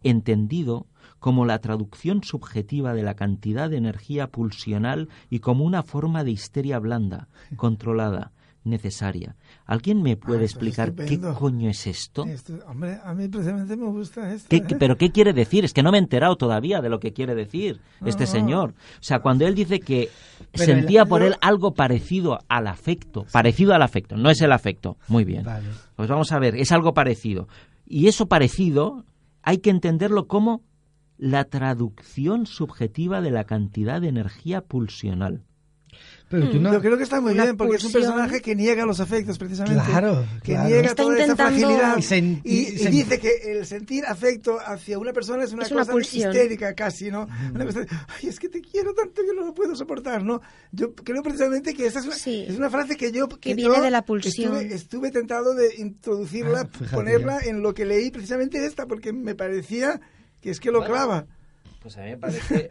entendido 0.02 0.86
como 1.18 1.44
la 1.44 1.58
traducción 1.60 2.22
subjetiva 2.22 2.94
de 2.94 3.02
la 3.02 3.14
cantidad 3.14 3.70
de 3.70 3.76
energía 3.76 4.30
pulsional 4.30 5.08
y 5.30 5.40
como 5.40 5.64
una 5.64 5.82
forma 5.82 6.24
de 6.24 6.30
histeria 6.30 6.78
blanda, 6.78 7.28
controlada, 7.56 8.32
necesaria. 8.68 9.34
¿Alguien 9.66 10.02
me 10.02 10.16
puede 10.16 10.42
Ah, 10.42 10.44
explicar 10.44 10.94
qué 10.94 11.18
coño 11.20 11.68
es 11.70 11.86
esto? 11.86 12.24
Esto- 12.24 12.54
hombre, 12.66 12.98
a 13.02 13.14
mí 13.14 13.26
precisamente 13.28 13.76
me 13.76 13.86
gusta 13.86 14.32
esto. 14.32 14.48
¿Qué- 14.48 14.56
¿eh? 14.58 14.76
¿Pero 14.78 14.96
qué 14.96 15.10
quiere 15.10 15.32
decir? 15.32 15.64
Es 15.64 15.72
que 15.72 15.82
no 15.82 15.90
me 15.90 15.98
he 15.98 16.00
enterado 16.00 16.36
todavía 16.36 16.80
de 16.80 16.88
lo 16.88 17.00
que 17.00 17.12
quiere 17.12 17.34
decir 17.34 17.80
este 18.04 18.24
No. 18.24 18.30
señor. 18.30 18.70
O 18.70 19.02
sea, 19.02 19.20
cuando 19.20 19.46
él 19.46 19.54
dice 19.54 19.80
que 19.80 20.08
Pero 20.52 20.64
sentía 20.64 21.02
el- 21.02 21.08
por 21.08 21.20
yo- 21.22 21.28
él 21.28 21.34
algo 21.40 21.74
parecido 21.74 22.38
al 22.48 22.66
afecto, 22.66 23.24
parecido 23.32 23.74
al 23.74 23.82
afecto, 23.82 24.16
no 24.16 24.30
es 24.30 24.40
el 24.40 24.52
afecto. 24.52 24.96
Muy 25.08 25.24
bien. 25.24 25.44
Vale. 25.44 25.66
Pues 25.96 26.08
vamos 26.08 26.30
a 26.32 26.38
ver, 26.38 26.54
es 26.56 26.70
algo 26.72 26.94
parecido. 26.94 27.48
Y 27.86 28.06
eso 28.08 28.26
parecido 28.26 29.04
hay 29.42 29.58
que 29.58 29.70
entenderlo 29.70 30.26
como 30.26 30.62
la 31.16 31.44
traducción 31.44 32.46
subjetiva 32.46 33.20
de 33.20 33.30
la 33.32 33.44
cantidad 33.44 34.00
de 34.00 34.08
energía 34.08 34.60
pulsional. 34.60 35.42
Pero 36.30 36.50
tú 36.50 36.60
no... 36.60 36.72
Yo 36.74 36.80
creo 36.82 36.96
que 36.98 37.04
está 37.04 37.20
muy 37.22 37.32
Una 37.32 37.44
bien, 37.44 37.56
porque 37.56 37.76
es 37.76 37.84
un 37.84 37.90
pulsión. 37.92 38.12
personaje 38.14 38.42
que 38.42 38.54
niega 38.54 38.84
los 38.84 39.00
afectos, 39.00 39.38
precisamente. 39.38 39.82
Claro, 39.88 40.26
Que 40.42 40.52
claro. 40.52 40.68
niega 40.68 40.88
Está 40.88 41.02
toda 41.02 41.14
esa 41.14 41.22
intentando- 41.24 41.58
fragilidad. 41.58 41.96
Y 41.96 42.00
sen- 42.02 42.40
Y, 42.44 42.54
y 42.54 42.60
y 42.60 42.76
sen- 42.78 42.90
dice 42.90 43.18
que 43.18 43.30
el 43.52 43.64
sentir 43.66 44.04
afecto 44.04 44.58
hacia 44.60 44.98
una 44.98 45.14
persona 45.14 45.44
es 45.44 45.52
una 45.54 45.62
Es 45.64 45.70
una 45.70 45.80
cosa 45.80 45.92
pulsión. 45.92 46.30
histérica 46.30 46.74
casi, 46.74 47.10
¿no? 47.10 47.26
Una 47.54 47.64
cosa 47.64 47.80
de, 47.80 47.86
ay, 47.90 48.28
es 48.28 48.38
que 48.38 48.48
te 48.50 48.60
quiero 48.60 48.92
tanto 48.92 49.22
que 49.22 49.34
no 49.34 49.46
lo 49.46 49.54
puedo 49.54 49.74
soportar, 49.74 50.22
¿no? 50.22 50.42
Yo 50.70 50.94
creo 50.94 51.22
precisamente 51.22 51.72
que 51.72 51.86
esa 51.86 52.00
es 52.00 52.04
una, 52.06 52.14
Sí. 52.14 52.44
es 52.46 52.56
una 52.58 52.68
frase 52.68 52.96
que 52.96 53.10
yo... 53.10 53.26
Que 53.28 53.50
yo 53.56 53.70
viene 53.70 53.84
de 53.86 53.90
la 53.90 54.02
pulsión. 54.02 54.54
Estuve, 54.56 54.74
estuve 54.74 55.10
tentado 55.10 55.54
de 55.54 55.76
introducirla, 55.78 56.60
Ah, 56.60 56.68
fíjate 56.70 56.94
ponerla 56.94 57.38
en 57.44 57.62
lo 57.62 57.72
que 57.72 57.86
leí 57.86 58.10
precisamente 58.10 58.64
esta, 58.66 58.84
porque 58.86 59.14
me 59.14 59.34
parecía 59.34 59.98
que 60.42 60.50
es 60.50 60.60
que 60.60 60.70
lo 60.70 60.84
clava. 60.84 61.24
Pues 61.80 61.96
a 61.96 62.00
mí 62.02 62.10
me 62.10 62.16
parece 62.18 62.70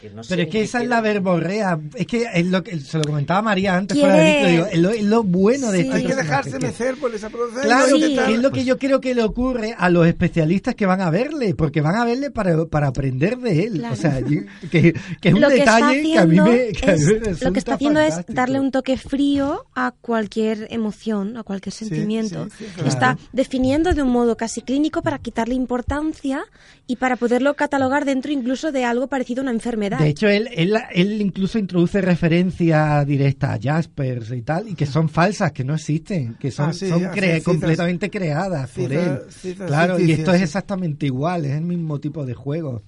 que 0.00 0.10
no 0.10 0.22
sé 0.22 0.28
Pero 0.30 0.42
es 0.42 0.48
que 0.48 0.62
esa 0.62 0.80
es 0.82 0.88
la 0.88 1.00
verborrea. 1.00 1.78
Es 1.96 2.06
que 2.06 2.26
es 2.32 2.46
lo 2.46 2.62
que 2.62 2.78
se 2.78 2.98
lo 2.98 3.04
comentaba 3.04 3.42
María 3.42 3.76
antes 3.76 3.98
fuera 3.98 4.14
de 4.14 4.46
digo, 4.52 4.66
es 4.66 4.78
lo, 4.78 4.90
es 4.90 5.02
lo 5.02 5.22
bueno 5.24 5.72
de 5.72 5.78
Sí. 5.78 5.84
este 5.86 5.96
Hay 5.96 6.04
que 6.06 6.14
dejarse 6.14 6.58
mecer 6.60 6.96
por 6.96 7.14
esa 7.14 7.30
proceso. 7.30 7.62
Claro, 7.62 7.96
Sí. 7.96 8.16
es 8.28 8.38
lo 8.38 8.50
que 8.52 8.64
yo 8.64 8.78
creo 8.78 9.00
que 9.00 9.14
le 9.14 9.22
ocurre 9.24 9.74
a 9.76 9.90
los 9.90 10.06
especialistas 10.06 10.74
que 10.76 10.86
van 10.86 11.00
a 11.00 11.10
verle, 11.10 11.54
porque 11.54 11.80
van 11.80 11.96
a 11.96 12.04
verle 12.04 12.30
para, 12.30 12.64
para 12.66 12.86
aprender 12.88 13.38
de 13.38 13.64
él. 13.64 13.72
Claro. 13.78 13.94
O 13.94 13.96
sea, 13.96 14.22
que, 14.70 14.92
que 15.20 15.28
es 15.28 15.34
un 15.34 15.40
lo 15.40 15.48
que 15.48 15.56
está 15.58 15.76
detalle 15.76 16.02
que 16.02 16.18
a 16.18 16.24
mí 16.26 16.38
haciendo 16.38 16.44
me, 16.44 16.72
que 16.72 16.90
a 16.90 16.94
mí 16.94 17.00
es- 17.00 17.06
me 17.40 17.46
lo 17.46 17.52
que 17.52 17.58
está 17.58 17.74
haciendo 17.74 18.00
es 18.00 18.14
darle 18.28 18.60
un 18.60 18.70
toque 18.70 18.96
frío 18.96 19.64
a 19.74 19.92
cualquier 20.00 20.68
emoción, 20.70 21.36
a 21.36 21.42
cualquier 21.42 21.72
sentimiento. 21.72 22.44
sí, 22.46 22.50
sí, 22.58 22.64
claro. 22.74 22.88
Está 22.88 23.18
definiendo 23.32 23.92
de 23.94 24.02
un 24.02 24.10
modo 24.10 24.36
casi 24.36 24.62
clínico 24.62 25.02
para 25.02 25.18
quitarle 25.18 25.54
importancia 25.54 26.44
y 26.86 26.96
para 26.96 27.16
poderlo 27.16 27.54
catalogar 27.54 28.04
dentro 28.04 28.30
incluso 28.32 28.70
de 28.72 28.84
algo 28.84 29.08
parecido 29.08 29.40
a 29.40 29.42
una 29.42 29.50
enfermedad. 29.52 29.87
De 29.96 30.08
hecho, 30.08 30.28
él, 30.28 30.48
él, 30.54 30.76
él 30.92 31.22
incluso 31.22 31.58
introduce 31.58 32.00
referencia 32.00 33.04
directa 33.04 33.52
a 33.54 33.58
Jaspers 33.60 34.30
y 34.32 34.42
tal, 34.42 34.68
y 34.68 34.74
que 34.74 34.84
son 34.86 35.08
falsas, 35.08 35.52
que 35.52 35.64
no 35.64 35.74
existen, 35.74 36.34
que 36.34 36.50
son, 36.50 36.70
Ah, 36.70 36.72
sí, 36.72 36.88
son 36.88 37.06
hace 37.06 37.20
cre- 37.20 37.34
citas- 37.36 37.44
completamente 37.44 38.10
creadas 38.10 38.68
por 38.70 38.88
citas- 38.90 39.06
él. 39.26 39.32
citas 39.32 39.66
Claro, 39.68 39.98
y 39.98 40.12
esto 40.12 40.32
es 40.32 40.38
sí. 40.38 40.44
exactamente 40.44 41.06
igual, 41.06 41.44
es 41.44 41.52
el 41.52 41.62
mismo 41.62 41.98
tipo 42.00 42.26
de 42.26 42.34
juego. 42.34 42.82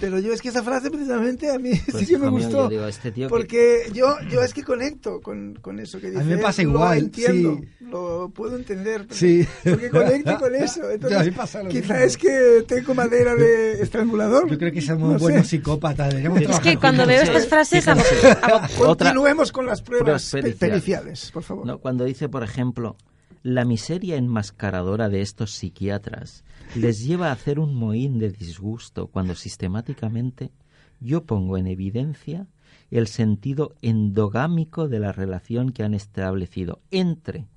Pero 0.00 0.18
yo 0.18 0.32
es 0.32 0.40
que 0.42 0.48
esa 0.48 0.62
frase 0.62 0.90
precisamente 0.90 1.50
a 1.50 1.58
mí 1.58 1.70
Pues, 1.90 2.04
sí 2.06 2.12
que 2.12 2.18
me 2.18 2.28
gustó. 2.28 2.64
yo 2.64 2.68
digo, 2.68 2.86
este 2.86 3.12
tío 3.12 3.26
que- 3.26 3.30
porque 3.30 3.82
yo, 3.92 4.16
yo 4.30 4.42
es 4.42 4.52
que 4.54 4.62
conecto 4.62 5.20
con, 5.20 5.54
con 5.60 5.78
eso 5.80 6.00
que 6.00 6.10
dice. 6.10 6.22
mí 6.24 6.34
me 6.34 6.38
pasa 6.38 6.62
igual, 6.62 6.98
Lo 6.98 7.04
entiendo, 7.04 7.58
sí. 7.60 7.84
lo 7.90 8.30
puedo 8.34 8.56
entender. 8.56 9.02
pero- 9.02 9.14
Sí. 9.14 9.46
Porque 9.64 9.90
conecto 9.90 10.38
con 10.38 10.54
eso. 10.54 10.82
A 10.86 10.92
Entonces, 10.94 11.24
mí 11.26 11.30
pasa 11.32 11.62
lo 11.62 11.68
quizá 11.70 11.94
mismo. 11.94 12.06
es 12.06 12.16
que 12.16 12.64
tengo 12.66 12.94
madera 12.94 13.34
de 13.34 13.82
estrangulador. 13.82 14.48
Yo 14.50 14.58
creo 14.58 14.72
que 14.72 14.80
somos 14.80 15.12
No 15.12 15.18
sé. 15.18 15.22
buenos 15.24 15.46
psicópatas. 15.48 16.08
deberíamos 16.08 16.40
es 16.42 16.60
que 16.60 16.76
cuando 16.76 17.06
veo 17.06 17.22
estas 17.22 17.46
frases 17.46 17.86
hago- 17.88 18.00
Otra- 18.86 19.10
Continuemos 19.10 19.52
con 19.52 19.66
las 19.66 19.82
pruebas 19.82 20.04
Pruebas 20.04 20.30
pe- 20.30 20.42
periciales. 20.42 20.58
periciales, 20.80 21.30
por 21.32 21.42
favor. 21.42 21.66
No, 21.66 21.78
cuando 21.78 22.04
dice, 22.04 22.28
por 22.28 22.42
ejemplo, 22.42 22.96
la 23.42 23.64
miseria 23.64 24.16
enmascaradora 24.16 25.08
de 25.08 25.22
estos 25.22 25.52
psiquiatras 25.54 26.44
les 26.74 27.04
lleva 27.04 27.28
a 27.28 27.32
hacer 27.32 27.58
un 27.58 27.74
mohín 27.74 28.18
de 28.18 28.30
disgusto 28.30 29.08
cuando 29.08 29.34
sistemáticamente 29.34 30.52
yo 31.00 31.24
pongo 31.24 31.56
en 31.56 31.66
evidencia 31.66 32.46
el 32.90 33.06
sentido 33.06 33.74
endogámico 33.82 34.88
de 34.88 35.00
la 35.00 35.12
relación 35.12 35.72
que 35.72 35.82
han 35.82 35.94
establecido 35.94 36.80
entre 36.90 37.48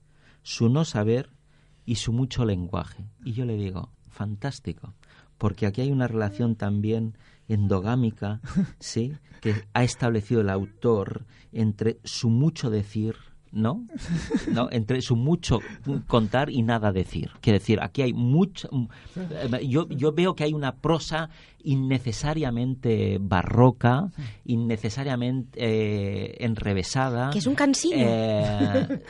su 0.43 0.69
no 0.69 0.85
saber 0.85 1.29
y 1.85 1.95
su 1.95 2.13
mucho 2.13 2.45
lenguaje. 2.45 3.05
Y 3.23 3.33
yo 3.33 3.45
le 3.45 3.55
digo, 3.55 3.91
fantástico, 4.09 4.93
porque 5.37 5.65
aquí 5.65 5.81
hay 5.81 5.91
una 5.91 6.07
relación 6.07 6.55
también 6.55 7.17
endogámica, 7.47 8.41
¿sí? 8.79 9.13
que 9.41 9.55
ha 9.73 9.83
establecido 9.83 10.41
el 10.41 10.49
autor 10.49 11.25
entre 11.51 11.99
su 12.03 12.29
mucho 12.29 12.69
decir, 12.69 13.15
¿no? 13.51 13.85
¿no? 14.51 14.69
Entre 14.71 15.01
su 15.01 15.15
mucho 15.15 15.59
contar 16.07 16.49
y 16.49 16.61
nada 16.63 16.91
decir. 16.91 17.31
Quiere 17.41 17.59
decir, 17.59 17.79
aquí 17.81 18.01
hay 18.01 18.13
mucho... 18.13 18.69
eh, 19.15 19.67
Yo, 19.67 19.87
yo 19.89 20.11
veo 20.13 20.35
que 20.35 20.43
hay 20.45 20.53
una 20.53 20.75
prosa 20.75 21.29
innecesariamente 21.63 23.17
barroca, 23.21 24.09
innecesariamente 24.45 25.59
eh, 25.59 26.37
enrevesada. 26.45 27.29
que 27.31 27.39
es 27.39 27.47
un 27.47 27.55
cansino. 27.55 27.95
Eh, 27.97 29.01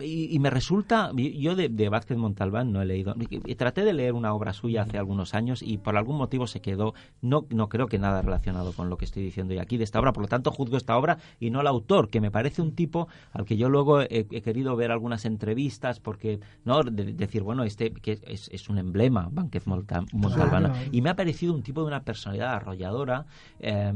y, 0.00 0.34
y 0.34 0.38
me 0.38 0.50
resulta, 0.50 1.10
yo 1.14 1.54
de, 1.54 1.68
de 1.68 1.88
Vázquez 1.88 2.16
Montalbán 2.16 2.72
no 2.72 2.82
he 2.82 2.86
leído, 2.86 3.14
y 3.30 3.54
traté 3.54 3.84
de 3.84 3.92
leer 3.92 4.12
una 4.14 4.32
obra 4.34 4.52
suya 4.52 4.82
hace 4.82 4.98
algunos 4.98 5.34
años 5.34 5.62
y 5.62 5.78
por 5.78 5.96
algún 5.96 6.16
motivo 6.16 6.46
se 6.46 6.60
quedó, 6.60 6.94
no, 7.20 7.46
no 7.50 7.68
creo 7.68 7.86
que 7.86 7.98
nada 7.98 8.22
relacionado 8.22 8.72
con 8.72 8.88
lo 8.90 8.96
que 8.96 9.04
estoy 9.04 9.22
diciendo 9.22 9.54
hoy 9.54 9.60
aquí 9.60 9.76
de 9.76 9.84
esta 9.84 10.00
obra, 10.00 10.12
por 10.12 10.22
lo 10.22 10.28
tanto 10.28 10.50
juzgo 10.50 10.76
esta 10.76 10.96
obra 10.96 11.18
y 11.40 11.50
no 11.50 11.60
el 11.60 11.66
autor, 11.66 12.08
que 12.08 12.20
me 12.20 12.30
parece 12.30 12.62
un 12.62 12.72
tipo 12.74 13.08
al 13.32 13.44
que 13.44 13.56
yo 13.56 13.68
luego 13.68 14.00
he, 14.02 14.26
he 14.30 14.42
querido 14.42 14.76
ver 14.76 14.90
algunas 14.90 15.24
entrevistas 15.24 16.00
porque, 16.00 16.40
no, 16.64 16.82
de- 16.82 17.12
decir, 17.12 17.42
bueno, 17.42 17.64
este 17.64 17.90
que 17.92 18.18
es, 18.26 18.48
es 18.52 18.68
un 18.68 18.78
emblema, 18.78 19.28
Vázquez 19.30 19.66
Monta- 19.66 20.04
Montalbán, 20.12 20.64
Claro. 20.64 20.74
y 20.92 21.02
me 21.02 21.10
ha 21.10 21.14
parecido 21.16 21.54
un 21.54 21.62
tipo 21.68 21.82
de 21.82 21.86
una 21.88 22.02
personalidad 22.02 22.54
arrolladora 22.54 23.26
eh, 23.60 23.92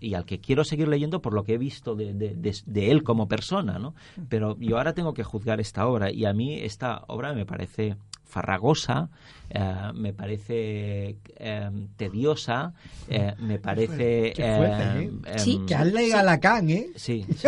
y 0.00 0.14
al 0.14 0.24
que 0.24 0.40
quiero 0.40 0.64
seguir 0.64 0.88
leyendo 0.88 1.20
por 1.22 1.32
lo 1.32 1.44
que 1.44 1.54
he 1.54 1.58
visto 1.58 1.94
de, 1.94 2.12
de- 2.12 2.34
de- 2.34 2.54
de 2.66 2.90
él 2.90 3.02
como 3.02 3.28
persona, 3.28 3.78
¿no? 3.78 3.94
Pero 4.28 4.56
yo 4.58 4.76
ahora 4.78 4.92
tengo 4.94 5.14
que 5.14 5.22
juzgar 5.24 5.60
esta 5.60 5.86
obra 5.86 6.10
y 6.10 6.24
a 6.24 6.32
mí 6.32 6.54
esta 6.54 7.04
obra 7.08 7.32
me 7.34 7.46
parece 7.46 7.96
farragosa, 8.34 9.08
eh, 9.50 9.60
me 9.94 10.12
parece 10.12 11.16
eh, 11.36 11.70
tediosa, 11.96 12.72
eh, 13.08 13.34
me 13.38 13.58
parece... 13.60 14.32
Qué 14.34 14.54
fuerte, 14.56 15.10
eh, 15.34 15.38
Sí, 15.38 15.54
em, 15.56 15.66
Que 15.66 15.74
a 16.14 16.22
Lacan, 16.22 16.68
¿eh? 16.70 16.86
Sí, 16.96 17.24
sí. 17.36 17.46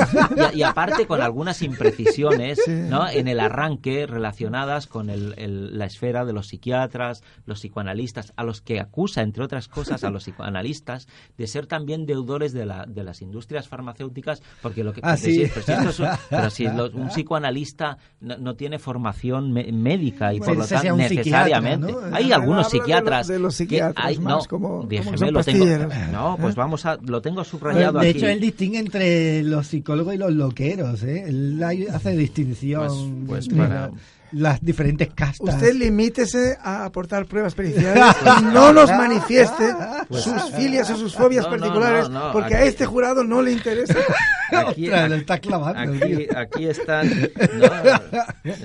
Y, 0.55 0.59
y 0.59 0.63
aparte 0.63 1.07
con 1.07 1.21
algunas 1.21 1.63
imprecisiones 1.63 2.61
¿no? 2.69 3.09
en 3.09 3.27
el 3.29 3.41
arranque 3.41 4.07
relacionadas 4.07 4.87
con 4.87 5.11
el- 5.11 5.35
el- 5.37 5.77
la 5.79 5.87
esfera 5.87 6.25
de 6.25 6.33
los 6.33 6.49
psiquiatras, 6.49 7.23
los 7.47 7.61
psicoanalistas, 7.61 8.33
a 8.37 8.45
los 8.45 8.61
que 8.61 8.79
acusa, 8.79 9.23
entre 9.23 9.43
otras 9.43 9.67
cosas, 9.69 10.05
a 10.05 10.11
los 10.11 10.23
psicoanalistas 10.25 11.09
de 11.37 11.47
ser 11.49 11.67
también 11.67 12.07
deudores 12.07 12.53
de, 12.53 12.67
la- 12.67 12.87
de 12.87 13.03
las 13.03 13.21
industrias 13.23 13.67
farmacéuticas, 13.69 14.43
porque 14.63 14.85
lo 14.85 14.93
que... 14.93 15.01
Ah, 15.03 15.17
sí. 15.17 15.45
pero 15.53 15.67
si 15.67 15.73
esto 15.73 15.89
es 15.91 16.01
un, 16.01 16.07
pero 16.31 16.51
si 16.51 16.65
lo- 16.69 16.91
un 16.91 17.09
psicoanalista 17.11 17.99
no, 18.21 18.37
no 18.37 18.55
tiene 18.55 18.79
formación 18.79 19.53
me- 19.53 19.73
médica 19.73 20.33
y 20.33 20.39
por 20.39 20.49
Bueno, 20.49 20.63
lo 20.63 20.67
ese 20.77 20.87
tanto 20.89 20.95
sea 20.95 20.95
un 20.95 21.01
psiquiatra, 21.09 21.61
necesariamente... 21.61 21.93
¿no? 22.11 22.17
Hay 22.17 22.33
algunos 22.33 22.71
de 22.73 22.79
psiquiatras... 22.79 23.19
los- 23.21 23.29
de 23.29 23.39
los 23.39 23.53
que 23.53 23.65
psiquiatras 23.65 24.07
hay- 24.07 24.19
más 24.19 24.33
no, 24.35 24.45
como- 24.49 24.83
déjeme, 24.89 25.31
lo 25.31 25.43
tengo... 25.45 25.67
No, 26.13 26.39
pues 26.41 26.55
vamos 26.55 26.87
a... 26.87 26.97
Lo 27.03 27.21
tengo 27.23 27.45
subrayado 27.45 27.99
de 28.01 28.09
aquí. 28.11 28.19
hecho, 28.19 28.27
él 28.29 28.41
distingue 28.41 28.79
entre 28.79 29.43
los 29.43 29.67
psicólogos 29.67 30.15
y 30.15 30.19
los 30.19 30.33
loqueros, 30.33 31.03
¿eh? 31.03 31.25
Él 31.29 31.63
hace 31.93 32.17
distinción 32.17 32.87
Pues- 33.27 33.49
pues 33.49 33.49
para- 33.49 33.91
las 34.33 34.61
diferentes 34.61 35.09
castas. 35.15 35.55
Usted 35.55 35.75
limítese 35.75 36.57
a 36.63 36.85
aportar 36.85 37.27
pruebas 37.27 37.55
periciales 37.55 38.03
y 38.41 38.45
no 38.45 38.73
nos 38.73 38.91
manifieste 38.91 39.65
sus 40.11 40.51
filias 40.55 40.91
o 40.91 40.97
sus 40.97 41.15
fobias 41.15 41.45
No, 41.45 41.51
particulares, 41.51 42.09
no, 42.09 42.27
no, 42.29 42.33
porque 42.33 42.55
a 42.55 42.59
aquí- 42.59 42.69
este 42.69 42.87
jurado 42.87 43.25
no 43.25 43.43
le 43.43 43.53
interesa. 43.53 43.95
Aquí, 44.49 44.85
Ostras, 44.85 45.11
lo 45.11 45.17
está 45.17 45.39
clavando, 45.41 45.93
aquí, 46.05 46.29
aquí 46.37 46.67
están. 46.69 47.09
no, 47.55 47.67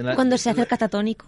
la- 0.03 0.14
Cuando 0.16 0.38
se 0.38 0.51
hace 0.51 0.62
el 0.62 0.68
catatónico 0.68 1.26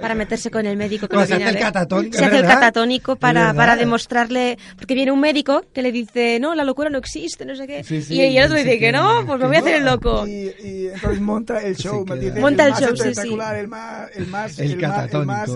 para 0.00 0.16
meterse 0.16 0.50
con 0.50 0.66
el 0.66 0.76
médico 0.76 1.06
que 1.06 1.16
se 1.18 1.22
hace 1.22 1.34
a 1.34 1.48
el 1.48 1.54
ver. 1.54 1.62
catatónico, 1.62 2.18
Se 2.18 2.24
hace 2.24 2.38
el 2.38 2.46
catatónico 2.46 3.14
para, 3.14 3.54
para 3.54 3.76
demostrarle 3.76 4.58
porque 4.76 4.94
viene 4.94 5.12
un 5.12 5.20
médico 5.20 5.64
que 5.72 5.82
le 5.82 5.92
dice 5.92 6.38
no 6.40 6.56
la 6.56 6.64
locura 6.64 6.90
no 6.90 6.98
existe 6.98 7.44
no 7.46 7.54
sé 7.54 7.68
qué 7.68 7.84
Sí, 7.84 8.02
sí, 8.02 8.14
y 8.16 8.36
el 8.36 8.44
otro 8.44 8.56
dice 8.56 8.70
que- 8.70 8.78
que 8.80 8.92
no 8.92 9.24
pues 9.24 9.38
me 9.38 9.46
voy 9.46 9.56
a 9.56 9.60
hacer 9.60 9.74
el 9.76 9.84
loco 9.84 10.26
Y, 10.26 10.32
y 10.64 10.88
entonces 10.92 11.20
monta 11.20 11.58
el 11.62 11.76
show. 11.76 12.04
Monta 12.40 12.64
el 12.64 12.70
más 12.72 12.80
show, 12.80 12.90
sí, 12.96 13.02
sí. 13.02 13.08
espectacular, 13.10 13.54
el 13.56 13.68
más, 13.72 14.10
el 14.14 14.26
más, 14.28 14.58
El 14.58 14.72
el, 14.72 14.78
más, 14.88 15.12
el, 15.12 15.26
más, 15.26 15.50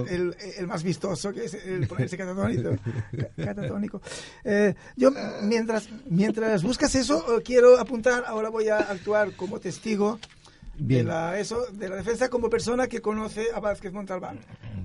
el, 0.58 0.66
más 0.66 0.82
vistoso, 0.82 1.32
que 1.32 1.44
es 1.44 1.54
el 1.54 1.86
ponerse 1.86 2.16
catatónico. 2.16 2.70
Ca- 3.36 3.44
catatónico. 3.44 4.00
Eh, 4.44 4.74
yo, 4.96 5.10
mientras, 5.42 5.88
mientras 6.08 6.62
buscas 6.62 6.94
eso, 6.94 7.36
eh, 7.38 7.42
quiero 7.42 7.78
apuntar, 7.78 8.24
ahora 8.26 8.48
voy 8.48 8.68
a 8.68 8.78
actuar 8.78 9.32
como 9.32 9.60
testigo 9.60 10.18
de 10.78 10.84
Bien. 10.84 11.08
la, 11.08 11.38
eso, 11.38 11.66
de 11.72 11.88
la 11.88 11.96
defensa 11.96 12.28
como 12.28 12.50
persona 12.50 12.86
que 12.86 13.00
conoce 13.00 13.46
a 13.54 13.60
Vázquez 13.60 13.92
Montalbán. 13.92 14.38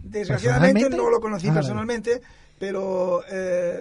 Desgraciadamente 0.04 0.82
¿Personalmente? 0.82 0.98
no 0.98 1.10
lo 1.10 1.20
conocí 1.22 1.48
Ah, 1.50 1.54
personalmente, 1.54 2.22
pero 2.60 3.24
eh, 3.32 3.81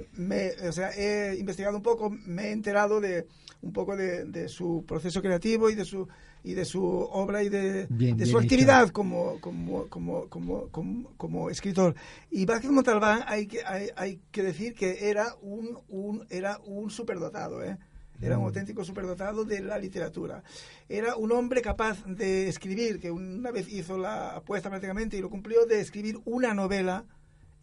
o 0.70 0.72
sea, 0.72 0.90
he 0.96 1.36
investigado 1.38 1.76
un 1.76 1.82
poco, 1.82 2.10
me 2.10 2.48
he 2.48 2.52
enterado 2.52 3.00
de 3.00 3.26
un 3.62 3.72
poco 3.72 3.96
de, 3.96 4.24
de 4.24 4.48
su 4.48 4.84
proceso 4.86 5.20
creativo 5.20 5.68
y 5.68 5.74
de 5.74 5.84
su 5.84 6.08
y 6.42 6.54
de 6.54 6.64
su 6.64 6.82
obra 6.82 7.42
y 7.42 7.50
de, 7.50 7.86
Bien, 7.90 8.16
de 8.16 8.24
bien 8.24 8.26
su 8.26 8.38
actividad 8.38 8.88
como, 8.88 9.38
como, 9.40 9.88
como, 9.88 10.26
como, 10.28 10.70
como, 11.16 11.50
escritor. 11.50 11.94
Y 12.30 12.46
Vázquez 12.46 12.70
Montalbán 12.70 13.22
hay 13.26 13.46
que, 13.46 13.62
hay, 13.62 13.88
hay 13.94 14.20
que 14.30 14.42
decir 14.42 14.74
que 14.74 15.10
era 15.10 15.34
un, 15.42 15.78
un, 15.88 16.26
era 16.30 16.58
un 16.64 16.90
superdotado, 16.90 17.62
¿eh? 17.62 17.76
Era 18.22 18.36
Mm. 18.36 18.40
un 18.40 18.46
auténtico 18.46 18.84
superdotado 18.84 19.44
de 19.44 19.60
la 19.60 19.78
literatura. 19.78 20.42
Era 20.88 21.16
un 21.16 21.32
hombre 21.32 21.62
capaz 21.62 22.04
de 22.06 22.48
escribir, 22.48 23.00
que 23.00 23.10
una 23.10 23.50
vez 23.50 23.68
hizo 23.68 23.98
la 23.98 24.36
apuesta 24.36 24.68
prácticamente 24.68 25.16
y 25.16 25.20
lo 25.20 25.30
cumplió, 25.30 25.66
de 25.66 25.80
escribir 25.80 26.18
una 26.24 26.54
novela 26.54 27.04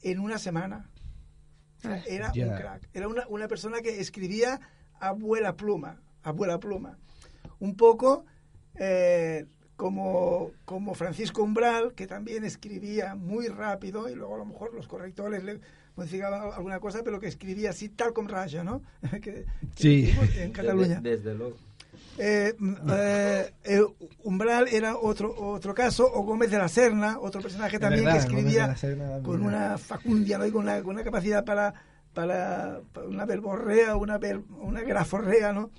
en 0.01 0.19
una 0.19 0.37
semana. 0.37 0.89
O 1.77 1.81
sea, 1.81 2.03
era 2.07 2.31
un 2.31 2.55
crack. 2.55 2.89
Era 2.93 3.07
una, 3.07 3.27
una 3.27 3.47
persona 3.47 3.81
que 3.81 3.99
escribía 3.99 4.59
a 4.99 5.11
vuela 5.11 5.55
pluma, 5.55 6.01
a 6.23 6.31
vuela 6.31 6.59
pluma. 6.59 6.97
Un 7.59 7.75
poco 7.75 8.25
eh, 8.75 9.45
como, 9.75 10.51
como 10.65 10.95
Francisco 10.95 11.43
Umbral, 11.43 11.93
que 11.93 12.07
también 12.07 12.43
escribía 12.43 13.15
muy 13.15 13.47
rápido 13.47 14.09
y 14.09 14.15
luego 14.15 14.35
a 14.35 14.39
lo 14.39 14.45
mejor 14.45 14.73
los 14.73 14.87
correctores 14.87 15.43
le 15.43 15.59
modificaban 15.95 16.51
alguna 16.53 16.79
cosa, 16.79 17.03
pero 17.03 17.19
que 17.19 17.27
escribía 17.27 17.69
así 17.71 17.89
tal 17.89 18.13
como 18.13 18.27
Rayo, 18.29 18.63
¿no? 18.63 18.81
que, 19.11 19.19
que 19.21 19.45
Sí. 19.75 20.15
en 20.37 20.51
Cataluña. 20.53 20.99
Desde, 21.01 21.33
luego. 21.35 21.57
Eh, 22.19 22.55
mm, 22.57 22.73
eh, 22.91 23.53
eh, 23.63 23.81
Umbral 24.23 24.67
era 24.69 24.97
otro 24.97 25.35
otro 25.35 25.73
caso, 25.73 26.09
o 26.11 26.23
Gómez 26.23 26.49
de 26.51 26.57
la 26.57 26.67
Serna, 26.67 27.19
otro 27.19 27.41
personaje 27.41 27.77
también 27.79 28.05
verdad, 28.05 28.19
que 28.19 28.25
escribía 28.27 28.75
Serna 28.75 29.19
con 29.23 29.43
una 29.43 29.77
facundia 29.77 30.37
¿no? 30.37 30.45
y 30.45 30.51
con 30.51 30.63
una, 30.63 30.81
con 30.81 30.95
una 30.95 31.03
capacidad 31.03 31.45
para, 31.45 31.73
para, 32.13 32.81
para 32.93 33.07
una 33.07 33.25
verborrea, 33.25 33.95
una, 33.95 34.17
ver- 34.17 34.41
una 34.59 34.81
graforrea, 34.81 35.53
¿no? 35.53 35.69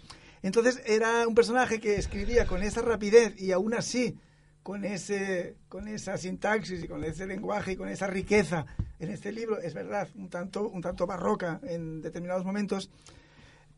Entonces 0.42 0.80
era 0.86 1.26
un 1.26 1.34
personaje 1.34 1.80
que 1.80 1.96
escribía 1.96 2.46
con 2.46 2.62
esa 2.62 2.82
rapidez 2.82 3.34
y 3.40 3.50
aún 3.50 3.74
así 3.74 4.16
con 4.62 4.84
ese 4.84 5.56
con 5.68 5.88
esa 5.88 6.16
sintaxis 6.16 6.84
y 6.84 6.88
con 6.88 7.02
ese 7.02 7.26
lenguaje 7.26 7.72
y 7.72 7.76
con 7.76 7.88
esa 7.88 8.06
riqueza 8.06 8.66
en 9.00 9.10
este 9.10 9.32
libro 9.32 9.58
es 9.60 9.74
verdad 9.74 10.08
un 10.14 10.28
tanto 10.28 10.68
un 10.68 10.82
tanto 10.82 11.06
barroca 11.06 11.58
en 11.64 12.02
determinados 12.02 12.44
momentos 12.44 12.90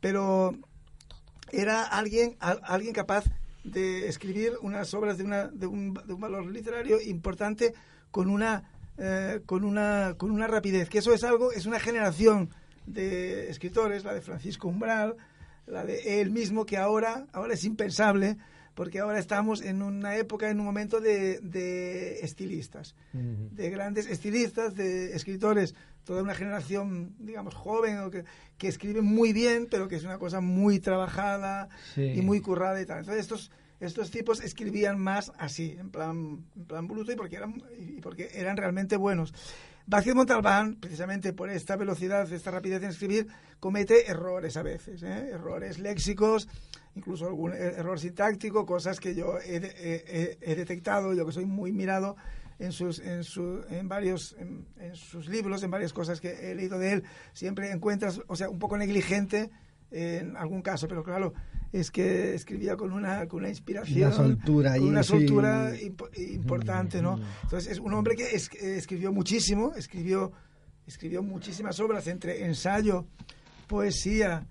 pero 0.01 0.55
era 1.53 1.85
alguien 1.85 2.37
al- 2.41 2.61
alguien 2.65 2.93
capaz 2.93 3.25
de 3.65 4.09
escribir 4.09 4.53
unas 4.63 4.95
obras 4.95 5.19
de, 5.19 5.25
una, 5.25 5.49
de, 5.49 5.67
un, 5.67 5.95
de 5.95 6.13
un 6.15 6.21
valor 6.21 6.47
literario 6.47 7.01
importante 7.01 7.75
con 8.11 8.29
una 8.31 8.71
eh, 8.99 9.41
con 9.47 9.65
una 9.65 10.15
con 10.17 10.31
una 10.31 10.47
rapidez 10.47 10.89
que 10.89 10.99
eso 10.99 11.13
es 11.15 11.25
algo 11.25 11.53
es 11.53 11.67
una 11.67 11.79
generación 11.79 12.51
de 12.87 13.49
escritores 13.51 14.05
la 14.05 14.15
de 14.15 14.21
Francisco 14.23 14.69
Umbral 14.69 15.15
la 15.67 15.85
de 15.85 16.21
él 16.21 16.31
mismo 16.31 16.65
que 16.67 16.77
ahora 16.77 17.27
ahora 17.33 17.55
es 17.55 17.65
impensable 17.65 18.37
porque 18.75 19.01
ahora 19.01 19.19
estamos 19.19 19.61
en 19.63 19.83
una 19.83 20.17
época 20.17 20.49
en 20.49 20.59
un 20.59 20.65
momento 20.67 21.01
de, 21.01 21.39
de 21.41 22.21
estilistas 22.21 22.95
de 23.13 23.69
grandes 23.71 24.07
estilistas, 24.07 24.75
de 24.75 25.15
escritores, 25.15 25.75
toda 26.05 26.23
una 26.23 26.35
generación, 26.35 27.15
digamos, 27.19 27.55
joven, 27.55 27.99
o 27.99 28.11
que, 28.11 28.25
que 28.59 28.69
escriben 28.69 29.05
muy 29.05 29.33
bien, 29.33 29.69
pero 29.71 29.89
que 29.89 29.97
es 29.97 30.05
una 30.05 30.19
cosa 30.19 30.41
muy 30.41 30.81
trabajada 30.81 31.69
Sí. 31.95 32.03
y 32.17 32.23
muy 32.23 32.41
currada 32.41 32.81
y 32.81 32.87
tal. 32.87 32.99
Entonces 33.01 33.23
estos, 33.23 33.51
estos 33.81 34.11
tipos 34.11 34.41
escribían 34.43 34.99
más 34.99 35.33
así, 35.39 35.77
en 35.79 35.91
plan, 35.91 36.45
en 36.57 36.65
plan 36.67 36.87
bruto 36.89 37.13
y 37.13 37.17
porque 37.17 37.37
eran, 37.37 37.63
y 37.79 38.01
porque 38.01 38.31
eran 38.35 38.57
realmente 38.57 38.97
buenos. 38.97 39.33
Vázquez 39.87 40.15
Montalbán, 40.15 40.77
precisamente 40.77 41.33
por 41.33 41.51
esta 41.51 41.75
velocidad, 41.77 42.31
esta 42.33 42.51
rapidez 42.53 42.83
en 42.83 42.91
escribir, 42.91 43.27
comete 43.59 44.09
errores 44.11 44.57
a 44.57 44.63
veces, 44.63 45.03
¿eh? 45.03 45.31
errores 45.33 45.79
léxicos, 45.81 46.49
incluso 46.95 47.27
algún 47.27 47.53
er- 47.53 47.75
error 47.79 47.99
sintáctico, 47.99 48.65
cosas 48.67 49.01
que 49.01 49.15
yo 49.17 49.39
he- 49.45 49.57
he- 49.57 50.39
he 50.41 50.55
detectado, 50.55 51.13
yo 51.15 51.27
que 51.27 51.33
soy 51.33 51.45
muy 51.47 51.73
mirado 51.73 52.17
en 52.61 52.71
sus 52.73 53.01
en, 53.01 53.25
su, 53.25 53.65
en 53.71 53.89
varios 53.89 54.37
en, 54.39 54.67
en 54.79 54.95
sus 54.95 55.27
libros, 55.29 55.63
en 55.65 55.71
varias 55.73 55.93
cosas 55.93 56.21
que 56.21 56.51
he 56.51 56.55
leído 56.55 56.79
de 56.79 56.93
él, 56.93 57.05
siempre 57.33 57.73
encuentras, 57.73 58.21
o 58.29 58.37
sea, 58.37 58.49
un 58.49 58.59
poco 58.61 58.77
negligente 58.79 59.51
en 59.91 60.37
algún 60.37 60.63
caso, 60.63 60.87
pero 60.87 61.03
claro, 61.03 61.33
es 61.73 61.91
que 61.91 62.35
escribía 62.35 62.77
con 62.77 62.93
una 62.93 63.27
con 63.27 63.41
una 63.41 63.49
inspiración, 63.49 64.07
Una 64.09 64.13
soltura 64.17 64.77
con 64.77 64.87
una 64.89 65.03
sí. 65.03 65.15
Mm, 65.15 65.19
soltura 65.19 65.75
impo- 65.75 66.11
importante, 66.33 67.03
¿no? 67.03 67.19
Entonces 67.43 67.73
es 67.73 67.81
un 67.81 67.93
hombre 67.95 68.15
que 68.15 68.25
es- 68.37 68.51
escribió 68.63 69.11
muchísimo, 69.11 69.73
escribió 69.75 70.31
escribió 70.87 71.23
muchísimas 71.23 71.79
obras 71.81 72.07
entre 72.09 72.45
ensayo, 72.45 73.07
poesía, 73.69 74.47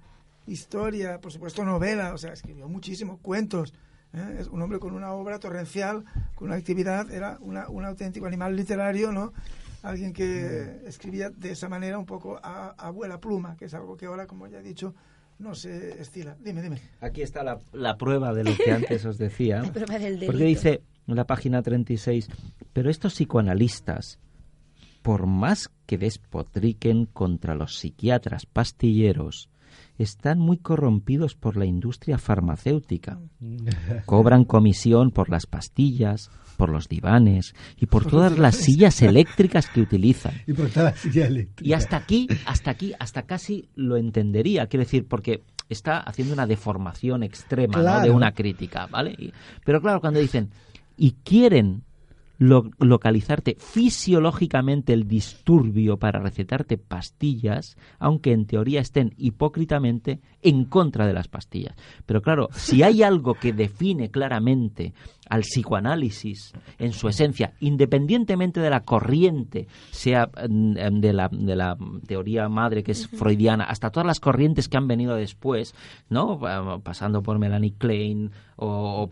historia, 0.48 1.20
por 1.22 1.32
supuesto 1.32 1.64
novela, 1.66 2.14
o 2.14 2.18
sea, 2.18 2.34
escribió 2.34 2.68
muchísimo, 2.68 3.20
cuentos. 3.22 3.74
¿Eh? 4.14 4.38
Es 4.40 4.48
un 4.48 4.62
hombre 4.62 4.80
con 4.80 4.94
una 4.94 5.12
obra 5.14 5.40
torrencial, 5.40 6.06
con 6.36 6.48
una 6.50 6.58
actividad, 6.58 7.12
era 7.12 7.38
una, 7.42 7.70
un 7.70 7.86
auténtico 7.86 8.26
animal 8.26 8.56
literario, 8.56 9.12
¿no? 9.12 9.34
Alguien 9.82 10.12
que 10.14 10.82
escribía 10.86 11.30
de 11.30 11.52
esa 11.52 11.70
manera 11.70 11.98
un 11.98 12.06
poco 12.06 12.38
a, 12.44 12.76
a 12.78 12.88
abuela 12.88 13.20
pluma, 13.20 13.56
que 13.56 13.66
es 13.66 13.74
algo 13.74 13.96
que 13.96 14.08
ahora, 14.08 14.28
como 14.28 14.48
ya 14.48 14.60
he 14.60 14.64
dicho, 14.64 14.94
no 15.38 15.56
se 15.56 16.02
estila. 16.02 16.36
Dime, 16.42 16.62
dime. 16.62 16.82
Aquí 17.00 17.22
está 17.22 17.44
la, 17.44 17.60
la 17.72 17.96
prueba 17.98 18.34
de 18.34 18.44
lo 18.44 18.52
que 18.58 18.72
antes 18.74 19.06
os 19.06 19.18
decía. 19.18 19.62
La 19.64 19.72
prueba 19.72 19.98
del 19.98 20.20
Porque 20.26 20.44
delito. 20.44 20.60
dice 20.60 20.84
en 21.08 21.16
la 21.16 21.26
página 21.26 21.62
36, 21.62 22.28
pero 22.74 22.90
estos 22.90 23.14
psicoanalistas, 23.14 24.20
por 25.02 25.28
más 25.28 25.72
que 25.86 25.98
despotriquen 25.98 27.06
contra 27.06 27.56
los 27.56 27.78
psiquiatras 27.80 28.46
pastilleros, 28.46 29.50
están 30.00 30.40
muy 30.40 30.58
corrompidos 30.58 31.36
por 31.36 31.58
la 31.58 31.66
industria 31.66 32.18
farmacéutica. 32.18 33.20
Cobran 34.06 34.46
comisión 34.46 35.12
por 35.12 35.30
las 35.30 35.46
pastillas, 35.46 36.32
por 36.58 36.70
los 36.70 36.88
divanes 36.88 37.54
y 37.78 37.86
por 37.86 38.06
todas 38.06 38.38
las 38.38 38.56
sillas 38.56 39.02
eléctricas 39.02 39.70
que 39.70 39.82
utilizan. 39.82 40.34
Y 40.48 40.54
por 40.54 40.70
toda 40.70 40.92
la 40.92 40.96
silla 40.96 41.28
eléctrica. 41.28 41.70
Y 41.70 41.74
hasta 41.74 41.98
aquí, 41.98 42.28
hasta 42.46 42.72
aquí, 42.72 42.94
hasta 42.98 43.24
casi 43.24 43.70
lo 43.76 43.98
entendería. 43.98 44.68
Quiero 44.68 44.86
decir, 44.86 45.06
porque 45.08 45.44
está 45.68 46.00
haciendo 46.00 46.34
una 46.34 46.48
deformación 46.48 47.24
extrema 47.24 47.82
¿no? 47.82 48.02
De 48.02 48.10
una 48.10 48.32
crítica, 48.32 48.88
¿vale? 48.88 49.34
Pero 49.66 49.82
claro, 49.82 50.00
cuando 50.00 50.20
dicen, 50.20 50.50
y 50.96 51.12
quieren 51.24 51.84
lo- 52.40 52.72
localizarte 52.80 53.56
fisiológicamente 53.60 54.94
el 54.94 55.08
disturbio 55.08 55.98
para 55.98 56.20
recetarte 56.20 56.78
pastillas, 56.78 57.78
aunque 58.00 58.32
en 58.32 58.46
teoría 58.48 58.82
estén 58.82 59.14
hipócritamente 59.18 60.22
en 60.42 60.66
contra 60.66 61.06
de 61.06 61.14
las 61.14 61.28
pastillas. 61.28 61.76
Pero 62.06 62.22
claro, 62.22 62.50
si 62.54 62.82
hay 62.82 63.04
algo 63.04 63.36
que 63.36 63.54
define 63.54 64.10
claramente 64.10 64.94
al 65.30 65.42
psicoanálisis 65.42 66.54
en 66.80 66.92
su 66.94 67.08
esencia, 67.08 67.54
independientemente 67.60 68.60
de 68.60 68.70
la 68.70 68.82
corriente, 68.82 69.68
sea 69.92 70.30
mm, 70.50 70.78
em, 70.78 71.02
de 71.02 71.14
la, 71.14 71.30
de 71.32 71.56
la 71.56 71.78
teoría 72.08 72.50
madre 72.50 72.84
que 72.84 72.92
es 72.92 73.08
freudiana, 73.08 73.64
hasta 73.66 73.92
todas 73.92 74.08
las 74.08 74.20
corrientes 74.20 74.68
que 74.68 74.78
han 74.78 74.88
venido 74.88 75.16
después, 75.16 75.74
¿no? 76.10 76.40
Pa- 76.40 76.80
Pasando 76.80 77.22
por 77.22 77.40
Melanie 77.40 77.76
Klein 77.78 78.32
o, 78.58 79.08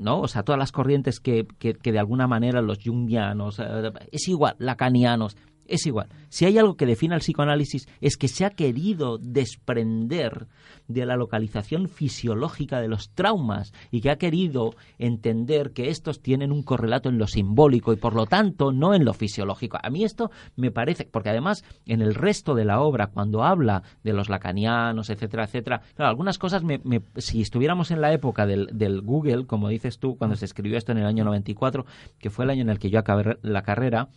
¿no? 0.00 0.20
O 0.20 0.28
sea, 0.28 0.42
todas 0.42 0.58
las 0.58 0.72
corrientes 0.72 1.20
que, 1.20 1.46
que, 1.58 1.74
que 1.74 1.92
de 1.92 1.98
alguna 1.98 2.26
manera 2.26 2.62
los 2.62 2.78
jungianos, 2.82 3.58
eh, 3.58 3.92
es 4.12 4.28
igual, 4.28 4.54
lacanianos, 4.58 5.36
es 5.68 5.86
igual. 5.86 6.08
Si 6.30 6.44
hay 6.44 6.58
algo 6.58 6.76
que 6.76 6.86
define 6.86 7.14
al 7.14 7.20
psicoanálisis 7.20 7.88
es 8.00 8.16
que 8.16 8.28
se 8.28 8.44
ha 8.44 8.50
querido 8.50 9.18
desprender 9.18 10.46
de 10.88 11.06
la 11.06 11.16
localización 11.16 11.88
fisiológica 11.88 12.80
de 12.80 12.88
los 12.88 13.10
traumas 13.10 13.72
y 13.90 14.00
que 14.00 14.10
ha 14.10 14.16
querido 14.16 14.74
entender 14.98 15.72
que 15.72 15.90
estos 15.90 16.20
tienen 16.20 16.50
un 16.50 16.62
correlato 16.62 17.08
en 17.08 17.18
lo 17.18 17.26
simbólico 17.26 17.92
y 17.92 17.96
por 17.96 18.14
lo 18.14 18.26
tanto 18.26 18.72
no 18.72 18.94
en 18.94 19.04
lo 19.04 19.12
fisiológico. 19.12 19.78
A 19.82 19.90
mí 19.90 20.04
esto 20.04 20.30
me 20.56 20.70
parece, 20.70 21.04
porque 21.04 21.30
además 21.30 21.64
en 21.86 22.00
el 22.00 22.14
resto 22.14 22.54
de 22.54 22.64
la 22.64 22.80
obra, 22.80 23.08
cuando 23.08 23.44
habla 23.44 23.82
de 24.02 24.12
los 24.12 24.28
lacanianos, 24.28 25.10
etcétera, 25.10 25.44
etcétera, 25.44 25.82
claro, 25.94 26.10
algunas 26.10 26.38
cosas, 26.38 26.64
me, 26.64 26.80
si 27.16 27.42
estuviéramos 27.42 27.90
en 27.90 28.00
la 28.00 28.12
época 28.12 28.46
del, 28.46 28.68
del 28.72 29.02
Google, 29.02 29.46
como 29.46 29.68
dices 29.68 29.98
tú, 29.98 30.16
cuando 30.16 30.36
se 30.36 30.46
escribió 30.46 30.78
esto 30.78 30.92
en 30.92 30.98
el 30.98 31.06
año 31.06 31.24
94, 31.24 31.84
que 32.18 32.30
fue 32.30 32.44
el 32.44 32.50
año 32.50 32.62
en 32.62 32.70
el 32.70 32.78
que 32.78 32.90
yo 32.90 32.98
acabé 32.98 33.38
la 33.42 33.62
carrera, 33.62 34.08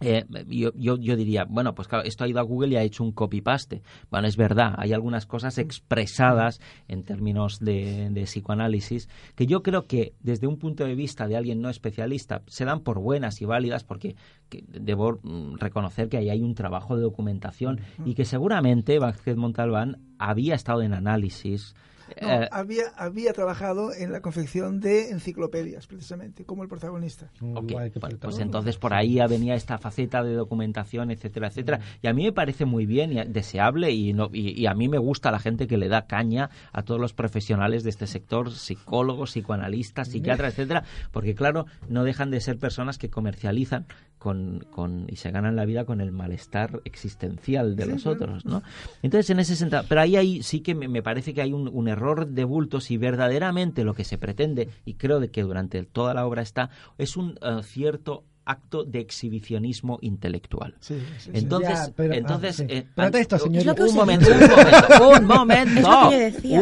eh, 0.00 0.24
yo, 0.48 0.72
yo, 0.74 0.96
yo 0.98 1.16
diría, 1.16 1.46
bueno, 1.48 1.74
pues 1.74 1.88
claro, 1.88 2.04
esto 2.04 2.24
ha 2.24 2.28
ido 2.28 2.38
a 2.38 2.42
Google 2.42 2.68
y 2.68 2.76
ha 2.76 2.82
hecho 2.82 3.02
un 3.02 3.12
copy-paste. 3.12 3.82
Bueno, 4.10 4.28
es 4.28 4.36
verdad, 4.36 4.74
hay 4.76 4.92
algunas 4.92 5.24
cosas 5.24 5.56
expresadas 5.56 6.60
en 6.86 7.02
términos 7.02 7.60
de, 7.60 8.10
de 8.10 8.24
psicoanálisis 8.24 9.08
que 9.34 9.46
yo 9.46 9.62
creo 9.62 9.86
que 9.86 10.14
desde 10.20 10.46
un 10.46 10.58
punto 10.58 10.84
de 10.84 10.94
vista 10.94 11.26
de 11.26 11.36
alguien 11.36 11.62
no 11.62 11.70
especialista 11.70 12.42
se 12.46 12.66
dan 12.66 12.80
por 12.80 13.00
buenas 13.00 13.40
y 13.40 13.46
válidas 13.46 13.84
porque 13.84 14.16
que 14.50 14.64
debo 14.68 15.18
mm, 15.22 15.56
reconocer 15.56 16.08
que 16.08 16.18
ahí 16.18 16.28
hay 16.28 16.42
un 16.42 16.54
trabajo 16.54 16.96
de 16.96 17.02
documentación 17.02 17.80
y 18.04 18.14
que 18.14 18.24
seguramente 18.24 18.98
Vázquez 18.98 19.36
Montalbán 19.36 20.02
había 20.18 20.54
estado 20.54 20.82
en 20.82 20.92
análisis 20.92 21.74
No, 22.22 22.28
Eh, 22.42 22.48
había, 22.52 22.84
había 22.96 23.32
trabajado 23.32 23.92
en 23.92 24.12
la 24.12 24.20
confección 24.20 24.80
de 24.80 25.10
enciclopedias, 25.10 25.86
precisamente, 25.86 26.44
como 26.44 26.62
el 26.62 26.68
protagonista. 26.68 27.30
Ok, 27.40 27.72
Guay, 27.72 27.90
qué 27.90 27.98
bueno, 27.98 28.16
puta. 28.16 28.28
pues 28.28 28.38
entonces 28.38 28.76
por 28.78 28.94
ahí 28.94 29.18
venía 29.28 29.54
esta 29.54 29.78
faceta 29.78 30.22
de 30.22 30.34
documentación, 30.34 31.10
etcétera, 31.10 31.48
etcétera. 31.48 31.80
Y 32.02 32.06
a 32.08 32.12
mí 32.12 32.24
me 32.24 32.32
parece 32.32 32.64
muy 32.64 32.86
bien 32.86 33.12
y 33.12 33.24
deseable 33.24 33.90
y, 33.90 34.12
no, 34.12 34.30
y, 34.32 34.60
y 34.60 34.66
a 34.66 34.74
mí 34.74 34.88
me 34.88 34.98
gusta 34.98 35.30
la 35.30 35.38
gente 35.38 35.66
que 35.66 35.76
le 35.76 35.88
da 35.88 36.06
caña 36.06 36.50
a 36.72 36.82
todos 36.82 37.00
los 37.00 37.12
profesionales 37.12 37.82
de 37.82 37.90
este 37.90 38.06
sector, 38.06 38.52
psicólogos, 38.52 39.30
psicoanalistas, 39.32 40.08
psiquiatras, 40.08 40.52
etcétera, 40.52 40.84
porque 41.12 41.34
claro, 41.34 41.66
no 41.88 42.04
dejan 42.04 42.30
de 42.30 42.40
ser 42.40 42.58
personas 42.58 42.98
que 42.98 43.10
comercializan 43.10 43.86
con, 44.18 44.64
con 44.70 45.06
y 45.08 45.16
se 45.16 45.30
ganan 45.30 45.56
la 45.56 45.64
vida 45.64 45.84
con 45.84 46.00
el 46.00 46.10
malestar 46.12 46.80
existencial 46.84 47.76
de 47.76 47.86
los 47.86 48.06
otros, 48.06 48.44
¿no? 48.44 48.62
Entonces 49.02 49.30
en 49.30 49.38
ese 49.40 49.56
sentido, 49.56 49.82
pero 49.88 50.00
ahí, 50.00 50.16
ahí 50.16 50.42
sí 50.42 50.60
que 50.60 50.74
me, 50.74 50.88
me 50.88 51.02
parece 51.02 51.32
que 51.34 51.42
hay 51.42 51.52
un, 51.52 51.68
un 51.68 51.88
error 51.88 51.95
de 51.96 52.44
bulto 52.44 52.80
si 52.80 52.96
verdaderamente 52.98 53.84
lo 53.84 53.94
que 53.94 54.04
se 54.04 54.18
pretende 54.18 54.68
y 54.84 54.94
creo 54.94 55.18
de 55.20 55.30
que 55.30 55.42
durante 55.42 55.82
toda 55.84 56.14
la 56.14 56.26
obra 56.26 56.42
está 56.42 56.70
es 56.98 57.16
un 57.16 57.38
eh, 57.42 57.62
cierto 57.62 58.24
acto 58.48 58.84
de 58.84 59.00
exhibicionismo 59.00 59.98
intelectual. 60.02 60.76
Sí, 60.78 60.94
sí, 61.00 61.04
sí. 61.18 61.30
Entonces, 61.34 61.88
Ya, 61.88 61.92
pero- 61.96 62.14
ah, 62.14 62.16
entonces, 62.16 62.56
sí. 62.56 62.64
eh, 62.68 62.86
Protesto, 62.94 63.38
señor. 63.40 63.64
Un 63.76 63.88
un 63.88 63.94
momento, 63.96 64.28
un 64.30 64.38
momento, 65.26 65.88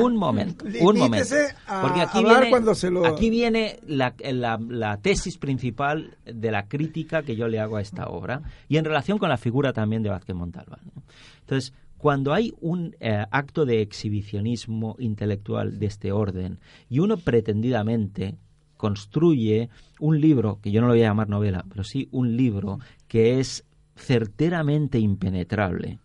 un 0.00 0.16
momento, 0.16 0.64
un 0.80 0.96
momento. 0.98 1.34
Porque 1.82 2.00
aquí 2.00 2.24
viene, 2.24 2.48
cuando 2.48 2.74
se 2.74 2.90
lo- 2.90 3.04
aquí 3.04 3.28
viene 3.28 3.80
la, 3.86 4.14
la- 4.32 4.58
la 4.66 4.96
tesis 4.96 5.36
principal 5.36 6.16
de 6.24 6.50
la 6.50 6.68
crítica 6.68 7.22
que 7.22 7.36
yo 7.36 7.48
le 7.48 7.60
hago 7.60 7.76
a 7.76 7.82
esta 7.82 8.06
obra 8.06 8.40
y 8.66 8.78
en 8.78 8.86
relación 8.86 9.18
con 9.18 9.28
la 9.28 9.36
figura 9.36 9.74
también 9.74 10.02
de 10.02 10.08
Vázquez 10.08 10.34
Montalbán. 10.34 10.80
Entonces, 11.40 11.74
cuando 12.04 12.34
hay 12.34 12.52
un 12.60 12.94
eh, 13.00 13.24
acto 13.30 13.64
de 13.64 13.80
exhibicionismo 13.80 14.94
intelectual 14.98 15.78
de 15.78 15.86
este 15.86 16.12
orden 16.12 16.58
y 16.90 16.98
uno 16.98 17.16
pretendidamente 17.16 18.36
construye 18.76 19.70
un 20.00 20.20
libro, 20.20 20.58
que 20.60 20.70
yo 20.70 20.82
no 20.82 20.88
lo 20.88 20.92
voy 20.92 21.00
a 21.00 21.06
llamar 21.06 21.30
novela, 21.30 21.64
pero 21.66 21.82
sí 21.82 22.10
un 22.12 22.36
libro 22.36 22.78
que 23.08 23.40
es 23.40 23.64
certeramente 23.96 24.98
impenetrable, 24.98 25.98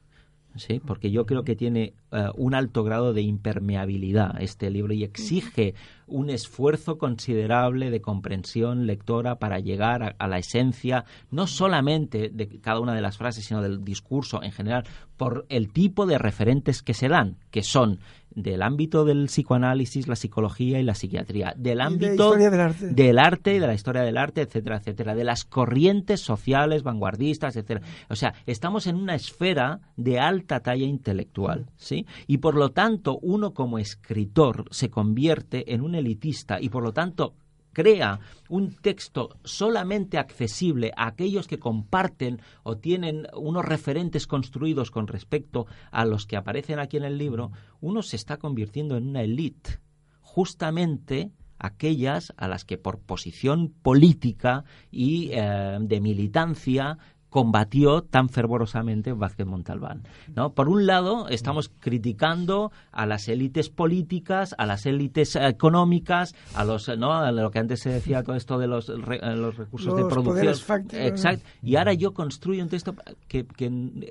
¿sí? 0.56 0.80
porque 0.80 1.12
yo 1.12 1.26
creo 1.26 1.44
que 1.44 1.58
tiene 1.58 1.92
eh, 2.12 2.30
un 2.36 2.56
alto 2.56 2.84
grado 2.84 3.14
de 3.14 3.22
impermeabilidad. 3.22 4.42
Este 4.42 4.70
libro 4.70 4.94
y 4.94 5.04
exige 5.04 5.76
un 6.08 6.30
esfuerzo 6.30 6.98
considerable 6.98 7.92
de 7.92 8.02
comprensión 8.02 8.88
lectora 8.88 9.38
para 9.38 9.60
llegar 9.60 10.04
a, 10.04 10.16
a 10.18 10.28
la 10.28 10.40
esencia, 10.40 11.06
no 11.30 11.46
solamente 11.46 12.30
de 12.30 12.60
cada 12.60 12.80
una 12.80 12.96
de 12.96 13.02
las 13.02 13.18
frases, 13.18 13.46
sino 13.46 13.62
del 13.62 13.84
discurso 13.84 14.42
en 14.42 14.52
general, 14.52 14.86
por 15.18 15.46
el 15.50 15.72
tipo 15.72 16.06
de 16.06 16.18
referentes 16.18 16.82
que 16.82 16.94
se 16.94 17.10
dan, 17.10 17.38
que 17.52 17.62
son 17.62 18.00
del 18.42 18.62
ámbito 18.62 19.06
del 19.06 19.26
psicoanálisis, 19.26 20.08
la 20.08 20.16
psicología 20.16 20.80
y 20.80 20.84
la 20.84 20.96
psiquiatría, 20.96 21.54
del 21.58 21.78
de 21.78 21.84
ámbito 21.84 22.12
historia 22.12 22.50
del 22.50 22.62
arte. 22.62 22.88
del 22.88 23.20
arte 23.20 23.56
y 23.56 23.60
de 23.60 23.68
la 23.68 23.74
historia 23.74 24.02
del 24.02 24.18
arte, 24.18 24.42
etcétera, 24.42 24.78
etcétera, 24.78 25.16
de 25.16 25.24
las 25.24 25.46
corrientes 25.46 26.22
sociales, 26.22 26.84
vanguardistas, 26.84 27.56
etcétera. 27.56 27.82
O 28.10 28.16
sea, 28.16 28.34
estamos 28.46 28.88
en 28.88 28.96
una 28.96 29.16
esfera 29.16 29.82
de 29.96 30.20
alta 30.20 30.60
talla 30.62 30.86
intelectual, 30.86 31.68
¿sí? 31.78 32.06
Y 32.28 32.38
por 32.38 32.56
lo 32.56 32.72
tanto, 32.72 33.20
uno 33.22 33.54
como 33.54 33.80
escritor 33.80 34.66
se 34.72 34.90
convierte 34.90 35.74
en 35.74 35.82
un 35.82 35.96
elitista 35.96 36.62
y 36.62 36.70
por 36.70 36.84
lo 36.84 36.94
tanto 36.94 37.36
crea 37.74 38.20
un 38.50 38.74
texto 38.76 39.38
solamente 39.44 40.18
accesible 40.18 40.92
a 40.96 41.08
aquellos 41.08 41.48
que 41.48 41.60
comparten 41.60 42.42
o 42.64 42.78
tienen 42.78 43.28
unos 43.34 43.66
referentes 43.66 44.28
construidos 44.28 44.92
con 44.92 45.08
respecto 45.08 45.68
a 45.92 46.06
los 46.06 46.26
que 46.26 46.38
aparecen 46.38 46.80
aquí 46.80 46.98
en 46.98 47.04
el 47.04 47.18
libro, 47.18 47.52
uno 47.82 48.02
se 48.02 48.16
está 48.16 48.38
convirtiendo 48.38 48.98
en 48.98 49.10
una 49.10 49.22
élite, 49.22 49.80
justamente 50.22 51.32
aquellas 51.60 52.34
a 52.38 52.48
las 52.48 52.64
que 52.64 52.78
por 52.78 53.00
posición 53.00 53.74
política 53.82 54.64
y 54.92 55.32
eh, 55.34 55.78
de 55.82 56.02
militancia 56.02 56.98
combatió 57.30 58.02
tan 58.02 58.30
fervorosamente 58.30 59.14
Vázquez 59.14 59.46
Montalbán. 59.46 60.04
¿no? 60.36 60.54
Por 60.54 60.68
un 60.70 60.86
lado, 60.88 61.28
estamos 61.30 61.70
criticando 61.80 62.72
a 62.92 63.06
las 63.06 63.28
élites 63.28 63.70
políticas, 63.70 64.56
a 64.58 64.66
las 64.66 64.86
élites 64.86 65.36
económicas, 65.36 66.34
a 66.56 66.64
los 66.66 66.88
¿no? 66.98 67.14
a 67.14 67.32
lo 67.32 67.52
que 67.52 67.60
antes 67.60 67.82
se 67.82 67.90
decía 67.90 68.24
todo 68.24 68.36
esto 68.36 68.58
de 68.58 68.68
los, 68.68 68.88
re- 68.88 69.20
eh, 69.22 69.36
los 69.36 69.58
recursos 69.58 69.96
de 69.96 70.06
producción. 70.06 70.88
Exacto. 70.92 71.44
Y 71.62 71.76
ahora 71.76 71.94
yo 71.94 72.14
construyo 72.14 72.64
un 72.64 72.70
texto 72.70 72.96
que, 73.28 73.46
que 73.46 73.70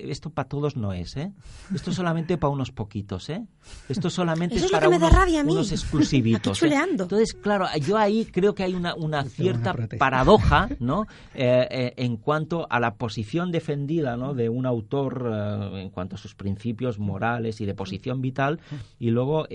esto 0.09 0.29
para 0.29 0.47
todos 0.47 0.77
no 0.77 0.93
es, 0.93 1.17
¿eh? 1.17 1.31
Esto 1.73 1.91
solamente 1.91 2.37
para 2.37 2.51
unos 2.53 2.71
poquitos, 2.71 3.29
¿eh? 3.29 3.45
Esto 3.89 4.09
solamente 4.09 4.55
Eso 4.55 4.65
es 4.65 4.71
para 4.71 4.85
que 4.87 4.89
me 4.91 4.99
da 4.99 5.07
unos, 5.07 5.19
rabia 5.19 5.41
a 5.41 5.43
mí. 5.43 5.51
unos 5.51 5.71
exclusivitos. 5.71 6.51
Aquí 6.57 6.59
chuleando. 6.59 7.03
¿eh? 7.03 7.05
Entonces, 7.05 7.33
claro, 7.33 7.65
yo 7.85 7.97
ahí 7.97 8.25
creo 8.25 8.53
que 8.55 8.63
hay 8.63 8.73
una, 8.75 8.95
una 8.95 9.23
cierta 9.25 9.73
paradoja, 9.97 10.69
¿no? 10.79 11.05
Eh, 11.33 11.67
eh, 11.69 11.93
en 11.97 12.17
cuanto 12.17 12.67
a 12.69 12.79
la 12.79 12.95
posición 13.09 13.51
defendida, 13.51 14.15
¿no? 14.17 14.33
De 14.33 14.49
un 14.49 14.65
autor 14.65 15.29
eh, 15.33 15.81
en 15.81 15.89
cuanto 15.89 16.15
a 16.15 16.17
sus 16.19 16.35
principios 16.35 16.99
morales 16.99 17.59
y 17.61 17.65
de 17.65 17.73
posición 17.73 18.21
vital, 18.21 18.59
y 18.99 19.09
luego 19.09 19.47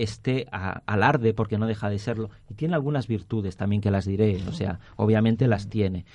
a- 0.51 0.81
alarde, 0.85 1.33
porque 1.33 1.57
no 1.57 1.65
deja 1.67 1.89
de 1.89 1.97
serlo, 1.99 2.29
y 2.49 2.53
tiene 2.53 2.75
algunas 2.75 3.07
virtudes 3.07 3.55
también 3.57 3.81
que 3.81 3.91
las 3.91 4.05
diré, 4.05 4.39
o 4.47 4.51
sea, 4.51 4.79
obviamente 4.97 5.47
las 5.47 5.67
tiene. 5.69 6.05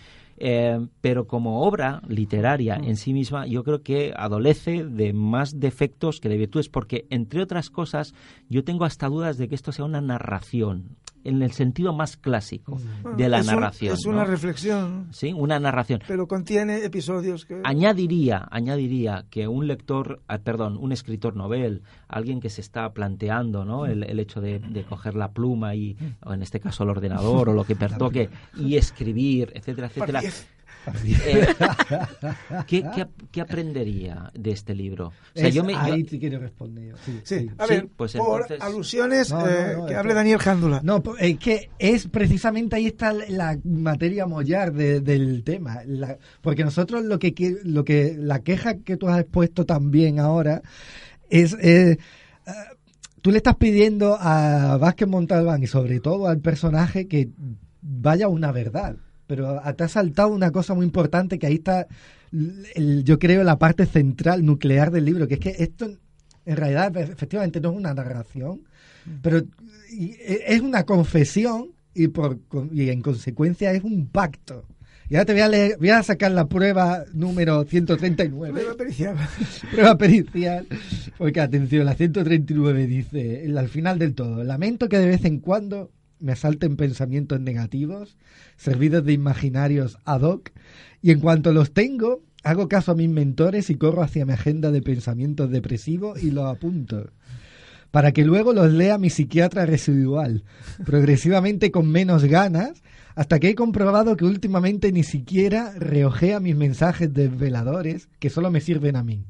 Eh, 0.43 0.87
pero 1.03 1.27
como 1.27 1.63
obra 1.65 2.01
literaria 2.09 2.77
en 2.77 2.97
sí 2.97 3.13
misma, 3.13 3.47
yo 3.47 3.63
creo 3.63 3.83
que 3.83 4.15
adolece 4.17 4.85
de 4.85 5.13
más 5.13 5.61
defectos 5.61 6.19
que 6.19 6.31
de 6.31 6.39
virtudes, 6.39 6.71
porque 6.71 7.05
entre 7.11 7.43
otras 7.43 7.69
cosas, 7.69 8.15
yo 8.49 8.65
tengo 8.65 8.85
hasta 8.87 9.09
dudas 9.09 9.37
de 9.37 9.49
que 9.49 9.55
esto 9.55 9.71
sea 9.73 9.85
una 9.85 10.01
narración, 10.01 10.97
en 11.25 11.43
el 11.43 11.53
sentido 11.53 11.93
más 11.93 12.17
clásico 12.17 12.79
de 13.17 13.29
la 13.29 13.39
es 13.39 13.47
un- 13.49 13.55
narración. 13.55 13.95
es 13.95 14.07
una 14.07 14.25
reflexión, 14.25 15.09
Sí, 15.13 15.33
una 15.33 15.59
narración. 15.61 16.01
pero 16.07 16.27
contiene 16.27 16.85
episodios 16.85 17.45
que... 17.45 17.61
Añadiría, 17.65 18.47
añadiría 18.51 19.25
que 19.31 19.47
un 19.49 19.67
lector, 19.67 20.21
ah, 20.29 20.39
perdón, 20.39 20.77
un 20.81 20.93
escritor 20.93 21.37
novel, 21.37 21.83
alguien 22.09 22.41
que 22.41 22.51
se 22.51 22.61
está 22.61 22.93
planteando, 22.93 23.65
¿no? 23.65 23.87
El, 23.87 24.03
el 24.05 24.19
hecho 24.21 24.41
de, 24.41 24.59
de 24.61 24.83
coger 24.85 25.15
la 25.15 25.33
pluma 25.33 25.75
y, 25.75 25.97
o 26.25 26.33
en 26.33 26.43
este 26.43 26.61
caso 26.61 26.85
el 26.85 26.91
ordenador 26.91 27.49
o 27.49 27.53
lo 27.55 27.65
que 27.65 27.77
pertoque 27.77 28.31
y 28.57 28.77
escribir, 28.77 29.53
etcétera, 29.55 29.89
etcétera. 29.89 30.21
Eh, 31.05 31.47
¿qué, 32.67 32.83
qué, 32.95 33.07
qué 33.31 33.41
aprendería 33.41 34.31
de 34.35 34.51
este 34.51 34.75
libro? 34.75 35.09
O 35.09 35.13
sea, 35.35 35.49
Es- 35.49 35.55
yo 35.55 35.63
me, 35.65 35.73
yo- 35.75 35.79
ahí 35.81 36.05
sí 36.09 36.19
quiero 36.19 36.39
responder 36.39 36.89
yo. 36.91 36.97
Sí, 37.05 37.21
Sí, 37.25 37.39
sí. 37.41 37.51
a 37.59 37.67
Sí, 37.67 37.75
ver, 37.75 37.89
pues 37.97 38.13
por 38.15 38.43
entonces- 38.43 38.61
alusiones, 38.67 39.31
No, 39.31 39.41
no, 39.41 39.47
eh, 39.49 39.75
no, 39.77 39.87
que 39.87 39.93
es 39.93 39.99
hable 39.99 40.09
que- 40.11 40.15
Daniel 40.15 40.39
Jándula. 40.39 40.81
No, 40.83 41.03
es 41.19 41.39
que 41.39 41.71
es 41.79 42.09
precisamente 42.09 42.77
ahí 42.77 42.87
está 42.87 43.13
la 43.13 43.59
materia 43.65 44.27
mollar 44.27 44.73
de- 44.73 45.01
del 45.01 45.45
tema. 45.45 45.81
La- 45.87 46.19
porque 46.41 46.65
nosotros 46.65 47.05
lo 47.05 47.19
que, 47.19 47.35
lo 47.65 47.85
que 47.85 48.17
la 48.19 48.41
queja 48.41 48.79
que 48.79 48.97
tú 48.97 49.09
has 49.09 49.21
expuesto 49.21 49.67
también 49.67 50.19
ahora 50.19 50.63
es 51.29 51.53
eh, 51.61 51.99
eh, 52.47 52.51
tú 53.23 53.31
le 53.31 53.37
estás 53.37 53.57
pidiendo 53.57 54.17
a 54.19 54.77
Vázquez 54.79 55.07
Montalbán 55.09 55.63
y 55.63 55.67
sobre 55.67 56.01
todo 56.01 56.27
al 56.27 56.39
personaje 56.41 57.07
que 57.07 57.29
vaya 57.83 58.29
una 58.29 58.51
verdad. 58.51 58.97
Pero 59.31 59.61
te 59.77 59.85
ha 59.85 59.89
saltado 59.89 60.31
una 60.33 60.51
cosa 60.51 60.75
muy 60.75 60.85
importante 60.85 61.39
que 61.39 61.47
ahí 61.47 61.55
está, 61.55 61.87
el- 62.75 63.05
yo 63.05 63.19
creo, 63.21 63.45
la 63.45 63.59
parte 63.61 63.87
central, 63.87 64.45
nuclear 64.45 64.91
del 64.91 65.05
libro, 65.05 65.29
que 65.29 65.35
es 65.35 65.41
que 65.41 65.55
esto 65.61 65.89
en 66.45 66.57
realidad 66.57 66.97
efectivamente 66.97 67.61
no 67.61 67.71
es 67.71 67.77
una 67.77 67.95
narración, 67.95 68.63
pero 69.23 69.39
y- 69.93 70.15
e- 70.19 70.43
es 70.49 70.61
una 70.63 70.83
confesión 70.85 71.69
y, 71.95 72.09
por, 72.09 72.39
y 72.73 72.89
en 72.91 73.03
consecuencia 73.03 73.73
es 73.73 73.85
un 73.85 74.09
pacto. 74.09 74.65
Y 75.09 75.15
ahora 75.15 75.27
te 75.27 75.33
voy 75.33 75.43
a, 75.43 75.49
leer, 75.49 75.77
voy 75.79 75.91
a 75.91 76.03
sacar 76.03 76.33
la 76.33 76.47
prueba 76.49 77.05
número 77.13 77.63
139 77.65 78.53
Prueba 78.61 78.77
pericial. 78.77 79.17
prueba 79.73 79.97
pericial. 79.99 80.67
Porque 81.19 81.41
atención, 81.41 81.85
la 81.85 81.95
139 81.95 82.87
dice, 82.89 83.45
al 83.57 83.69
final 83.69 83.99
del 83.99 84.15
todo, 84.15 84.43
lamento 84.45 84.89
que 84.89 84.99
de 84.99 85.07
vez 85.07 85.25
en 85.25 85.39
cuando 85.39 85.91
me 86.21 86.33
asalten 86.33 86.77
pensamientos 86.77 87.41
negativos, 87.41 88.17
servidos 88.57 89.05
de 89.05 89.13
imaginarios 89.13 89.99
ad 90.05 90.23
hoc, 90.23 90.51
y 91.03 91.11
en 91.11 91.21
cuanto 91.21 91.53
los 91.53 91.73
tengo, 91.73 92.23
hago 92.43 92.69
caso 92.69 92.93
a 92.93 92.95
mis 92.95 93.09
mentores 93.09 93.71
y 93.71 93.77
corro 93.77 94.03
hacia 94.03 94.27
mi 94.27 94.33
agenda 94.33 94.71
de 94.71 94.83
pensamientos 94.83 95.51
depresivos 95.51 96.23
y 96.23 96.31
los 96.31 96.47
apunto. 96.47 97.11
Para 97.91 98.13
que 98.13 98.25
luego 98.25 98.53
los 98.53 98.73
lea 98.73 98.99
mi 98.99 99.11
psiquiatra 99.11 99.67
residual, 99.67 100.45
progresivamente 100.85 101.71
con 101.71 101.91
menos 101.91 102.25
ganas, 102.25 102.83
hasta 103.17 103.41
que 103.41 103.51
he 103.51 103.55
comprobado 103.55 104.17
que 104.17 104.25
últimamente 104.25 104.93
ni 104.93 105.03
siquiera 105.03 105.73
reojea 105.77 106.39
mis 106.39 106.55
mensajes 106.55 107.13
desveladores 107.13 108.09
que 108.19 108.31
solo 108.31 108.51
me 108.51 108.61
sirven 108.61 108.97
a 108.97 109.03
mí. 109.03 109.25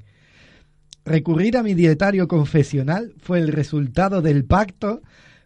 Recurrir 1.04 1.56
a 1.56 1.62
mi 1.62 1.74
dietario 1.74 2.28
confesional 2.28 3.14
fue 3.18 3.38
el 3.38 3.48
resultado 3.48 4.20
del 4.20 4.44
pacto 4.44 5.00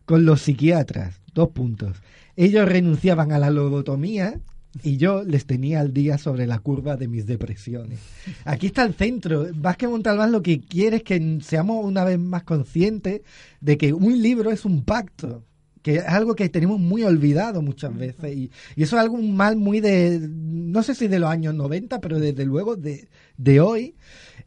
con 0.05 0.25
los 0.25 0.43
psiquiatras. 0.43 1.24
Dos 1.35 1.51
puntos. 1.51 1.97
Ellos 2.37 2.68
renunciaban 2.68 3.32
a 3.32 3.39
la 3.39 3.51
lobotomía 3.51 4.41
y 4.82 4.97
yo 4.97 5.22
les 5.22 5.47
tenía 5.47 5.80
al 5.80 5.93
día 5.93 6.18
sobre 6.18 6.47
la 6.47 6.59
curva 6.59 6.97
de 6.97 7.09
mis 7.09 7.26
depresiones. 7.26 8.01
Aquí 8.45 8.66
está 8.66 8.85
el 8.85 8.95
centro. 8.95 9.47
Vázquez 9.55 9.89
Montalbán 9.89 10.32
lo 10.32 10.43
que 10.43 10.61
quiere 10.61 10.97
es 10.97 11.03
que 11.03 11.39
seamos 11.43 11.85
una 11.85 12.05
vez 12.05 12.18
más 12.18 12.43
conscientes 12.45 13.22
de 13.61 13.78
que 13.78 13.93
un 13.93 14.20
libro 14.20 14.51
es 14.51 14.64
un 14.64 14.85
pacto 14.85 15.45
que 15.82 15.97
es 15.97 16.05
algo 16.07 16.35
que 16.35 16.49
tenemos 16.49 16.80
muy 16.80 17.03
olvidado 17.03 17.61
muchas 17.61 17.95
veces 17.95 18.35
y, 18.35 18.51
eso 18.74 18.97
es 18.97 19.03
algo 19.03 19.18
mal 19.18 19.57
muy 19.57 19.80
de 19.80 20.18
no 20.30 20.82
sé 20.82 20.95
si 20.95 21.09
de 21.09 21.18
los 21.18 21.28
años 21.28 21.55
90 21.55 22.01
pero 22.01 22.18
desde 22.18 22.47
luego 22.47 22.74
de, 22.74 23.07
de 23.37 23.61
hoy 23.61 23.95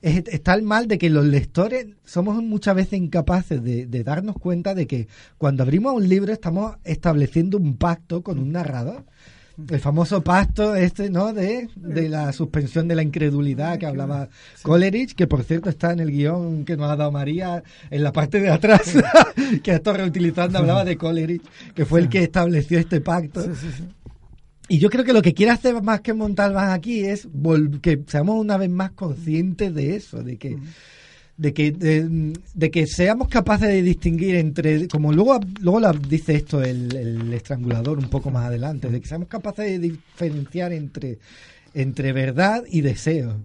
está 0.01 0.53
el 0.53 0.63
mal 0.63 0.87
de 0.87 0.97
que 0.97 1.09
los 1.09 1.25
lectores 1.25 1.87
somos 2.05 2.41
muchas 2.43 2.75
veces 2.75 2.99
incapaces 2.99 3.63
de, 3.63 3.85
de, 3.85 4.03
darnos 4.03 4.37
cuenta 4.37 4.75
de 4.75 4.87
que 4.87 5.07
cuando 5.37 5.63
abrimos 5.63 5.93
un 5.93 6.07
libro 6.07 6.31
estamos 6.31 6.75
estableciendo 6.83 7.57
un 7.57 7.77
pacto 7.77 8.21
con 8.21 8.39
un 8.39 8.51
narrador. 8.51 9.05
El 9.69 9.79
famoso 9.79 10.23
pacto 10.23 10.75
este, 10.75 11.09
¿no? 11.09 11.33
De, 11.33 11.67
de 11.75 12.09
la 12.09 12.31
suspensión 12.31 12.87
de 12.87 12.93
la 12.93 13.01
incredulidad 13.01 13.79
que 13.79 13.87
hablaba 13.87 14.29
Coleridge, 14.61 15.15
que 15.15 15.25
por 15.25 15.43
cierto 15.43 15.71
está 15.71 15.91
en 15.91 15.99
el 15.99 16.11
guion 16.11 16.63
que 16.63 16.77
nos 16.77 16.91
ha 16.91 16.95
dado 16.95 17.11
María 17.11 17.63
en 17.89 18.03
la 18.03 18.13
parte 18.13 18.39
de 18.39 18.51
atrás, 18.51 18.93
que 19.63 19.71
esto 19.71 19.93
reutilizando 19.93 20.59
hablaba 20.59 20.85
de 20.85 20.95
Coleridge, 20.95 21.41
que 21.73 21.85
fue 21.85 22.01
el 22.01 22.09
que 22.09 22.21
estableció 22.21 22.77
este 22.77 23.01
pacto. 23.01 23.43
Y 24.69 24.79
yo 24.79 24.89
creo 24.89 25.05
que 25.05 25.13
lo 25.13 25.21
que 25.21 25.33
quiere 25.33 25.51
hacer 25.51 25.81
más 25.81 26.01
que 26.01 26.13
Montalbán 26.13 26.71
aquí 26.71 27.05
es 27.05 27.27
que 27.81 28.03
seamos 28.07 28.39
una 28.39 28.57
vez 28.57 28.69
más 28.69 28.91
conscientes 28.91 29.73
de 29.73 29.95
eso, 29.95 30.23
de 30.23 30.37
que 30.37 30.57
de 31.37 31.53
que, 31.53 31.71
de, 31.71 32.71
que 32.71 32.87
seamos 32.87 33.27
capaces 33.27 33.67
de 33.69 33.83
distinguir 33.83 34.35
entre, 34.35 34.87
como 34.87 35.13
luego, 35.13 35.39
luego 35.61 35.79
lo 35.79 35.93
dice 35.93 36.35
esto 36.35 36.63
el, 36.63 37.31
estrangulador 37.31 37.99
un 37.99 38.09
poco 38.09 38.31
más 38.31 38.47
adelante, 38.47 38.89
de 38.89 38.99
que 38.99 39.07
seamos 39.07 39.27
capaces 39.27 39.65
de 39.65 39.79
diferenciar 39.79 40.73
entre, 40.73 41.19
entre 41.75 42.11
verdad 42.11 42.63
y 42.67 42.81
deseo. 42.81 43.37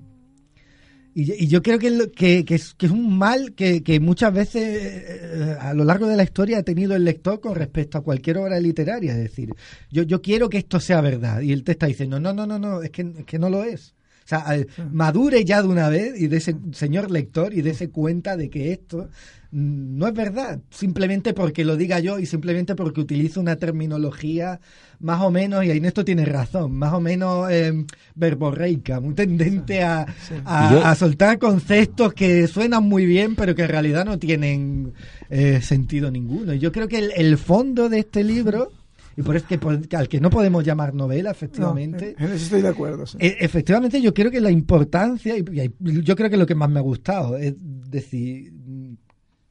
Y, 1.14 1.46
yo 1.46 1.62
creo 1.62 1.78
que, 1.78 2.10
que, 2.10 2.54
es, 2.54 2.74
que 2.74 2.86
es 2.86 2.92
un 2.92 3.18
mal 3.18 3.52
que, 3.54 3.82
que 3.82 4.00
muchas 4.00 4.32
veces 4.32 4.62
eh, 4.64 5.56
a 5.60 5.74
lo 5.74 5.84
largo 5.84 6.06
de 6.06 6.16
la 6.16 6.22
historia 6.22 6.58
ha 6.58 6.62
tenido 6.62 6.94
el 6.94 7.04
lector 7.04 7.40
con 7.40 7.54
respecto 7.54 7.98
a 7.98 8.02
cualquier 8.02 8.38
obra 8.38 8.58
literaria. 8.58 9.12
Es 9.12 9.18
decir, 9.18 9.54
yo, 9.90 10.02
yo 10.04 10.22
quiero 10.22 10.48
que 10.48 10.58
esto 10.58 10.80
sea 10.80 11.00
verdad. 11.00 11.42
Y 11.42 11.52
él 11.52 11.64
te 11.64 11.72
está 11.72 11.86
diciendo, 11.86 12.18
no, 12.18 12.32
no, 12.32 12.46
no, 12.46 12.58
no, 12.58 12.82
es 12.82 12.90
que, 12.90 13.02
es 13.02 13.24
que 13.26 13.38
no 13.38 13.50
lo 13.50 13.62
es. 13.62 13.94
O 14.24 14.28
sea, 14.28 14.44
madure 14.90 15.44
ya 15.44 15.62
de 15.62 15.68
una 15.68 15.88
vez 15.88 16.20
y 16.20 16.28
de 16.28 16.36
ese 16.36 16.56
señor 16.72 17.10
lector 17.10 17.54
y 17.54 17.62
dése 17.62 17.90
cuenta 17.90 18.36
de 18.36 18.50
que 18.50 18.72
esto 18.72 19.08
no 19.52 20.06
es 20.06 20.14
verdad, 20.14 20.60
simplemente 20.70 21.34
porque 21.34 21.62
lo 21.62 21.76
diga 21.76 22.00
yo 22.00 22.18
y 22.18 22.24
simplemente 22.24 22.74
porque 22.74 23.02
utilizo 23.02 23.38
una 23.38 23.56
terminología 23.56 24.60
más 24.98 25.20
o 25.20 25.30
menos, 25.30 25.62
y 25.62 25.70
ahí 25.70 25.76
en 25.76 25.84
esto 25.84 26.06
tiene 26.06 26.24
razón, 26.24 26.72
más 26.72 26.94
o 26.94 27.00
menos 27.00 27.50
eh, 27.50 27.84
verborreica, 28.14 29.00
muy 29.00 29.12
tendente 29.12 29.82
a, 29.82 30.06
a, 30.46 30.94
soltar 30.94 31.38
conceptos 31.38 32.14
que 32.14 32.46
suenan 32.46 32.84
muy 32.84 33.04
bien, 33.04 33.36
pero 33.36 33.54
que 33.54 33.62
en 33.62 33.68
realidad 33.68 34.06
no 34.06 34.18
tienen 34.18 34.94
eh, 35.28 35.60
sentido 35.60 36.10
ninguno. 36.10 36.54
Yo 36.54 36.72
creo 36.72 36.88
que 36.88 37.10
el 37.14 37.36
yo 37.36 37.90
de 37.90 37.98
este 37.98 38.24
libro 38.24 38.70
y 39.16 39.22
por 39.22 39.36
eso 39.36 39.46
que 39.46 39.96
al 39.96 40.08
que 40.08 40.20
no 40.20 40.30
podemos 40.30 40.64
llamar 40.64 40.94
novela, 40.94 41.30
efectivamente. 41.30 42.14
en 42.18 42.24
eso 42.24 42.34
estoy 42.34 42.62
de 42.62 42.68
acuerdo. 42.68 43.04
E, 43.18 43.36
efectivamente, 43.40 44.00
yo 44.00 44.14
creo 44.14 44.30
que 44.30 44.40
la 44.40 44.50
importancia, 44.50 45.36
y, 45.36 45.44
yo 45.80 46.16
creo 46.16 46.30
que 46.30 46.36
lo 46.36 46.46
que 46.46 46.54
más 46.54 46.70
me 46.70 46.78
ha 46.78 46.82
gustado 46.82 47.36
es 47.36 47.54
decir, 47.58 48.52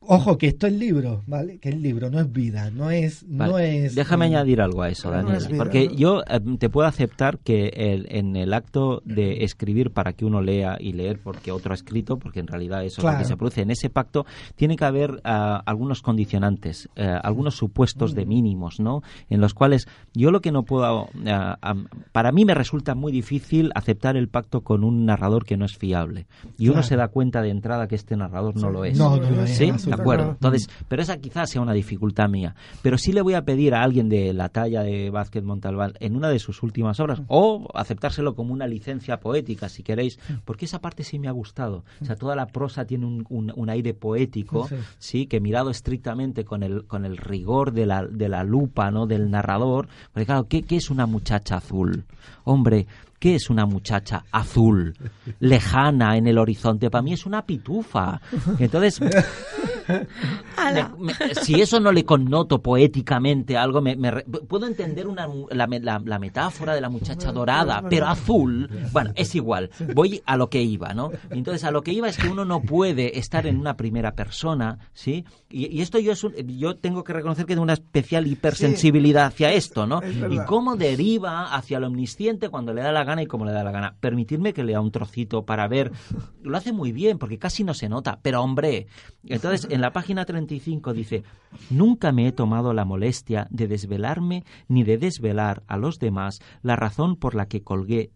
Ojo, 0.04 0.40
que 0.40 0.48
esto 0.48 0.66
es 0.66 0.74
libro, 0.74 1.22
¿vale? 1.28 1.60
Que 1.60 1.70
el 1.70 1.84
libro 1.84 2.10
no 2.10 2.20
es 2.20 2.32
vida, 2.32 2.72
no 2.72 2.90
es... 2.90 3.24
No 3.28 3.60
es 3.60 3.94
Déjame 3.94 4.26
añadir 4.26 4.60
algo 4.60 4.82
a 4.82 4.90
eso, 4.90 5.12
Daniel. 5.12 5.44
porque 5.58 5.96
yo 5.96 6.24
eh, 6.28 6.40
te 6.58 6.70
puedo 6.70 6.88
aceptar 6.88 7.38
que 7.38 7.68
el, 7.68 8.08
en 8.10 8.36
el 8.36 8.56
acto 8.56 9.04
de 9.06 9.44
escribir 9.44 9.92
para 9.92 10.14
que 10.14 10.26
uno 10.26 10.42
lea 10.42 10.78
y 10.80 10.94
leer 10.94 11.20
porque 11.24 11.52
otro 11.52 11.74
ha 11.74 11.76
escrito, 11.76 12.18
porque 12.18 12.40
en 12.40 12.48
realidad 12.48 12.84
eso 12.84 13.02
es 13.02 13.14
lo 13.14 13.20
que 13.20 13.26
se 13.26 13.38
produce, 13.38 13.62
en 13.62 13.70
ese 13.70 13.92
pacto 13.92 14.26
tiene 14.56 14.76
que 14.76 14.86
haber 14.86 15.22
ah, 15.24 15.62
algunos 15.68 16.02
condicionantes, 16.02 16.90
eh, 16.96 17.20
algunos 17.22 17.56
supuestos 17.56 18.16
de 18.16 18.26
mínimos, 18.26 18.80
¿no? 18.80 19.04
En 19.30 19.40
los 19.40 19.54
cuales 19.54 19.88
yo 20.16 20.32
lo 20.32 20.42
que 20.42 20.52
no 20.52 20.64
puedo... 20.64 21.10
Ah, 21.28 21.76
para 22.12 22.32
mí 22.32 22.44
me 22.44 22.56
resulta 22.56 22.96
muy 22.96 23.12
difícil 23.12 23.70
aceptar 23.76 24.18
el 24.18 24.30
pacto 24.30 24.62
con 24.62 24.84
un 24.84 25.06
narrador 25.06 25.46
que 25.46 25.58
no 25.58 25.66
es 25.66 25.78
fiable. 25.78 26.26
Y 26.58 26.70
uno 26.70 26.82
se 26.82 26.96
da 26.96 27.10
cuenta 27.10 27.44
de 27.44 27.50
entrada 27.50 27.88
que 27.88 27.96
este 27.96 28.18
narrador 28.18 28.56
no 28.56 28.72
lo 28.72 28.84
es. 28.84 28.98
No, 28.98 29.18
no 29.18 29.30
lo 29.30 29.44
es. 29.44 29.58
¿Sí? 29.58 29.72
Acuerdo. 30.02 30.32
Entonces, 30.32 30.70
pero 30.88 31.02
esa 31.02 31.18
quizás 31.18 31.50
sea 31.50 31.62
una 31.62 31.74
dificultad 31.74 32.30
mía. 32.30 32.56
Pero 32.82 32.98
sí 32.98 33.12
le 33.12 33.22
voy 33.22 33.34
a 33.34 33.44
pedir 33.44 33.74
a 33.74 33.84
alguien 33.84 34.10
de 34.10 34.34
la 34.34 34.50
talla 34.50 34.84
de 34.84 35.10
Vázquez 35.10 35.44
Montalbán 35.44 35.94
en 36.00 36.16
una 36.16 36.30
de 36.30 36.40
sus 36.40 36.64
últimas 36.64 37.00
obras, 37.00 37.22
o 37.28 37.68
aceptárselo 37.74 38.36
como 38.36 38.54
una 38.54 38.68
licencia 38.68 39.20
poética, 39.20 39.70
si 39.70 39.84
queréis, 39.84 40.20
porque 40.46 40.66
esa 40.66 40.80
parte 40.80 41.04
sí 41.04 41.20
me 41.20 41.28
ha 41.28 41.32
gustado. 41.32 41.84
O 42.02 42.06
sea, 42.06 42.16
toda 42.16 42.36
la 42.36 42.48
prosa 42.48 42.86
tiene 42.86 43.06
un, 43.06 43.26
un, 43.30 43.70
aire 43.70 43.94
poético, 43.94 44.68
sí. 44.98 45.28
que 45.28 45.40
mirado 45.40 45.70
estrictamente 45.70 46.44
con 46.44 46.64
el, 46.64 46.86
con 46.86 47.06
el 47.06 47.18
rigor 47.18 47.72
de 47.72 47.86
la, 47.86 48.06
de 48.06 48.30
la 48.30 48.44
lupa, 48.44 48.92
¿no? 48.92 49.08
Del 49.08 49.30
narrador. 49.32 49.88
Porque 50.12 50.26
claro, 50.26 50.48
¿qué, 50.48 50.64
qué 50.64 50.78
es 50.78 50.90
una 50.90 51.06
muchacha 51.06 51.58
azul? 51.58 52.06
Hombre, 52.44 52.88
¿Qué 53.22 53.36
es 53.36 53.52
una 53.52 53.68
muchacha 53.68 54.26
azul, 54.32 54.96
lejana 55.40 56.18
en 56.18 56.26
el 56.26 56.40
horizonte? 56.40 56.90
Para 56.90 57.04
mí 57.04 57.14
es 57.14 57.28
una 57.28 57.46
pitufa. 57.46 58.20
Entonces, 58.58 59.00
si 61.44 61.62
eso 61.62 61.80
no 61.80 61.92
le 61.92 62.06
connoto 62.06 62.62
poéticamente 62.62 63.58
algo, 63.58 63.82
me, 63.82 63.96
puedo 64.48 64.68
entender 64.68 65.08
una, 65.08 65.28
la, 65.50 65.68
la, 66.04 66.20
metáfora 66.20 66.74
de 66.74 66.82
la 66.82 66.90
muchacha 66.90 67.32
dorada, 67.32 67.84
pero 67.90 68.08
azul, 68.08 68.70
bueno, 68.92 69.12
es 69.16 69.36
igual. 69.36 69.70
Voy 69.94 70.22
a 70.26 70.38
lo 70.38 70.50
que 70.50 70.62
iba, 70.62 70.94
¿no? 70.94 71.12
Entonces, 71.30 71.64
a 71.64 71.72
lo 71.72 71.82
que 71.82 71.94
iba 71.94 72.10
es 72.10 72.18
que 72.18 72.28
uno 72.28 72.46
no 72.46 72.62
puede 72.62 73.20
estar 73.20 73.48
en 73.48 73.60
una 73.60 73.76
primera 73.76 74.14
persona, 74.14 74.80
¿sí? 74.94 75.26
Y, 75.50 75.82
esto 75.82 76.00
yo, 76.00 76.14
es 76.14 76.26
yo 76.58 76.78
tengo 76.78 77.04
que 77.04 77.14
reconocer 77.14 77.46
que 77.46 77.54
tengo 77.54 77.64
una 77.64 77.74
especial 77.74 78.28
hipersensibilidad 78.28 79.26
hacia 79.26 79.52
esto, 79.52 79.86
¿no? 79.86 80.02
Y 80.30 80.40
cómo 80.46 80.76
deriva 80.76 81.54
hacia 81.54 81.80
lo 81.80 81.88
omnisciente 81.88 82.50
cuando 82.50 82.74
le 82.74 82.82
da 82.82 82.92
la 82.92 83.02
y 83.20 83.26
como 83.26 83.46
le 83.46 83.52
da 83.52 83.64
la 83.64 83.72
gana. 83.72 83.96
Permitirme 84.00 84.54
que 84.54 84.64
lea 84.64 84.80
un 84.80 84.92
trocito 84.92 85.44
para 85.44 85.68
ver. 85.68 85.92
Lo 86.42 86.56
hace 86.56 86.72
muy 86.72 86.92
bien, 86.92 87.18
porque 87.18 87.38
casi 87.38 87.64
no 87.64 87.74
se 87.74 87.90
nota. 87.90 88.20
Pero 88.22 88.42
hombre, 88.42 88.88
entonces 89.26 89.68
en 89.70 89.81
la 89.82 89.92
página 89.92 90.26
35 90.26 90.94
dice, 90.94 91.24
nunca 91.70 92.12
me 92.12 92.28
he 92.28 92.32
tomado 92.32 92.74
la 92.74 92.86
molestia 92.86 93.48
de 93.50 93.68
desvelarme 93.68 94.44
ni 94.68 94.84
de 94.84 94.98
desvelar 94.98 95.64
a 95.68 95.78
los 95.78 96.00
demás 96.00 96.40
la 96.62 96.76
razón 96.76 97.16
por 97.16 97.36
la 97.36 97.48
que 97.48 97.64
colgué 97.64 98.12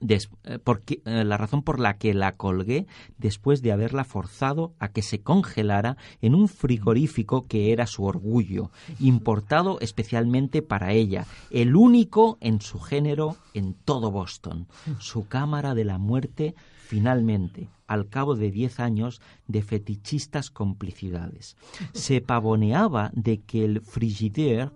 eh, 0.00 0.58
porque, 0.62 1.02
eh, 1.04 1.24
la 1.24 1.36
razón 1.36 1.62
por 1.62 1.80
la 1.80 1.98
que 1.98 2.14
la 2.14 2.36
colgué 2.36 2.86
después 3.16 3.62
de 3.62 3.72
haberla 3.72 4.04
forzado 4.04 4.74
a 4.78 4.88
que 4.88 5.02
se 5.02 5.22
congelara 5.22 5.96
en 6.20 6.34
un 6.34 6.48
frigorífico 6.48 7.46
que 7.46 7.72
era 7.72 7.86
su 7.86 8.04
orgullo, 8.04 8.70
importado 9.00 9.80
especialmente 9.80 10.62
para 10.62 10.92
ella, 10.92 11.26
el 11.50 11.74
único 11.74 12.38
en 12.40 12.60
su 12.60 12.78
género 12.78 13.36
en 13.54 13.74
todo 13.74 14.10
Boston, 14.10 14.68
su 14.98 15.26
cámara 15.26 15.74
de 15.74 15.84
la 15.84 15.98
muerte 15.98 16.54
finalmente, 16.76 17.68
al 17.88 18.08
cabo 18.08 18.36
de 18.36 18.52
diez 18.52 18.78
años 18.78 19.20
de 19.48 19.62
fetichistas 19.62 20.50
complicidades. 20.50 21.56
Se 21.92 22.20
pavoneaba 22.20 23.10
de 23.14 23.40
que 23.40 23.64
el 23.64 23.80
frigidaire 23.80 24.70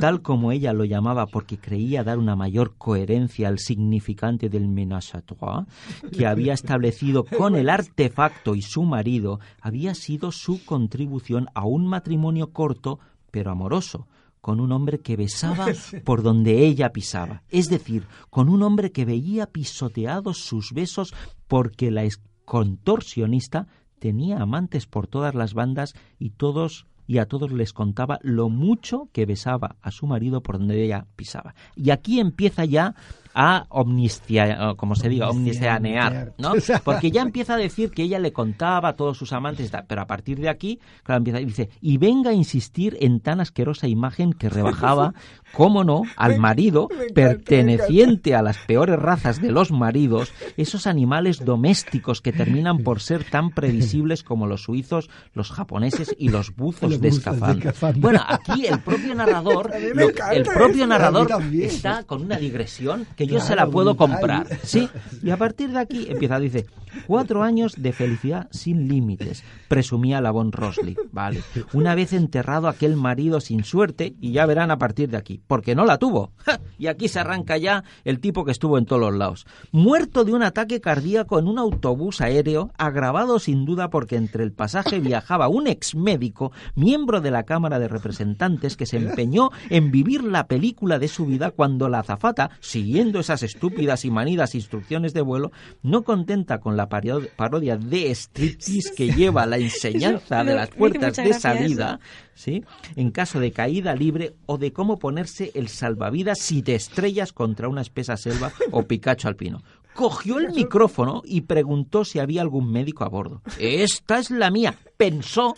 tal 0.00 0.22
como 0.22 0.52
ella 0.52 0.72
lo 0.72 0.84
llamaba 0.84 1.26
porque 1.26 1.58
creía 1.58 2.04
dar 2.04 2.18
una 2.18 2.36
mayor 2.36 2.74
coherencia 2.76 3.48
al 3.48 3.58
significante 3.58 4.48
del 4.48 4.68
ménage 4.68 5.16
à 5.16 5.22
trois, 5.22 5.64
que 6.12 6.26
había 6.26 6.52
establecido 6.52 7.24
con 7.24 7.56
el 7.56 7.70
artefacto 7.70 8.54
y 8.54 8.62
su 8.62 8.82
marido, 8.82 9.40
había 9.60 9.94
sido 9.94 10.32
su 10.32 10.64
contribución 10.64 11.48
a 11.54 11.64
un 11.64 11.86
matrimonio 11.86 12.52
corto 12.52 12.98
pero 13.30 13.50
amoroso, 13.50 14.06
con 14.40 14.60
un 14.60 14.72
hombre 14.72 15.00
que 15.00 15.16
besaba 15.16 15.66
por 16.04 16.22
donde 16.22 16.64
ella 16.64 16.90
pisaba, 16.90 17.42
es 17.50 17.68
decir, 17.68 18.06
con 18.30 18.48
un 18.48 18.62
hombre 18.62 18.92
que 18.92 19.04
veía 19.04 19.46
pisoteados 19.46 20.38
sus 20.38 20.72
besos 20.72 21.14
porque 21.46 21.90
la 21.90 22.04
contorsionista 22.48 23.66
tenía 23.98 24.40
amantes 24.40 24.86
por 24.86 25.06
todas 25.06 25.34
las 25.34 25.52
bandas 25.52 25.94
y 26.18 26.30
todos 26.30 26.86
y 27.06 27.18
a 27.18 27.26
todos 27.26 27.52
les 27.52 27.72
contaba 27.72 28.18
lo 28.22 28.48
mucho 28.48 29.08
que 29.12 29.26
besaba 29.26 29.76
a 29.82 29.90
su 29.90 30.06
marido 30.06 30.42
por 30.42 30.58
donde 30.58 30.82
ella 30.82 31.06
pisaba. 31.16 31.54
Y 31.76 31.90
aquí 31.90 32.20
empieza 32.20 32.64
ya 32.64 32.94
a 33.34 33.66
omnistia, 33.68 34.74
como 34.76 34.94
se 34.94 35.08
diga, 35.08 35.30
omniscianear, 35.30 36.34
¿no? 36.38 36.52
Porque 36.84 37.10
ya 37.10 37.22
empieza 37.22 37.54
a 37.54 37.56
decir 37.56 37.90
que 37.90 38.02
ella 38.02 38.18
le 38.18 38.32
contaba 38.32 38.90
a 38.90 38.96
todos 38.96 39.16
sus 39.16 39.32
amantes, 39.32 39.70
pero 39.86 40.02
a 40.02 40.06
partir 40.06 40.38
de 40.38 40.48
aquí, 40.48 40.78
claro, 41.02 41.18
empieza, 41.18 41.38
dice, 41.38 41.70
y 41.80 41.98
venga 41.98 42.30
a 42.30 42.34
insistir 42.34 42.96
en 43.00 43.20
tan 43.20 43.40
asquerosa 43.40 43.86
imagen 43.86 44.32
que 44.32 44.48
rebajaba, 44.48 45.14
cómo 45.52 45.84
no, 45.84 46.02
al 46.16 46.38
marido, 46.38 46.88
perteneciente 47.14 48.34
a 48.34 48.42
las 48.42 48.58
peores 48.58 48.98
razas 48.98 49.40
de 49.40 49.52
los 49.52 49.70
maridos, 49.70 50.32
esos 50.56 50.86
animales 50.86 51.44
domésticos 51.44 52.20
que 52.20 52.32
terminan 52.32 52.78
por 52.78 53.00
ser 53.08 53.24
tan 53.24 53.50
previsibles 53.50 54.22
como 54.22 54.46
los 54.46 54.62
suizos, 54.62 55.10
los 55.34 55.50
japoneses 55.50 56.14
y 56.18 56.28
los 56.28 56.54
buzos 56.54 57.00
de 57.00 57.08
escafandra. 57.08 57.72
Bueno, 57.96 58.20
aquí 58.26 58.66
el 58.66 58.80
propio 58.80 59.14
narrador, 59.14 59.70
el 59.74 60.42
propio 60.42 60.86
narrador 60.86 61.28
está 61.54 62.04
con 62.04 62.22
una 62.22 62.36
digresión 62.36 63.06
que 63.18 63.26
yo 63.26 63.40
se 63.40 63.56
la 63.56 63.66
puedo 63.66 63.96
comprar, 63.96 64.46
¿sí? 64.62 64.88
Y 65.24 65.30
a 65.30 65.36
partir 65.36 65.70
de 65.70 65.80
aquí 65.80 66.06
empieza, 66.08 66.38
dice, 66.38 66.66
cuatro 67.08 67.42
años 67.42 67.74
de 67.76 67.92
felicidad 67.92 68.46
sin 68.52 68.86
límites, 68.86 69.42
presumía 69.66 70.20
la 70.20 70.30
Von 70.30 70.52
Rosley, 70.52 70.96
¿vale? 71.10 71.42
Una 71.72 71.96
vez 71.96 72.12
enterrado 72.12 72.68
aquel 72.68 72.94
marido 72.94 73.40
sin 73.40 73.64
suerte, 73.64 74.14
y 74.20 74.30
ya 74.30 74.46
verán 74.46 74.70
a 74.70 74.78
partir 74.78 75.10
de 75.10 75.16
aquí, 75.16 75.40
porque 75.48 75.74
no 75.74 75.84
la 75.84 75.98
tuvo. 75.98 76.30
Y 76.78 76.86
aquí 76.86 77.08
se 77.08 77.18
arranca 77.18 77.56
ya 77.56 77.82
el 78.04 78.20
tipo 78.20 78.44
que 78.44 78.52
estuvo 78.52 78.78
en 78.78 78.86
todos 78.86 79.02
los 79.02 79.14
lados. 79.14 79.46
Muerto 79.72 80.24
de 80.24 80.32
un 80.32 80.44
ataque 80.44 80.80
cardíaco 80.80 81.40
en 81.40 81.48
un 81.48 81.58
autobús 81.58 82.20
aéreo, 82.20 82.70
agravado 82.78 83.40
sin 83.40 83.64
duda 83.64 83.90
porque 83.90 84.14
entre 84.14 84.44
el 84.44 84.52
pasaje 84.52 85.00
viajaba 85.00 85.48
un 85.48 85.66
ex 85.66 85.96
médico, 85.96 86.52
miembro 86.76 87.20
de 87.20 87.32
la 87.32 87.42
Cámara 87.42 87.80
de 87.80 87.88
Representantes, 87.88 88.76
que 88.76 88.86
se 88.86 88.98
empeñó 88.98 89.50
en 89.70 89.90
vivir 89.90 90.22
la 90.22 90.46
película 90.46 91.00
de 91.00 91.08
su 91.08 91.26
vida 91.26 91.50
cuando 91.50 91.88
la 91.88 91.98
azafata, 91.98 92.50
siguiendo 92.60 93.07
esas 93.16 93.42
estúpidas 93.42 94.04
y 94.04 94.10
manidas 94.10 94.54
instrucciones 94.54 95.14
de 95.14 95.22
vuelo, 95.22 95.52
no 95.82 96.04
contenta 96.04 96.60
con 96.60 96.76
la 96.76 96.88
parodia 96.88 97.76
de 97.76 98.10
striptease 98.10 98.94
que 98.94 99.12
lleva 99.12 99.46
la 99.46 99.58
enseñanza 99.58 100.44
de 100.44 100.54
las 100.54 100.70
puertas 100.70 101.16
de 101.16 101.32
salida, 101.32 102.00
¿sí? 102.34 102.64
en 102.96 103.10
caso 103.10 103.40
de 103.40 103.52
caída 103.52 103.94
libre 103.94 104.34
o 104.46 104.58
de 104.58 104.72
cómo 104.72 104.98
ponerse 104.98 105.50
el 105.54 105.68
salvavidas 105.68 106.38
si 106.38 106.62
te 106.62 106.74
estrellas 106.74 107.32
contra 107.32 107.68
una 107.68 107.82
espesa 107.82 108.16
selva 108.16 108.52
o 108.70 108.82
picacho 108.82 109.28
alpino 109.28 109.62
cogió 109.94 110.38
el 110.38 110.52
micrófono 110.52 111.22
y 111.24 111.40
preguntó 111.40 112.04
si 112.04 112.20
había 112.20 112.40
algún 112.42 112.70
médico 112.70 113.02
a 113.02 113.08
bordo. 113.08 113.42
Esta 113.58 114.20
es 114.20 114.30
la 114.30 114.48
mía, 114.48 114.76
pensó 114.96 115.56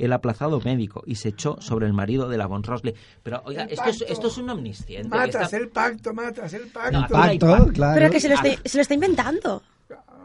el 0.00 0.12
aplazado 0.12 0.60
médico 0.60 1.02
y 1.06 1.16
se 1.16 1.28
echó 1.28 1.60
sobre 1.60 1.86
el 1.86 1.92
marido 1.92 2.28
de 2.28 2.38
la 2.38 2.46
Von 2.46 2.62
Rosley. 2.62 2.94
Pero, 3.22 3.42
oiga, 3.44 3.64
esto 3.64 3.88
es, 3.88 4.02
esto 4.02 4.28
es, 4.28 4.38
un 4.38 4.50
omnisciente. 4.50 5.08
Matas 5.08 5.52
el 5.52 5.68
pacto, 5.68 6.12
matas 6.14 6.52
el 6.54 6.68
pacto. 6.68 7.70
Pero 7.94 8.10
que 8.10 8.20
se 8.20 8.28
lo, 8.28 8.34
está, 8.34 8.48
se 8.64 8.78
lo 8.78 8.82
está 8.82 8.94
inventando. 8.94 9.62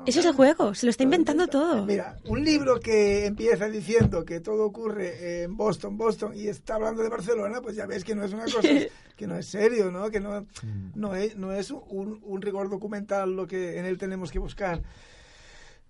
Ese 0.06 0.20
es 0.20 0.26
el 0.28 0.34
juego, 0.34 0.76
se 0.76 0.86
lo 0.86 0.92
está 0.92 1.02
inventando 1.02 1.48
todo. 1.48 1.84
Mira, 1.84 2.20
un 2.26 2.44
libro 2.46 2.80
que 2.80 3.26
empieza 3.26 3.68
diciendo 3.68 4.24
que 4.24 4.40
todo 4.40 4.66
ocurre 4.66 5.42
en 5.44 5.58
Boston, 5.58 5.98
Boston, 5.98 6.34
y 6.36 6.48
está 6.48 6.76
hablando 6.76 7.02
de 7.02 7.10
Barcelona, 7.10 7.60
pues 7.60 7.76
ya 7.76 7.88
ves 7.88 8.04
que 8.04 8.14
no 8.14 8.24
es 8.24 8.32
una 8.32 8.44
cosa, 8.44 8.62
que 9.18 9.26
no 9.26 9.36
es 9.36 9.48
serio, 9.48 9.90
¿no? 9.90 10.12
Que 10.12 10.20
no, 10.20 10.42
mm. 10.42 10.92
no 10.94 11.16
es, 11.16 11.36
no 11.36 11.54
es 11.54 11.72
un, 11.72 12.20
un 12.24 12.42
rigor 12.42 12.70
documental 12.70 13.36
lo 13.36 13.48
que 13.48 13.80
en 13.80 13.86
él 13.86 13.98
tenemos 13.98 14.32
que 14.32 14.38
buscar. 14.38 14.84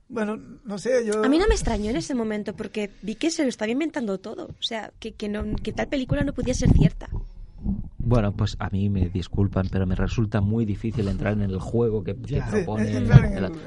Bueno, 0.08 0.38
no 0.64 0.78
sé, 0.78 1.06
yo... 1.06 1.24
A 1.24 1.30
mí 1.30 1.38
no 1.38 1.48
me 1.48 1.56
extrañó 1.56 1.90
en 1.90 1.96
ese 1.98 2.14
momento 2.14 2.56
porque 2.56 2.92
vi 3.02 3.16
que 3.16 3.32
se 3.32 3.44
lo 3.44 3.50
estaba 3.50 3.72
inventando 3.72 4.20
todo. 4.20 4.46
O 4.60 4.64
sea, 4.64 4.92
que, 5.00 5.14
que, 5.14 5.30
no, 5.30 5.56
que 5.56 5.74
tal 5.74 5.88
película 5.88 6.24
no 6.24 6.34
podía 6.34 6.54
ser 6.54 6.72
cierta. 6.72 7.10
Bueno, 8.06 8.34
pues 8.34 8.56
a 8.60 8.70
mí 8.70 8.88
me 8.88 9.10
disculpan, 9.10 9.68
pero 9.72 9.88
me 9.88 9.96
resulta 9.96 10.40
muy 10.40 10.64
difícil 10.64 11.08
entrar 11.08 11.34
en 11.34 11.42
el 11.42 11.60
juego 11.60 12.04
que, 12.04 12.14
propone. 12.14 13.10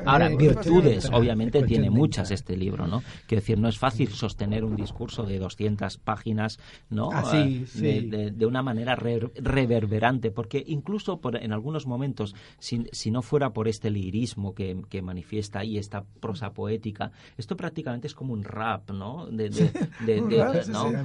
Ahora, 0.06 0.28
virtudes, 0.28 1.10
obviamente 1.12 1.64
tiene 1.64 1.90
muchas 1.90 2.30
este 2.30 2.56
libro, 2.56 2.86
¿no? 2.86 3.02
Quiero 3.26 3.40
decir, 3.40 3.58
no 3.58 3.68
es 3.68 3.78
fácil 3.78 4.10
sostener 4.10 4.64
un 4.64 4.76
discurso 4.76 5.24
de 5.24 5.40
200 5.40 5.98
páginas, 5.98 6.60
¿no? 6.88 7.10
Ah, 7.12 7.24
eh, 7.36 8.30
de, 8.32 8.46
una 8.46 8.62
manera 8.62 8.94
reverberante, 8.94 10.30
porque 10.30 10.62
incluso 10.64 11.20
por, 11.20 11.36
en 11.42 11.52
algunos 11.52 11.86
momentos, 11.86 12.36
si, 12.60 12.86
si, 12.92 13.10
no 13.10 13.22
fuera 13.22 13.52
por 13.52 13.66
este 13.66 13.90
lirismo 13.90 14.54
que, 14.54 14.80
que, 14.88 15.02
manifiesta 15.02 15.58
ahí, 15.58 15.78
esta 15.78 16.04
prosa 16.20 16.52
poética, 16.52 17.10
esto 17.36 17.56
prácticamente 17.56 18.06
es 18.06 18.14
como 18.14 18.34
un 18.34 18.44
rap, 18.44 18.90
¿no? 18.92 19.26
De, 19.26 19.50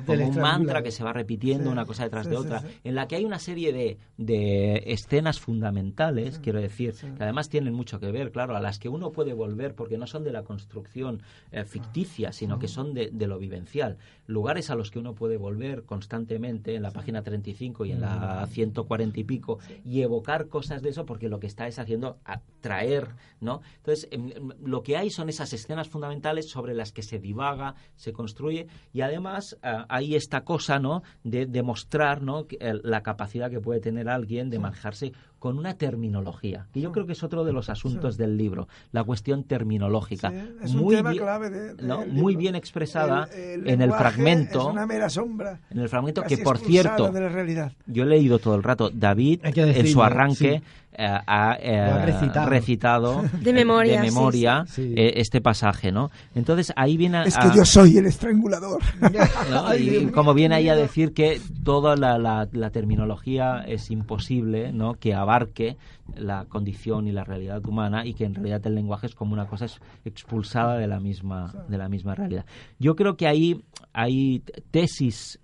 Como 0.05 0.27
un 0.27 0.35
mantra 0.39 0.83
que 0.83 0.91
se 0.91 1.03
va 1.03 1.13
repitiendo 1.13 1.71
una 1.71 1.85
cosa 1.85 2.03
detrás 2.03 2.27
de 2.27 2.35
otra, 2.35 2.63
en 2.83 2.93
la 2.93 3.07
que 3.07 3.15
hay 3.15 3.22
una 3.25 3.39
serie 3.39 3.73
de, 3.73 3.97
de 4.17 4.83
escenas 4.87 5.39
fundamentales, 5.39 6.39
quiero 6.39 6.61
decir, 6.61 6.93
que 6.93 7.23
además 7.23 7.49
tienen 7.49 7.73
mucho 7.73 7.99
que 7.99 8.11
ver, 8.11 8.31
claro, 8.31 8.55
a 8.55 8.61
las 8.61 8.79
que 8.79 8.89
uno 8.89 9.11
puede 9.11 9.33
volver 9.33 9.75
porque 9.75 9.97
no 9.97 10.07
son 10.07 10.23
de 10.23 10.31
la 10.31 10.43
construcción 10.43 11.21
eh, 11.51 11.65
ficticia, 11.65 12.31
sino 12.31 12.59
que 12.59 12.67
son 12.67 12.93
de, 12.93 13.09
de, 13.11 13.27
lo 13.27 13.39
vivencial. 13.39 13.97
Lugares 14.25 14.69
a 14.69 14.75
los 14.75 14.91
que 14.91 14.99
uno 14.99 15.13
puede 15.15 15.37
volver 15.37 15.83
constantemente 15.83 16.75
en 16.75 16.81
la 16.81 16.91
página 16.91 17.23
35 17.23 17.85
y 17.85 17.91
en 17.91 18.01
la 18.01 18.45
140 18.47 19.19
y 19.19 19.23
pico 19.23 19.59
y 19.85 20.01
evocar 20.01 20.47
cosas 20.47 20.81
de 20.81 20.89
eso 20.89 21.05
porque 21.05 21.29
lo 21.29 21.39
que 21.39 21.47
está 21.47 21.67
es 21.67 21.79
haciendo 21.79 22.19
atraer, 22.23 23.09
¿no? 23.41 23.61
Entonces, 23.77 24.07
em, 24.11 24.31
em, 24.31 24.49
lo 24.63 24.81
que 24.81 24.97
hay 24.97 25.09
son 25.09 25.29
esas 25.29 25.51
escenas 25.53 25.89
fundamentales 25.89 26.49
sobre 26.49 26.73
las 26.73 26.91
que 26.91 27.01
se 27.01 27.19
divaga, 27.19 27.75
se 27.95 28.13
construye 28.13 28.67
y 28.93 29.01
además 29.01 29.57
eh, 29.61 29.83
hay 29.89 30.15
esta 30.15 30.45
cosa, 30.45 30.79
¿no? 30.79 31.03
De 31.23 31.45
demostrar, 31.45 32.21
¿no? 32.21 32.47
La 32.83 33.03
capacidad 33.03 33.49
que 33.49 33.59
puede 33.59 33.79
tener 33.79 34.09
alguien 34.09 34.49
de 34.49 34.59
manejarse 34.59 35.11
con 35.43 35.57
una 35.57 35.73
terminología. 35.73 36.67
Y 36.73 36.79
yo 36.79 36.93
creo 36.93 37.05
que 37.05 37.11
es 37.11 37.21
otro 37.21 37.43
de 37.43 37.51
los 37.51 37.69
asuntos 37.69 38.15
del 38.15 38.37
libro, 38.37 38.69
la 38.93 39.03
cuestión 39.03 39.43
terminológica. 39.43 40.31
es 40.61 40.73
muy 40.73 40.95
un 40.95 41.03
tema 41.03 41.11
clave 41.11 41.49
de, 41.49 42.05
Muy 42.07 42.37
bien 42.37 42.55
expresada 42.55 43.27
en 43.33 43.81
el 43.81 43.91
fragmento. 43.91 44.12
Es 44.17 44.55
una 44.55 44.85
mera 44.85 45.09
sombra. 45.09 45.59
En 45.69 45.79
el 45.79 45.89
fragmento 45.89 46.23
que, 46.23 46.37
por 46.37 46.57
cierto, 46.57 47.11
de 47.11 47.21
la 47.21 47.29
realidad. 47.29 47.71
yo 47.85 48.03
he 48.03 48.05
leído 48.05 48.39
todo 48.39 48.55
el 48.55 48.63
rato, 48.63 48.89
David, 48.89 49.41
en 49.43 49.87
su 49.87 50.03
arranque, 50.03 50.61
ha, 50.97 51.57
eh, 51.59 52.05
recitado. 52.45 53.23
de 53.41 53.53
memoria, 53.53 54.01
de 54.01 54.07
memoria 54.07 54.65
eh, 54.77 55.13
este 55.15 55.41
pasaje, 55.41 55.91
¿no? 55.91 56.11
Entonces 56.35 56.73
ahí 56.75 56.97
viene. 56.97 57.23
Es 57.23 57.37
que 57.37 57.49
yo 57.55 57.65
soy 57.65 57.97
el 57.97 58.05
estrangulador. 58.05 58.81
Y 59.79 60.07
como 60.07 60.33
viene 60.33 60.55
ahí 60.55 60.69
a 60.69 60.75
decir 60.75 61.13
que 61.13 61.41
toda 61.63 61.95
la, 61.95 62.17
la, 62.17 62.69
terminología 62.69 63.63
es 63.67 63.91
imposible, 63.91 64.71
¿no? 64.71 64.95
Que 64.95 65.13
abarque 65.13 65.77
la 66.15 66.45
condición 66.45 67.07
y 67.07 67.11
la 67.11 67.23
realidad 67.23 67.65
humana 67.65 68.05
y 68.05 68.13
que 68.13 68.25
en 68.25 68.35
realidad 68.35 68.65
el 68.65 68.75
lenguaje 68.75 69.07
es 69.07 69.15
como 69.15 69.33
una 69.33 69.47
cosa 69.47 69.67
expulsada 70.05 70.77
de 70.77 70.87
la 70.87 70.99
misma 70.99 71.53
de 71.67 71.77
la 71.77 71.89
misma 71.89 72.15
realidad. 72.15 72.45
Yo 72.79 72.95
creo 72.95 73.15
que 73.15 73.27
ahí 73.27 73.63
hay 73.93 74.43
tesis 74.71 75.39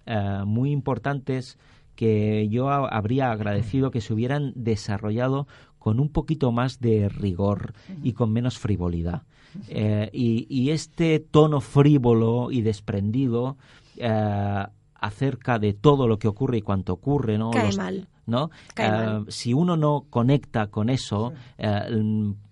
muy 0.45 0.71
importantes 0.71 1.57
que 1.99 2.47
yo 2.47 2.69
habría 2.69 3.29
agradecido 3.29 3.91
que 3.91 3.99
se 3.99 4.13
hubieran 4.13 4.53
desarrollado 4.55 5.47
con 5.79 5.99
un 5.99 6.07
poquito 6.07 6.53
más 6.53 6.79
de 6.79 7.09
rigor 7.09 7.73
y 8.01 8.13
con 8.13 8.31
menos 8.31 8.57
frivolidad. 8.57 9.23
Eh, 9.67 10.09
y, 10.13 10.69
este 10.69 11.19
tono 11.19 11.59
frívolo 11.59 12.51
y 12.51 12.61
desprendido 12.61 13.57
eh, 13.97 14.65
acerca 14.93 15.59
de 15.59 15.73
todo 15.73 16.07
lo 16.07 16.19
que 16.19 16.29
ocurre 16.29 16.59
y 16.59 16.61
cuanto 16.61 16.93
ocurre, 16.93 17.37
¿no? 17.37 17.51
Cae 17.51 17.75
mal. 17.75 18.07
¿no? 18.25 18.49
Eh, 18.77 19.25
si 19.27 19.53
uno 19.53 19.75
no 19.75 20.05
conecta 20.09 20.67
con 20.67 20.89
eso, 20.89 21.33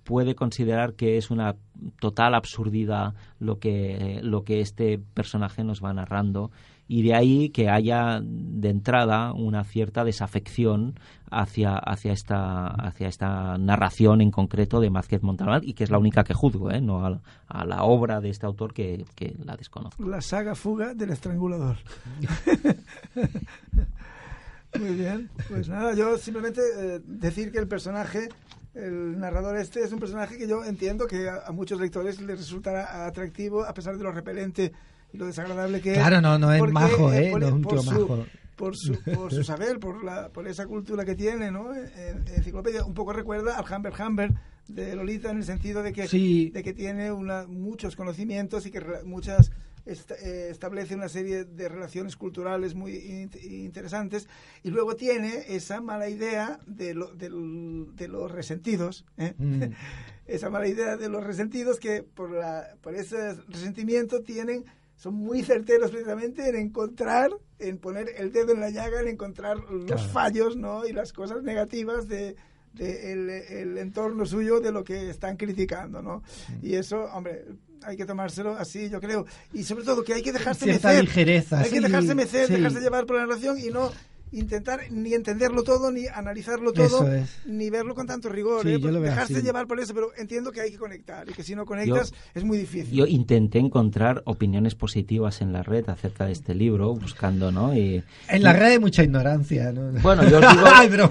puede 0.03 0.35
considerar 0.35 0.95
que 0.95 1.15
es 1.15 1.31
una 1.31 1.55
total 2.01 2.35
absurdidad 2.35 3.13
lo 3.39 3.59
que, 3.59 4.19
lo 4.23 4.43
que 4.43 4.59
este 4.59 4.99
personaje 4.99 5.63
nos 5.63 5.81
va 5.81 5.93
narrando 5.93 6.51
y 6.87 7.03
de 7.03 7.13
ahí 7.13 7.49
que 7.49 7.69
haya 7.69 8.19
de 8.23 8.69
entrada 8.69 9.33
una 9.33 9.63
cierta 9.63 10.03
desafección 10.03 10.99
hacia, 11.29 11.77
hacia, 11.77 12.13
esta, 12.13 12.67
hacia 12.67 13.07
esta 13.07 13.57
narración 13.57 14.21
en 14.21 14.31
concreto 14.31 14.79
de 14.79 14.89
Mázquez 14.89 15.21
Montalbán 15.21 15.61
y 15.63 15.73
que 15.73 15.83
es 15.83 15.91
la 15.91 15.99
única 15.99 16.23
que 16.23 16.33
juzgo, 16.33 16.71
¿eh? 16.71 16.79
no 16.79 17.05
a, 17.05 17.65
la 17.65 17.83
obra 17.83 18.21
de 18.21 18.29
este 18.29 18.45
autor 18.45 18.73
que, 18.73 19.05
que 19.15 19.35
la 19.43 19.57
desconozco. 19.57 20.07
La 20.07 20.21
saga 20.21 20.55
Fuga 20.55 20.93
del 20.93 21.09
Estrangulador. 21.09 21.77
Muy 24.79 24.95
bien, 24.95 25.29
pues 25.49 25.67
nada, 25.69 25.93
yo 25.93 26.17
simplemente 26.17 26.61
eh, 26.77 27.01
decir 27.05 27.51
que 27.51 27.59
el 27.59 27.67
personaje 27.67 28.29
el 28.73 29.19
narrador 29.19 29.57
este 29.57 29.81
es 29.81 29.91
un 29.91 29.99
personaje 29.99 30.37
que 30.37 30.47
yo 30.47 30.63
entiendo 30.63 31.07
que 31.07 31.27
a, 31.27 31.47
a, 31.47 31.51
muchos 31.51 31.81
lectores 31.81 32.21
les 32.21 32.37
resultará 32.37 33.07
atractivo 33.07 33.65
a 33.65 33.73
pesar 33.73 33.97
de 33.97 34.03
lo 34.03 34.11
repelente 34.11 34.71
y 35.17 35.19
lo 35.19 35.25
desagradable 35.25 35.81
que 35.81 35.93
es. 35.93 35.97
Claro, 35.97 36.21
no, 36.21 36.37
no 36.37 36.53
es 36.53 36.71
majo, 36.71 37.11
¿eh? 37.11 37.29
Por, 37.31 37.41
no 37.41 37.47
es 37.47 37.53
un 37.53 37.63
tío 37.63 37.83
majo. 37.83 38.25
Por 38.55 38.75
su, 38.75 38.99
por 39.03 39.33
su 39.33 39.43
saber, 39.43 39.79
por, 39.79 40.03
la, 40.03 40.29
por 40.29 40.47
esa 40.47 40.65
cultura 40.65 41.05
que 41.05 41.15
tiene, 41.15 41.51
¿no? 41.51 41.73
En, 41.75 42.27
enciclopedia. 42.27 42.85
Un 42.85 42.93
poco 42.93 43.13
recuerda 43.13 43.57
al 43.57 43.65
Humber 43.71 43.93
Humber 43.99 44.33
de 44.67 44.95
Lolita 44.95 45.31
en 45.31 45.37
el 45.37 45.43
sentido 45.43 45.81
de 45.81 45.93
que, 45.93 46.07
de 46.07 46.63
que 46.63 46.73
tiene 46.73 47.11
una, 47.11 47.47
muchos 47.47 47.95
conocimientos 47.95 48.65
y 48.65 48.71
que 48.71 48.81
muchas 49.05 49.51
eh, 49.85 50.49
establece 50.51 50.95
una 50.95 51.07
serie 51.07 51.45
de 51.45 51.69
relaciones 51.69 52.17
culturales 52.17 52.75
muy 52.75 53.29
interesantes 53.43 54.27
y 54.61 54.69
luego 54.69 54.95
tiene 54.95 55.45
esa 55.47 55.79
mala 55.79 56.09
idea 56.09 56.59
de, 56.65 56.93
de, 57.15 58.07
los 58.07 58.31
resentidos. 58.31 59.05
¿eh? 59.17 59.33
Mm. 59.37 59.63
esa 60.27 60.49
mala 60.49 60.67
idea 60.67 60.97
de 60.97 61.09
los 61.09 61.23
resentidos 61.23 61.79
que 61.79 62.03
por, 62.03 62.31
la, 62.31 62.75
por 62.81 62.95
ese 62.95 63.35
resentimiento 63.47 64.21
tienen 64.21 64.65
son 64.97 65.13
muy 65.13 65.43
certeros 65.43 65.91
precisamente 65.91 66.49
en 66.49 66.55
encontrar, 66.55 67.29
en 67.59 67.77
poner 67.77 68.07
el 68.17 68.31
dedo 68.31 68.53
en 68.53 68.59
la 68.59 68.71
llaga, 68.71 68.99
en 68.99 69.07
encontrar 69.07 69.57
los 69.69 70.07
fallos 70.07 70.57
¿no? 70.57 70.85
y 70.85 70.91
las 70.91 71.13
cosas 71.13 71.43
negativas 71.43 72.07
de, 72.07 72.35
el, 72.79 73.77
entorno 73.77 74.25
suyo 74.25 74.59
de 74.59 74.71
lo 74.71 74.83
que 74.83 75.09
están 75.09 75.37
criticando, 75.37 76.01
¿no? 76.01 76.23
Y 76.61 76.75
eso, 76.75 77.05
hombre, 77.13 77.45
hay 77.83 77.95
que 77.95 78.05
tomárselo 78.05 78.55
así, 78.55 78.89
yo 78.89 78.99
creo. 78.99 79.25
Y 79.53 79.63
sobre 79.63 79.83
todo 79.83 80.03
que 80.03 80.13
hay 80.13 80.23
que 80.23 80.33
dejarse 80.33 80.65
mecer. 80.65 81.03
ligereza. 81.03 81.59
Hay 81.59 81.69
que 81.69 81.81
dejarse 81.81 82.15
mecer, 82.15 82.49
dejarse 82.49 82.79
llevar 82.79 83.05
por 83.05 83.17
la 83.17 83.25
relación 83.25 83.57
y 83.59 83.69
no 83.69 83.91
intentar 84.31 84.81
ni 84.91 85.13
entenderlo 85.13 85.63
todo, 85.63 85.91
ni 85.91 86.07
analizarlo 86.07 86.73
todo, 86.73 87.07
ni 87.45 87.69
verlo 87.69 87.95
con 87.95 88.07
tanto 88.07 88.29
rigor. 88.29 88.67
¿eh? 88.67 88.77
Dejarse 88.77 89.41
llevar 89.41 89.67
por 89.67 89.79
eso, 89.79 89.93
pero 89.93 90.11
entiendo 90.17 90.51
que 90.51 90.61
hay 90.61 90.71
que 90.71 90.77
conectar 90.77 91.29
y 91.29 91.33
que 91.33 91.43
si 91.43 91.55
no 91.55 91.65
conectas 91.65 92.13
es 92.33 92.43
muy 92.43 92.57
difícil. 92.57 92.95
Yo 92.95 93.05
intenté 93.05 93.59
encontrar 93.59 94.21
opiniones 94.25 94.75
positivas 94.75 95.41
en 95.41 95.53
la 95.53 95.63
red 95.63 95.89
acerca 95.89 96.25
de 96.25 96.33
este 96.33 96.55
libro, 96.55 96.93
buscando, 96.95 97.51
¿no? 97.51 97.75
Y, 97.75 98.03
en 98.29 98.43
la 98.43 98.53
red 98.53 98.73
hay 98.73 98.79
mucha 98.79 99.03
ignorancia, 99.03 99.73
Bueno, 100.01 100.27
yo 100.27 100.39
os 100.43 100.91
digo... 100.91 101.09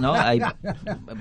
¿no? 0.00 0.14
Hay, 0.14 0.40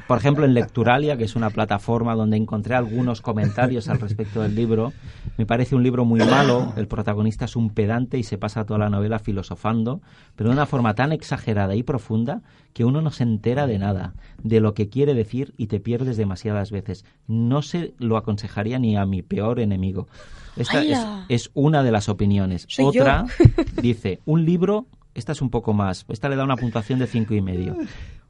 por 0.08 0.18
ejemplo, 0.18 0.46
en 0.46 0.54
Lecturalia, 0.54 1.18
que 1.18 1.24
es 1.24 1.36
una 1.36 1.50
plataforma 1.50 2.16
donde 2.16 2.38
encontré 2.38 2.76
algunos 2.76 3.22
comentarios 3.22 3.90
al 3.90 4.00
respecto 4.00 4.42
del 4.42 4.56
libro, 4.56 4.94
me 5.38 5.46
parece 5.46 5.76
un 5.76 5.84
libro 5.84 6.06
muy 6.06 6.20
malo, 6.20 6.74
el 6.78 6.88
protagonista 6.88 7.46
es 7.46 7.56
un 7.56 7.70
pedante 7.70 8.18
y 8.18 8.24
se 8.24 8.38
pasa 8.38 8.66
toda 8.66 8.80
la 8.80 8.90
novela 8.90 9.20
filosofando, 9.20 10.02
pero 10.36 10.50
de 10.50 10.56
una 10.56 10.66
forma 10.66 10.94
tan 10.94 11.12
exagerada 11.16 11.76
y 11.76 11.84
profunda 11.84 12.42
que 12.74 12.86
uno 12.86 13.02
no 13.02 13.12
se 13.12 13.24
entera 13.24 13.68
de 13.68 13.80
nada, 13.80 14.14
de 14.44 14.60
lo 14.60 14.74
que 14.74 14.90
quiere 14.90 15.14
decir 15.14 15.54
y 15.58 15.68
te 15.68 15.80
pierdes 15.80 16.18
demasiadas 16.18 16.72
veces. 16.72 17.06
No 17.28 17.62
se 17.62 17.94
lo 18.00 18.18
aconsejaría 18.18 18.80
ni 18.80 18.98
a 18.98 19.06
mi 19.06 19.22
peor 19.22 19.60
enemigo. 19.60 20.08
Esta 20.56 20.84
es, 21.28 21.52
una 21.54 21.84
de 21.84 21.92
las 21.92 22.10
opiniones. 22.10 22.68
Otra 22.80 23.26
dice, 23.82 24.20
un 24.26 24.46
libro, 24.46 24.88
esta 25.14 25.32
es 25.32 25.42
un 25.42 25.50
poco 25.50 25.74
más, 25.74 26.06
esta 26.10 26.30
le 26.30 26.36
da 26.36 26.44
una 26.44 26.58
puntuación 26.58 27.00
de 27.00 27.08
cinco 27.08 27.34
y 27.34 27.42
medio. 27.42 27.78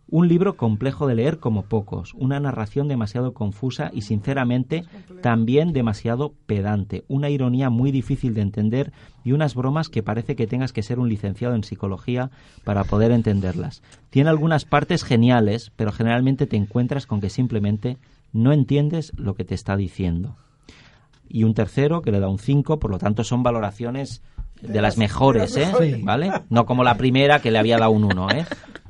Un 0.08 0.28
libro 0.28 0.56
complejo 0.56 1.08
de 1.08 1.16
leer 1.16 1.40
como 1.40 1.64
pocos, 1.64 2.14
una 2.14 2.40
narración 2.40 2.88
demasiado 2.88 3.34
confusa 3.34 3.90
y 3.92 4.02
sinceramente 4.02 4.84
también 5.22 5.74
demasiado 5.74 6.34
pedante, 6.46 7.06
una 7.08 7.30
ironía 7.30 7.72
muy 7.72 7.92
difícil 7.92 8.36
de 8.36 8.42
entender 8.42 8.94
y 9.24 9.32
unas 9.32 9.56
bromas 9.56 9.90
que 9.90 10.04
parece 10.04 10.36
que 10.36 10.46
tengas 10.46 10.74
que 10.74 10.84
ser 10.84 11.00
un 11.00 11.10
licenciado 11.10 11.56
en 11.56 11.64
psicología 11.64 12.30
para 12.64 12.84
poder 12.84 13.12
entenderlas. 13.12 13.82
Tiene 14.12 14.30
algunas 14.30 14.64
partes 14.64 15.04
geniales, 15.04 15.72
pero 15.76 15.92
generalmente 15.92 16.46
te 16.46 16.56
encuentras 16.56 17.08
con 17.08 17.20
que 17.20 17.32
simplemente 17.32 17.98
no 18.32 18.54
entiendes 18.54 19.12
lo 19.18 19.34
que 19.34 19.44
te 19.44 19.56
está 19.56 19.76
diciendo. 19.76 20.36
Y 21.28 21.46
un 21.46 21.56
tercero 21.56 22.02
que 22.02 22.12
le 22.12 22.20
da 22.20 22.30
un 22.30 22.38
5, 22.38 22.78
por 22.78 22.92
lo 22.92 23.00
tanto 23.00 23.24
son 23.24 23.42
valoraciones 23.42 24.22
de 24.66 24.82
las 24.82 24.98
mejores, 24.98 25.56
¿eh? 25.58 26.02
¿Vale? 26.04 26.32
No 26.50 26.66
como 26.66 26.84
la 26.84 26.96
primera 26.96 27.40
que 27.40 27.52
le 27.52 27.60
había 27.60 27.78
dado 27.78 27.92
un 27.92 28.04
1, 28.06 28.32
¿eh? 28.32 28.46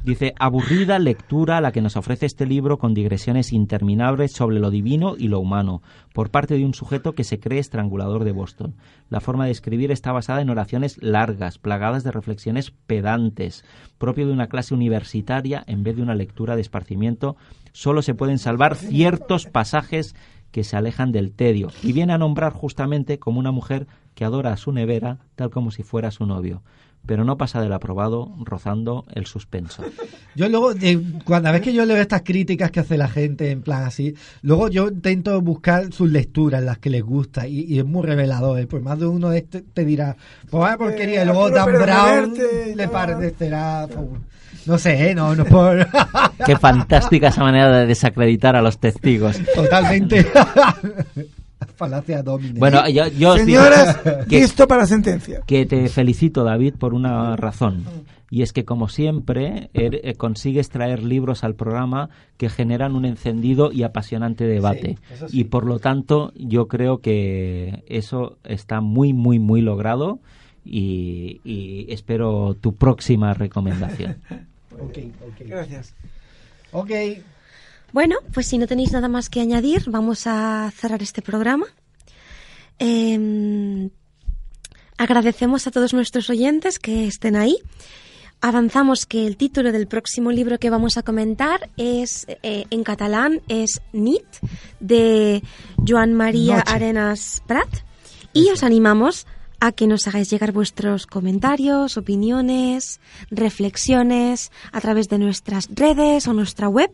Dice, 0.06 0.36
aburrida 0.38 1.00
lectura 1.00 1.62
la 1.62 1.72
que 1.72 1.82
nos 1.82 1.96
ofrece 1.96 2.28
este 2.28 2.46
libro 2.46 2.78
con 2.78 2.94
digresiones 2.94 3.52
interminables 3.52 4.34
sobre 4.34 4.60
lo 4.60 4.70
divino 4.70 5.16
y 5.18 5.30
lo 5.30 5.40
humano, 5.40 5.82
por 6.14 6.30
parte 6.30 6.54
de 6.54 6.64
un 6.64 6.76
sujeto 6.76 7.14
que 7.14 7.24
se 7.24 7.40
cree 7.40 7.58
estrangulador 7.58 8.24
de 8.24 8.32
Boston. 8.32 8.76
La 9.10 9.20
forma 9.20 9.46
de 9.46 9.52
escribir 9.52 9.92
está 9.92 10.12
basada 10.12 10.42
en 10.42 10.52
oraciones 10.52 11.02
largas, 11.02 11.58
plagadas 11.58 12.04
de 12.04 12.12
reflexiones 12.12 12.70
pedantes, 12.70 13.66
propio 13.98 14.28
de 14.28 14.34
una 14.34 14.46
clase 14.46 14.76
universitaria 14.76 15.64
en 15.66 15.82
vez 15.82 15.96
de 15.96 16.04
una 16.04 16.14
lectura 16.14 16.54
de 16.56 16.62
esparcimiento. 16.62 17.36
Solo 17.72 18.04
se 18.04 18.14
pueden 18.14 18.38
salvar 18.38 18.76
ciertos 18.76 19.48
pasajes 19.48 20.16
que 20.56 20.64
se 20.64 20.78
alejan 20.78 21.12
del 21.12 21.34
tedio, 21.34 21.70
y 21.84 21.92
viene 21.92 22.14
a 22.14 22.18
nombrar 22.18 22.54
justamente 22.54 23.20
como 23.20 23.42
una 23.42 23.52
mujer 23.52 23.88
que 24.14 24.24
adora 24.24 24.54
a 24.54 24.56
su 24.56 24.72
nevera 24.72 25.18
tal 25.36 25.50
como 25.50 25.70
si 25.70 25.84
fuera 25.84 26.12
su 26.12 26.26
novio 26.26 26.64
pero 27.06 27.26
no 27.26 27.38
pasa 27.38 27.62
del 27.62 27.74
aprobado 27.74 28.34
rozando 28.40 29.06
el 29.14 29.26
suspenso. 29.26 29.84
Yo 30.34 30.48
luego, 30.48 30.72
cuando 31.26 31.52
vez 31.52 31.62
que 31.62 31.72
yo 31.72 31.86
leo 31.86 31.98
estas 31.98 32.24
críticas 32.24 32.72
que 32.72 32.80
hace 32.80 32.98
la 32.98 33.08
gente 33.08 33.52
en 33.52 33.62
plan 33.62 33.84
así, 33.84 34.16
luego 34.42 34.68
yo 34.70 34.88
intento 34.88 35.40
buscar 35.40 35.94
sus 35.94 36.10
lecturas, 36.12 36.64
las 36.64 36.80
que 36.80 36.90
les 36.90 37.04
gusta, 37.04 37.48
y, 37.48 37.78
es 37.78 37.86
muy 37.86 38.04
revelador. 38.04 38.60
¿eh? 38.60 38.66
Por 38.66 38.82
más 38.82 39.00
de 39.00 39.06
uno 39.06 39.30
de 39.30 39.38
este 39.38 39.62
te 39.62 39.86
dirá, 39.86 40.18
pues 40.50 40.60
vaya 40.60 40.78
porquería, 40.78 41.22
y 41.22 41.26
luego 41.26 41.50
Dan 41.52 41.72
Brown 41.72 42.34
le 42.76 42.88
parecerá... 42.88 43.88
Pues, 43.88 44.08
no 44.66 44.78
sé, 44.78 45.10
¿eh? 45.10 45.16
no, 45.16 45.36
no 45.36 45.46
por... 45.46 45.88
Qué 46.46 46.58
fantástica 46.58 47.30
esa 47.30 47.44
manera 47.44 47.80
de 47.80 47.86
desacreditar 47.86 48.56
a 48.56 48.62
los 48.62 48.80
testigos. 48.80 49.38
Totalmente. 49.54 50.26
Falacia 51.76 52.24
domine. 52.24 52.60
Bueno, 52.60 52.88
yo, 52.90 53.08
yo 53.08 53.38
Señoras, 53.38 54.00
listo 54.28 54.68
para 54.68 54.82
la 54.82 54.88
sentencia. 54.88 55.42
Que 55.46 55.66
te 55.66 55.88
felicito, 55.90 56.44
David, 56.44 56.76
por 56.80 56.94
una 56.94 57.36
razón. 57.36 57.86
Y 58.30 58.42
es 58.42 58.54
que, 58.54 58.66
como 58.66 58.88
siempre, 58.88 59.70
er, 59.74 60.02
eh, 60.04 60.16
consigues 60.16 60.70
traer 60.70 61.04
libros 61.04 61.44
al 61.44 61.56
programa 61.56 62.10
que 62.38 62.50
generan 62.50 62.96
un 62.96 63.06
encendido 63.06 63.72
y 63.72 63.84
apasionante 63.84 64.46
debate. 64.46 64.98
Y 65.30 65.46
por 65.46 65.66
lo 65.66 65.80
tanto, 65.80 66.34
yo 66.36 66.68
creo 66.68 67.00
que 67.00 67.84
eso 67.88 68.38
está 68.44 68.82
muy, 68.82 69.14
muy, 69.14 69.40
muy 69.40 69.62
logrado. 69.62 70.20
Y, 70.64 71.42
y 71.44 71.86
espero 71.90 72.56
tu 72.60 72.76
próxima 72.76 73.34
recomendación. 73.34 74.18
okay, 74.80 75.12
okay. 75.32 75.48
Gracias. 75.48 75.94
Ok. 76.72 76.92
Bueno, 77.94 78.18
pues 78.34 78.48
si 78.48 78.58
no 78.58 78.68
tenéis 78.68 78.92
nada 78.92 79.08
más 79.08 79.30
que 79.30 79.40
añadir, 79.40 79.84
vamos 79.88 80.28
a 80.28 80.72
cerrar 80.76 81.02
este 81.02 81.22
programa. 81.22 81.68
Em, 82.78 83.90
agradecemos 84.98 85.66
a 85.68 85.72
todos 85.72 85.94
nuestros 85.94 86.30
oyentes 86.30 86.80
que 86.80 87.08
estén 87.08 87.36
ahí. 87.36 87.58
Avanzamos 88.42 89.06
que 89.06 89.26
el 89.26 89.38
título 89.38 89.72
del 89.72 89.88
próximo 89.88 90.32
libro 90.32 90.60
que 90.60 90.70
vamos 90.70 90.98
a 90.98 91.04
comentar 91.04 91.70
es 91.78 92.28
eh, 92.44 92.66
en 92.70 92.84
catalán 92.84 93.42
es 93.48 93.82
Nit 93.94 94.26
de 94.80 95.42
Joan 95.88 96.14
María 96.14 96.60
Arenas 96.60 97.42
Prat 97.48 97.70
y 98.34 98.50
os 98.50 98.62
animamos 98.64 99.26
a 99.60 99.72
que 99.72 99.88
nos 99.88 100.08
hagáis 100.08 100.30
llegar 100.30 100.52
vuestros 100.52 101.08
comentarios, 101.08 101.98
opiniones, 101.98 103.00
reflexiones 103.32 104.52
a 104.72 104.82
través 104.82 105.10
de 105.10 105.18
nuestras 105.18 105.70
redes 105.74 106.28
o 106.28 106.34
nuestra 106.34 106.68
web 106.70 106.92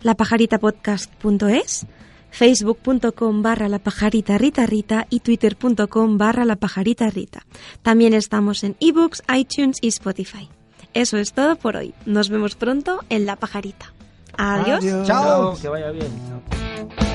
lapajaritapodcast.es, 0.00 1.86
facebook.com 2.30 3.42
barra 3.42 3.68
la 3.68 3.78
pajarita 3.78 4.38
rita 4.38 4.66
rita 4.66 5.06
y 5.10 5.20
twitter.com 5.20 6.18
barra 6.18 6.44
la 6.44 6.56
pajarita 6.56 7.08
rita. 7.10 7.46
También 7.82 8.14
estamos 8.14 8.64
en 8.64 8.76
ebooks, 8.80 9.22
iTunes 9.32 9.78
y 9.80 9.88
Spotify. 9.88 10.48
Eso 10.94 11.16
es 11.16 11.32
todo 11.32 11.56
por 11.56 11.76
hoy. 11.76 11.94
Nos 12.04 12.28
vemos 12.28 12.54
pronto 12.54 13.00
en 13.08 13.24
La 13.24 13.36
Pajarita. 13.36 13.92
Adiós. 14.36 14.84
Chao. 15.06 15.56
Que 15.60 15.68
vaya 15.68 15.90
bien. 15.90 17.11